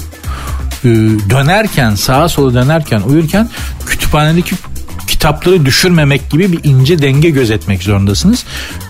dönerken 1.29 1.95
sağa 1.95 2.29
sola 2.29 2.53
dönerken 2.53 3.01
uyurken 3.01 3.49
kütüphanedeki 3.85 4.55
kitapları 5.07 5.65
düşürmemek 5.65 6.29
gibi 6.29 6.51
bir 6.51 6.59
ince 6.63 7.01
denge 7.01 7.29
gözetmek 7.29 7.83
zorundasınız. 7.83 8.43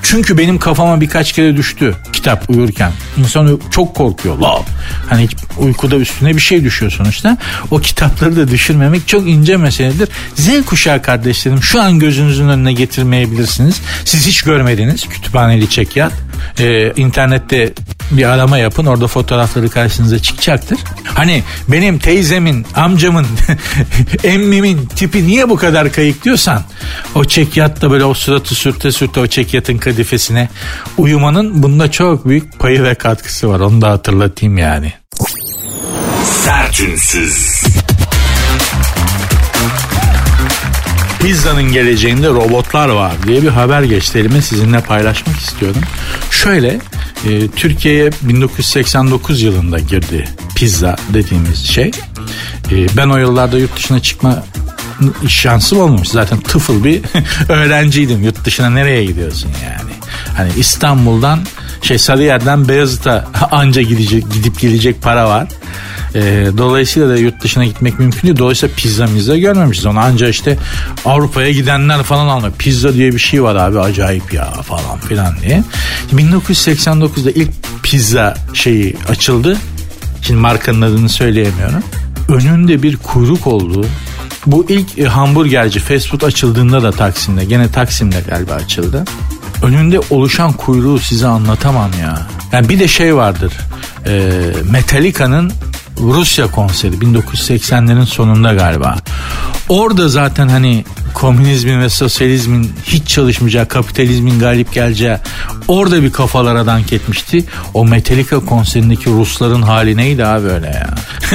Çünkü 0.04 0.38
benim 0.38 0.60
kafama 0.60 1.02
birkaç 1.02 1.32
kere 1.32 1.58
düştü 1.58 1.96
kitap 2.14 2.50
uyurken. 2.50 2.92
İnsan 3.18 3.60
çok 3.72 3.96
korkuyor. 3.96 4.38
La. 4.38 4.62
Hani 5.10 5.28
uykuda 5.58 5.96
üstüne 5.96 6.36
bir 6.36 6.40
şey 6.40 6.64
düşüyor 6.64 6.92
sonuçta. 6.92 7.38
O 7.72 7.80
kitapları 7.80 8.36
da 8.36 8.48
düşürmemek 8.48 9.08
çok 9.08 9.28
ince 9.28 9.58
meseledir. 9.58 10.10
Z 10.36 10.66
kuşağı 10.66 11.02
kardeşlerim 11.02 11.64
şu 11.64 11.82
an 11.82 12.00
gözünüzün 12.00 12.48
önüne 12.48 12.74
getirmeyebilirsiniz. 12.74 13.82
Siz 14.06 14.28
hiç 14.28 14.42
görmediniz 14.42 15.10
kütüphaneli 15.10 15.70
çekyat. 15.70 16.14
Ee, 16.60 16.94
internette 16.96 17.74
bir 18.12 18.24
arama 18.24 18.58
yapın 18.58 18.86
orada 18.86 19.08
fotoğrafları 19.08 19.70
karşınıza 19.70 20.20
çıkacaktır. 20.20 20.80
Hani 21.04 21.44
benim 21.68 22.00
teyzemin, 22.00 22.66
amcamın, 22.76 23.28
emmimin 24.24 24.86
tipi 24.86 25.28
niye 25.28 25.50
bu 25.50 25.56
kadar 25.56 25.92
kayık 25.92 26.24
diyorsan 26.24 26.64
o 27.16 27.26
çekyatta 27.26 27.92
böyle 27.92 28.06
o 28.06 28.14
suratı 28.14 28.56
sürte 28.56 28.92
sürte 28.92 29.20
o 29.20 29.28
çekyatın 29.28 29.78
kadifesine 29.78 30.50
uyumanın 30.98 31.64
bunda 31.64 31.92
çok 31.92 32.28
büyük 32.28 32.60
payı 32.60 32.84
ve 32.84 32.96
katkısı 32.96 33.50
var. 33.50 33.60
Onu 33.60 33.82
da 33.82 33.90
hatırlatayım 33.90 34.58
yani. 34.58 34.94
Sertünsüz. 36.24 37.64
Pizza'nın 41.20 41.72
geleceğinde 41.72 42.28
robotlar 42.28 42.90
var 42.90 43.14
diye 43.28 43.42
bir 43.42 43.48
haber 43.48 43.84
geçti 43.84 44.20
elime 44.20 44.42
sizinle 44.42 44.80
paylaşmak 44.82 45.38
istiyorum. 45.38 45.82
Şöyle 46.32 46.80
e, 47.26 47.48
Türkiye'ye 47.48 48.12
1989 48.22 49.42
yılında 49.42 49.80
girdi 49.80 50.30
pizza 50.56 50.96
dediğimiz 51.14 51.66
şey. 51.66 51.92
E, 52.72 52.98
ben 52.98 53.10
o 53.10 53.18
yıllarda 53.18 53.58
yurt 53.58 53.76
dışına 53.76 54.00
çıkma 54.00 54.44
şansım 55.28 55.80
olmamış. 55.80 56.10
Zaten 56.10 56.40
tıfıl 56.40 56.84
bir 56.84 57.02
öğrenciydim. 57.50 58.24
Yurt 58.24 58.46
dışına 58.46 58.70
nereye 58.70 59.06
gidiyorsun 59.06 59.52
yani? 59.64 59.92
Hani 60.38 60.50
İstanbul'dan 60.58 61.40
şey 61.82 61.98
Sarıyer'den 61.98 62.68
Beyazıt'a 62.68 63.28
anca 63.52 63.82
gidecek, 63.82 64.34
gidip 64.34 64.60
gelecek 64.60 65.02
para 65.02 65.30
var. 65.30 65.48
E, 66.16 66.48
dolayısıyla 66.58 67.10
da 67.10 67.18
yurt 67.18 67.44
dışına 67.44 67.66
gitmek 67.66 68.00
mümkün 68.00 68.22
değil. 68.22 68.38
Dolayısıyla 68.38 68.76
pizza 68.76 69.08
mizza 69.08 69.38
görmemişiz. 69.38 69.86
Onu 69.86 70.00
anca 70.00 70.28
işte 70.28 70.58
Avrupa'ya 71.06 71.52
gidenler 71.52 72.04
falan 72.04 72.28
anlıyor. 72.28 72.54
Pizza 72.58 72.94
diye 72.94 73.14
bir 73.14 73.20
şey 73.20 73.44
var 73.44 73.56
abi 73.56 73.80
acayip 73.80 74.34
ya 74.34 74.46
falan 74.46 75.00
filan 75.00 75.36
diye. 75.42 75.64
1989'da 76.14 77.32
ilk 77.32 77.50
pizza 77.84 78.36
şeyi 78.54 78.96
açıldı. 79.10 79.58
Şimdi 80.22 80.40
markanın 80.40 80.82
adını 80.82 81.10
söyleyemiyorum. 81.10 81.84
Önünde 82.30 82.84
bir 82.84 82.98
kuyruk 82.98 83.48
olduğu 83.48 83.86
bu 84.46 84.66
ilk 84.70 85.00
e, 85.00 85.06
hamburgerci 85.06 85.80
fast 85.80 86.08
food 86.08 86.22
açıldığında 86.22 86.84
da 86.84 86.92
Taksim'de 86.92 87.46
gene 87.46 87.72
Taksim'de 87.72 88.22
galiba 88.30 88.54
açıldı. 88.54 89.06
Önünde 89.64 90.00
oluşan 90.10 90.54
kuyruğu 90.54 91.00
size 91.00 91.28
anlatamam 91.28 91.92
ya. 92.02 92.28
Yani 92.52 92.70
bir 92.70 92.80
de 92.80 92.88
şey 92.88 93.16
vardır. 93.16 93.54
E, 94.08 94.32
Metallica'nın 94.72 95.52
Rusya 96.00 96.48
konseri 96.48 96.96
1980'lerin 96.96 98.06
sonunda 98.06 98.54
galiba. 98.54 98.96
Orada 99.70 100.10
zaten 100.10 100.48
hani 100.48 100.86
komünizmin 101.14 101.82
ve 101.82 101.90
sosyalizmin 101.90 102.74
hiç 102.84 103.08
çalışmayacağı, 103.08 103.68
kapitalizmin 103.68 104.40
galip 104.40 104.74
geleceği 104.74 105.18
orada 105.68 106.04
bir 106.04 106.12
kafalara 106.12 106.66
dank 106.66 106.94
etmişti. 106.94 107.46
O 107.74 107.86
Metallica 107.86 108.40
konserindeki 108.40 109.10
Rusların 109.10 109.62
hali 109.62 109.98
neydi 109.98 110.26
abi 110.26 110.48
öyle 110.48 110.68
ya? 110.68 110.90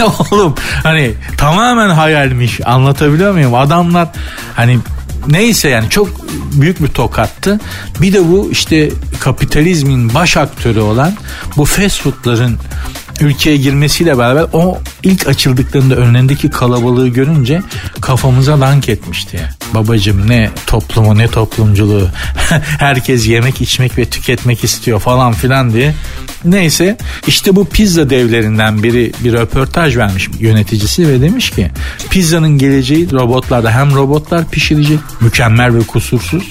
Oğlum 0.31 0.55
hani 0.83 1.15
tamamen 1.37 1.91
hayalmiş 1.91 2.61
anlatabiliyor 2.67 3.33
muyum? 3.33 3.55
Adamlar 3.55 4.09
hani 4.57 4.79
neyse 5.27 5.69
yani 5.69 5.91
çok 5.91 6.09
büyük 6.53 6.83
bir 6.83 6.89
tokattı. 6.89 7.61
Bir 8.01 8.13
de 8.13 8.29
bu 8.29 8.49
işte 8.53 8.91
kapitalizmin 9.21 10.15
baş 10.15 10.37
aktörü 10.37 10.81
olan 10.81 11.13
bu 11.57 11.65
fast 11.65 12.03
foodların 12.03 12.59
ülkeye 13.23 13.57
girmesiyle 13.57 14.19
beraber 14.19 14.47
o 14.53 14.79
ilk 15.03 15.27
açıldıklarında 15.27 15.95
önlerindeki 15.95 16.51
kalabalığı 16.51 17.09
görünce 17.09 17.63
kafamıza 18.01 18.61
dank 18.61 18.89
etmişti. 18.89 19.49
Babacım 19.75 20.29
ne 20.31 20.51
toplumu 20.67 21.19
ne 21.19 21.29
toplumculuğu 21.29 22.09
herkes 22.79 23.29
yemek 23.29 23.61
içmek 23.61 23.99
ve 23.99 24.05
tüketmek 24.05 24.65
istiyor 24.65 25.01
falan 25.01 25.33
filan 25.33 25.73
diye. 25.73 25.95
Neyse 26.45 26.97
işte 27.27 27.57
bu 27.57 27.69
pizza 27.69 28.11
devlerinden 28.11 28.83
biri 28.83 29.13
bir 29.25 29.33
röportaj 29.33 29.97
vermiş 29.97 30.29
yöneticisi 30.41 31.09
ve 31.09 31.21
demiş 31.21 31.51
ki 31.51 31.71
pizzanın 32.11 32.59
geleceği 32.59 33.13
robotlarda 33.13 33.71
hem 33.71 33.95
robotlar 33.95 34.49
pişirecek 34.51 34.99
mükemmel 35.21 35.75
ve 35.75 35.81
kusursuz 35.81 36.51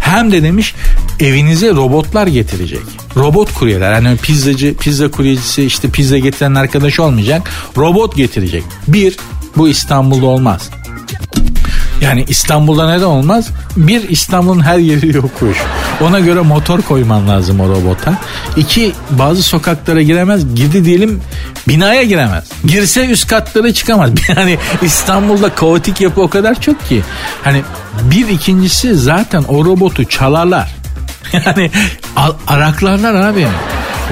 hem 0.00 0.32
de 0.32 0.42
demiş 0.42 0.74
evinize 1.22 1.70
robotlar 1.70 2.26
getirecek. 2.26 2.82
Robot 3.16 3.54
kuryeler. 3.54 3.92
Yani 3.92 4.16
pizzacı, 4.16 4.74
pizza 4.76 5.10
kuryecisi 5.10 5.64
işte 5.64 5.90
pizza 5.90 6.18
getiren 6.18 6.54
arkadaş 6.54 7.00
olmayacak. 7.00 7.50
Robot 7.76 8.16
getirecek. 8.16 8.64
Bir, 8.88 9.16
bu 9.56 9.68
İstanbul'da 9.68 10.26
olmaz. 10.26 10.70
Yani 12.00 12.24
İstanbul'da 12.28 12.90
neden 12.90 13.06
olmaz? 13.06 13.50
Bir 13.76 14.08
İstanbul'un 14.08 14.60
her 14.60 14.78
yeri 14.78 15.16
yokuş. 15.16 15.58
Ona 16.00 16.20
göre 16.20 16.40
motor 16.40 16.82
koyman 16.82 17.28
lazım 17.28 17.60
o 17.60 17.68
robota. 17.68 18.14
İki 18.56 18.92
bazı 19.10 19.42
sokaklara 19.42 20.02
giremez. 20.02 20.54
Girdi 20.54 20.84
diyelim 20.84 21.20
binaya 21.68 22.02
giremez. 22.02 22.44
Girse 22.64 23.06
üst 23.06 23.26
katlara 23.26 23.72
çıkamaz. 23.72 24.10
Yani 24.36 24.58
İstanbul'da 24.82 25.54
kaotik 25.54 26.00
yapı 26.00 26.20
o 26.20 26.30
kadar 26.30 26.60
çok 26.60 26.88
ki. 26.88 27.02
Hani 27.44 27.62
bir 28.02 28.28
ikincisi 28.28 28.94
zaten 28.94 29.42
o 29.42 29.64
robotu 29.64 30.04
çalarlar. 30.04 30.81
Yani 31.32 31.70
araklarlar 32.46 33.14
abi. 33.14 33.46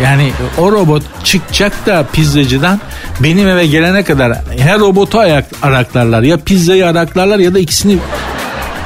Yani 0.02 0.32
o 0.58 0.72
robot 0.72 1.02
çıkacak 1.24 1.86
da 1.86 2.04
pizzacıdan 2.12 2.80
benim 3.20 3.48
eve 3.48 3.66
gelene 3.66 4.02
kadar 4.02 4.38
her 4.58 4.78
robotu 4.78 5.18
ayak 5.18 5.44
araklarlar. 5.62 6.22
Ya 6.22 6.36
pizzayı 6.36 6.86
araklarlar 6.86 7.38
ya 7.38 7.54
da 7.54 7.58
ikisini 7.58 7.98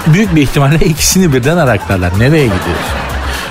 büyük 0.06 0.34
bir 0.34 0.42
ihtimalle 0.42 0.86
ikisini 0.86 1.32
birden 1.32 1.56
araklarlar. 1.56 2.10
Nereye 2.18 2.44
gidiyorsun? 2.44 3.03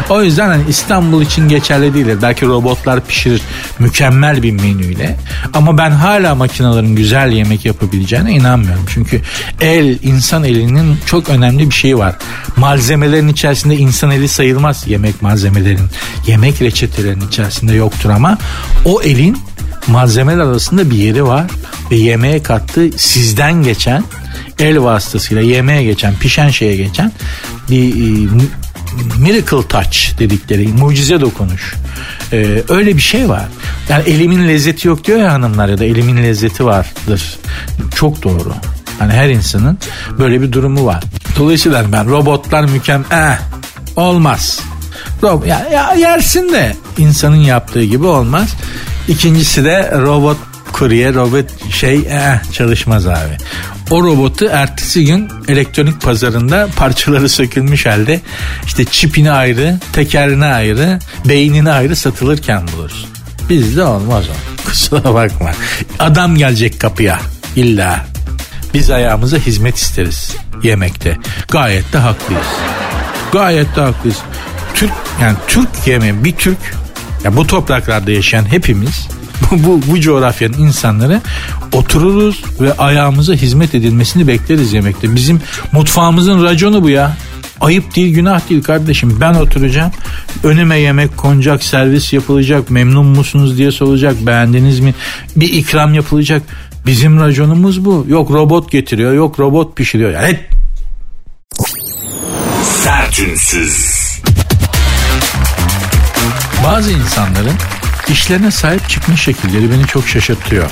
O 0.09 0.23
yüzden 0.23 0.47
hani 0.47 0.63
İstanbul 0.69 1.21
için 1.21 1.49
geçerli 1.49 1.93
değildir. 1.93 2.17
Belki 2.21 2.45
robotlar 2.45 3.05
pişirir 3.05 3.41
mükemmel 3.79 4.43
bir 4.43 4.51
menüyle. 4.51 5.17
Ama 5.53 5.77
ben 5.77 5.91
hala 5.91 6.35
makinelerin 6.35 6.95
güzel 6.95 7.31
yemek 7.31 7.65
yapabileceğine 7.65 8.31
inanmıyorum. 8.31 8.85
Çünkü 8.89 9.21
el, 9.61 9.99
insan 10.03 10.43
elinin 10.43 10.97
çok 11.05 11.29
önemli 11.29 11.69
bir 11.69 11.75
şeyi 11.75 11.97
var. 11.97 12.15
Malzemelerin 12.57 13.27
içerisinde 13.27 13.77
insan 13.77 14.11
eli 14.11 14.27
sayılmaz 14.27 14.87
yemek 14.87 15.21
malzemelerin. 15.21 15.89
Yemek 16.27 16.61
reçetelerinin 16.61 17.27
içerisinde 17.27 17.73
yoktur 17.73 18.09
ama 18.09 18.37
o 18.85 19.01
elin 19.01 19.37
malzemeler 19.87 20.43
arasında 20.43 20.89
bir 20.89 20.97
yeri 20.97 21.23
var 21.23 21.45
ve 21.91 21.95
yemeğe 21.95 22.43
kattığı 22.43 22.89
sizden 22.97 23.63
geçen 23.63 24.03
el 24.59 24.83
vasıtasıyla 24.83 25.43
yemeğe 25.43 25.83
geçen 25.83 26.15
pişen 26.15 26.49
şeye 26.49 26.75
geçen 26.75 27.11
bir 27.69 27.95
e, 27.95 28.29
miracle 29.19 29.67
touch 29.67 30.19
dedikleri 30.19 30.67
mucize 30.67 31.21
dokunuş. 31.21 31.75
Ee, 32.33 32.63
öyle 32.69 32.95
bir 32.95 33.01
şey 33.01 33.29
var. 33.29 33.45
Yani 33.89 34.03
elimin 34.09 34.47
lezzeti 34.47 34.87
yok 34.87 35.05
diyor 35.05 35.19
ya 35.19 35.33
hanımlar 35.33 35.69
ya 35.69 35.77
da 35.77 35.85
elimin 35.85 36.17
lezzeti 36.17 36.65
vardır. 36.65 37.39
Çok 37.95 38.23
doğru. 38.23 38.53
Hani 38.99 39.13
her 39.13 39.29
insanın 39.29 39.77
böyle 40.19 40.41
bir 40.41 40.51
durumu 40.51 40.85
var. 40.85 41.03
Dolayısıyla 41.39 41.91
ben 41.91 42.09
robotlar 42.09 42.63
mükemmel 42.63 43.31
eh, 43.31 43.39
olmaz. 43.97 44.59
Rob 45.23 45.45
ya, 45.45 45.67
ya 45.71 45.93
yersin 45.93 46.53
de 46.53 46.75
insanın 46.97 47.35
yaptığı 47.35 47.83
gibi 47.83 48.05
olmaz. 48.05 48.55
İkincisi 49.07 49.63
de 49.63 49.91
robot 50.01 50.37
kurye 50.71 51.13
robot 51.13 51.71
şey 51.71 51.95
eh, 51.95 52.51
çalışmaz 52.51 53.07
abi. 53.07 53.37
O 53.93 54.03
robotu 54.03 54.45
ertesi 54.45 55.05
gün 55.05 55.29
elektronik 55.47 56.01
pazarında 56.01 56.67
parçaları 56.75 57.29
sökülmüş 57.29 57.85
halde 57.85 58.21
işte 58.65 58.85
çipini 58.85 59.31
ayrı, 59.31 59.79
tekerini 59.93 60.45
ayrı, 60.45 60.99
beynini 61.25 61.71
ayrı 61.71 61.95
satılırken 61.95 62.67
buluruz. 62.67 63.05
Bizde 63.49 63.83
olmaz 63.83 64.25
o. 64.29 64.65
Kusura 64.65 65.13
bakma. 65.13 65.51
Adam 65.99 66.35
gelecek 66.35 66.79
kapıya 66.79 67.19
illa. 67.55 68.05
Biz 68.73 68.89
ayağımıza 68.89 69.37
hizmet 69.37 69.77
isteriz 69.77 70.35
yemekte. 70.63 71.17
Gayet 71.47 71.93
de 71.93 71.97
haklıyız. 71.97 72.47
Gayet 73.31 73.75
de 73.75 73.81
haklıyız. 73.81 74.19
Türk 74.73 74.91
yani 75.21 75.37
Türk 75.47 75.87
yemeği 75.87 76.23
bir 76.23 76.31
Türk 76.35 76.75
ya 77.23 77.35
bu 77.35 77.47
topraklarda 77.47 78.11
yaşayan 78.11 78.51
hepimiz 78.51 79.07
bu, 79.51 79.81
bu 79.87 79.99
coğrafyanın 79.99 80.53
insanları 80.53 81.21
otururuz 81.73 82.43
ve 82.61 82.73
ayağımıza 82.73 83.33
hizmet 83.33 83.75
edilmesini 83.75 84.27
bekleriz 84.27 84.73
yemekte. 84.73 85.15
Bizim 85.15 85.41
mutfağımızın 85.71 86.43
raconu 86.43 86.83
bu 86.83 86.89
ya. 86.89 87.17
Ayıp 87.61 87.95
değil 87.95 88.15
günah 88.15 88.49
değil 88.49 88.63
kardeşim. 88.63 89.17
Ben 89.21 89.33
oturacağım. 89.33 89.91
Önüme 90.43 90.79
yemek 90.79 91.17
konacak, 91.17 91.63
servis 91.63 92.13
yapılacak. 92.13 92.69
Memnun 92.69 93.05
musunuz 93.05 93.57
diye 93.57 93.71
soracak. 93.71 94.25
Beğendiniz 94.25 94.79
mi? 94.79 94.93
Bir 95.35 95.53
ikram 95.53 95.93
yapılacak. 95.93 96.41
Bizim 96.85 97.19
raconumuz 97.19 97.85
bu. 97.85 98.05
Yok 98.07 98.31
robot 98.31 98.71
getiriyor, 98.71 99.13
yok 99.13 99.39
robot 99.39 99.77
pişiriyor. 99.77 100.11
Yani 100.11 100.39
Sertünsüz. 102.63 104.03
Bazı 106.63 106.91
insanların 106.91 107.53
İşlerine 108.09 108.51
sahip 108.51 108.89
çıkma 108.89 109.15
şekilleri 109.15 109.71
beni 109.71 109.87
çok 109.87 110.07
şaşırtıyor. 110.07 110.69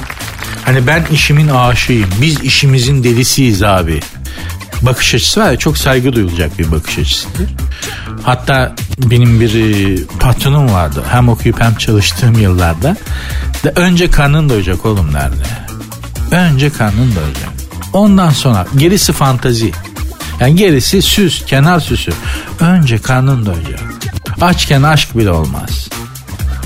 Hani 0.65 0.87
ben 0.87 1.05
işimin 1.11 1.47
aşığıyım. 1.47 2.09
Biz 2.21 2.43
işimizin 2.43 3.03
delisiyiz 3.03 3.63
abi. 3.63 3.99
Bakış 4.81 5.15
açısı 5.15 5.39
var 5.39 5.51
ya 5.51 5.57
çok 5.57 5.77
saygı 5.77 6.13
duyulacak 6.13 6.59
bir 6.59 6.71
bakış 6.71 6.99
açısıdır. 6.99 7.49
Hatta 8.23 8.75
benim 8.97 9.41
bir 9.41 9.53
e, 9.53 9.97
patronum 10.19 10.73
vardı. 10.73 11.03
Hem 11.11 11.29
okuyup 11.29 11.61
hem 11.61 11.75
çalıştığım 11.75 12.39
yıllarda. 12.39 12.97
De 13.63 13.73
önce 13.75 14.11
karnın 14.11 14.49
doyacak 14.49 14.85
oğlum 14.85 15.13
derdi. 15.13 15.35
Önce 16.31 16.69
karnın 16.69 17.15
doyacak. 17.15 17.49
Ondan 17.93 18.29
sonra 18.29 18.67
gerisi 18.77 19.13
fantazi. 19.13 19.71
Yani 20.39 20.55
gerisi 20.55 21.01
süs, 21.01 21.45
kenar 21.45 21.79
süsü. 21.79 22.13
Önce 22.59 22.97
karnın 22.97 23.45
doyacak. 23.45 23.79
Açken 24.41 24.83
aşk 24.83 25.17
bile 25.17 25.31
olmaz. 25.31 25.89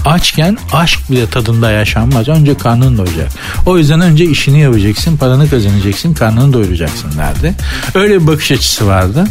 Açken 0.06 0.58
aşk 0.74 1.12
bile 1.12 1.30
tadında 1.30 1.72
yaşanmaz. 1.72 2.28
Önce 2.28 2.58
karnın 2.58 2.98
doyacak. 2.98 3.30
O 3.66 3.78
yüzden 3.78 4.02
önce 4.02 4.26
işini 4.26 4.60
yapacaksın, 4.60 5.18
paranı 5.18 5.50
kazanacaksın, 5.50 6.14
karnını 6.14 6.54
doyuracaksın 6.54 7.12
derdi. 7.18 7.54
Öyle 7.96 8.22
bir 8.22 8.28
bakış 8.28 8.52
açısı 8.52 8.88
vardı. 8.88 9.26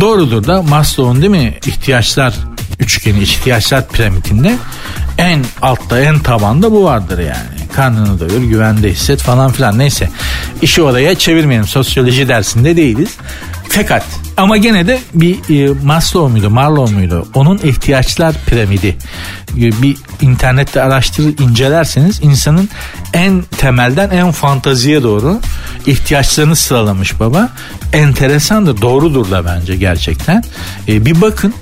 Doğrudur 0.00 0.46
da 0.46 0.62
Maslow'un 0.62 1.20
değil 1.20 1.30
mi 1.30 1.54
ihtiyaçlar 1.66 2.34
üçgeni, 2.80 3.22
ihtiyaçlar 3.22 3.88
piramidinde 3.88 4.58
en 5.18 5.44
altta, 5.62 6.00
en 6.00 6.18
tabanda 6.18 6.72
bu 6.72 6.84
vardır 6.84 7.18
yani. 7.18 7.68
Karnını 7.72 8.20
doyur, 8.20 8.42
güvende 8.42 8.90
hisset 8.90 9.22
falan 9.22 9.52
filan. 9.52 9.78
Neyse 9.78 10.10
işi 10.62 10.82
oraya 10.82 11.14
çevirmeyelim. 11.14 11.66
Sosyoloji 11.66 12.28
dersinde 12.28 12.76
değiliz. 12.76 13.16
Fakat 13.68 14.04
ama 14.36 14.56
gene 14.56 14.86
de 14.86 15.00
bir 15.14 15.68
e, 15.68 15.74
Maslow 15.84 16.32
muydu, 16.32 16.50
Marlow 16.50 16.94
muydu? 16.94 17.28
Onun 17.34 17.58
ihtiyaçlar 17.58 18.34
piramidi. 18.46 18.96
E, 19.56 19.82
bir 19.82 19.96
internette 20.20 20.82
araştırır, 20.82 21.38
incelerseniz 21.38 22.20
insanın 22.22 22.68
en 23.12 23.42
temelden 23.58 24.10
en 24.10 24.32
fantaziye 24.32 25.02
doğru 25.02 25.40
ihtiyaçlarını 25.86 26.56
sıralamış 26.56 27.20
baba. 27.20 27.48
Enteresandır, 27.92 28.80
doğrudur 28.80 29.30
da 29.30 29.44
bence 29.44 29.76
gerçekten. 29.76 30.44
E, 30.88 31.06
bir 31.06 31.20
bakın 31.20 31.54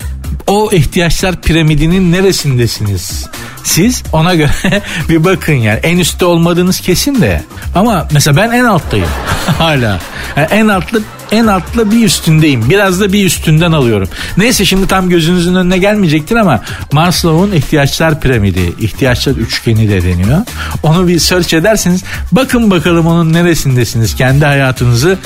o 0.47 0.70
ihtiyaçlar 0.72 1.41
piramidinin 1.41 2.12
neresindesiniz? 2.12 3.26
Siz 3.64 4.03
ona 4.12 4.35
göre 4.35 4.83
bir 5.09 5.24
bakın 5.24 5.53
yani. 5.53 5.80
En 5.83 5.99
üstte 5.99 6.24
olmadığınız 6.24 6.80
kesin 6.80 7.20
de. 7.20 7.43
Ama 7.74 8.09
mesela 8.12 8.37
ben 8.37 8.51
en 8.51 8.64
alttayım 8.64 9.09
hala. 9.59 10.01
Yani 10.37 10.49
en 10.51 10.68
altta 10.68 10.99
en 11.33 11.47
altla 11.47 11.91
bir 11.91 12.05
üstündeyim. 12.05 12.70
Biraz 12.70 13.01
da 13.01 13.12
bir 13.12 13.26
üstünden 13.26 13.72
alıyorum. 13.72 14.09
Neyse 14.37 14.64
şimdi 14.64 14.87
tam 14.87 15.09
gözünüzün 15.09 15.55
önüne 15.55 15.78
gelmeyecektir 15.78 16.37
ama 16.37 16.61
Maslow'un 16.93 17.53
ihtiyaçlar 17.53 18.20
piramidi, 18.20 18.72
ihtiyaçlar 18.78 19.33
üçgeni 19.33 19.89
de 19.89 20.03
deniyor. 20.03 20.39
Onu 20.83 21.09
bir 21.09 21.18
search 21.18 21.55
ederseniz 21.55 22.05
bakın 22.33 22.70
bakalım 22.70 23.07
onun 23.07 23.33
neresindesiniz. 23.33 24.14
Kendi 24.14 24.45
hayatınızı 24.45 25.18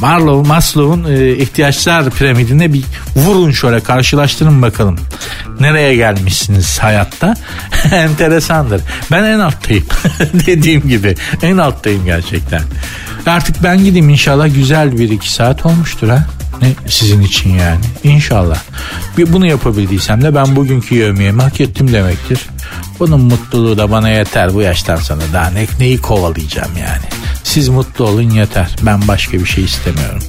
Marlow, 0.00 0.48
Maslow'un 0.48 1.14
e, 1.14 1.36
ihtiyaçlar 1.36 2.10
piramidine 2.10 2.72
bir 2.72 2.84
vurun 3.16 3.50
şöyle 3.50 3.80
karşılaştırın 3.80 4.62
bakalım. 4.62 4.98
Nereye 5.60 5.96
gelmişsiniz 5.96 6.78
hayatta? 6.78 7.34
Enteresandır. 7.92 8.82
Ben 9.10 9.24
en 9.24 9.38
alttayım. 9.38 9.84
Dediğim 10.46 10.88
gibi 10.88 11.14
en 11.42 11.56
alttayım 11.58 12.04
gerçekten. 12.04 12.62
Artık 13.26 13.62
ben 13.62 13.84
gideyim 13.84 14.08
inşallah 14.08 14.54
güzel 14.54 14.98
bir 14.98 15.10
iki 15.10 15.32
saat 15.32 15.66
olmuştur 15.66 16.08
ha. 16.08 16.26
Ne 16.62 16.72
sizin 16.88 17.22
için 17.22 17.50
yani. 17.50 17.80
İnşallah. 18.04 18.58
Bunu 19.18 19.46
yapabildiysem 19.46 20.22
de 20.22 20.34
ben 20.34 20.56
bugünkü 20.56 20.94
yevmiyemi 20.94 21.42
hak 21.42 21.60
ettim 21.60 21.92
demektir. 21.92 22.40
Bunun 23.00 23.20
mutluluğu 23.20 23.78
da 23.78 23.90
bana 23.90 24.08
yeter 24.08 24.54
bu 24.54 24.62
yaştan 24.62 24.96
sonra. 24.96 25.22
Daha 25.32 25.50
ne, 25.50 25.66
neyi 25.80 26.00
kovalayacağım 26.00 26.76
yani. 26.76 27.17
Siz 27.58 27.68
mutlu 27.68 28.04
olun 28.04 28.30
yeter. 28.30 28.76
Ben 28.82 29.08
başka 29.08 29.32
bir 29.32 29.44
şey 29.44 29.64
istemiyorum. 29.64 30.22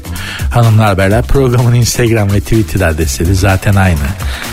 Hanımlar 0.52 0.98
beyler 0.98 1.24
programın 1.24 1.74
Instagram 1.74 2.32
ve 2.32 2.40
Twitter 2.40 2.88
adresleri 2.88 3.36
zaten 3.36 3.76
aynı. 3.76 4.00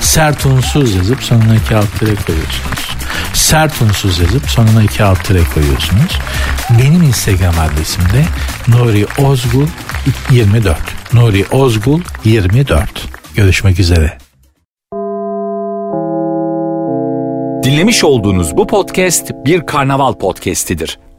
Sert 0.00 0.46
unsuz 0.46 0.94
yazıp 0.94 1.22
sonuna 1.22 1.54
iki 1.54 1.76
alt 1.76 1.98
tere 1.98 2.14
koyuyorsunuz. 2.14 2.96
Sert 3.34 3.82
unsuz 3.82 4.18
yazıp 4.18 4.50
sonuna 4.50 4.82
iki 4.82 5.04
alt 5.04 5.24
tere 5.24 5.40
koyuyorsunuz. 5.54 6.18
Benim 6.78 7.02
Instagram 7.02 7.54
adresim 7.58 8.02
de 8.04 8.24
Nuri 8.68 9.06
Ozgul 9.18 9.66
24. 10.30 10.78
Nuri 11.12 11.46
Ozgul 11.50 12.00
24. 12.24 12.88
Görüşmek 13.34 13.80
üzere. 13.80 14.18
Dinlemiş 17.64 18.04
olduğunuz 18.04 18.56
bu 18.56 18.66
podcast 18.66 19.30
bir 19.44 19.66
karnaval 19.66 20.12
podcastidir. 20.12 20.98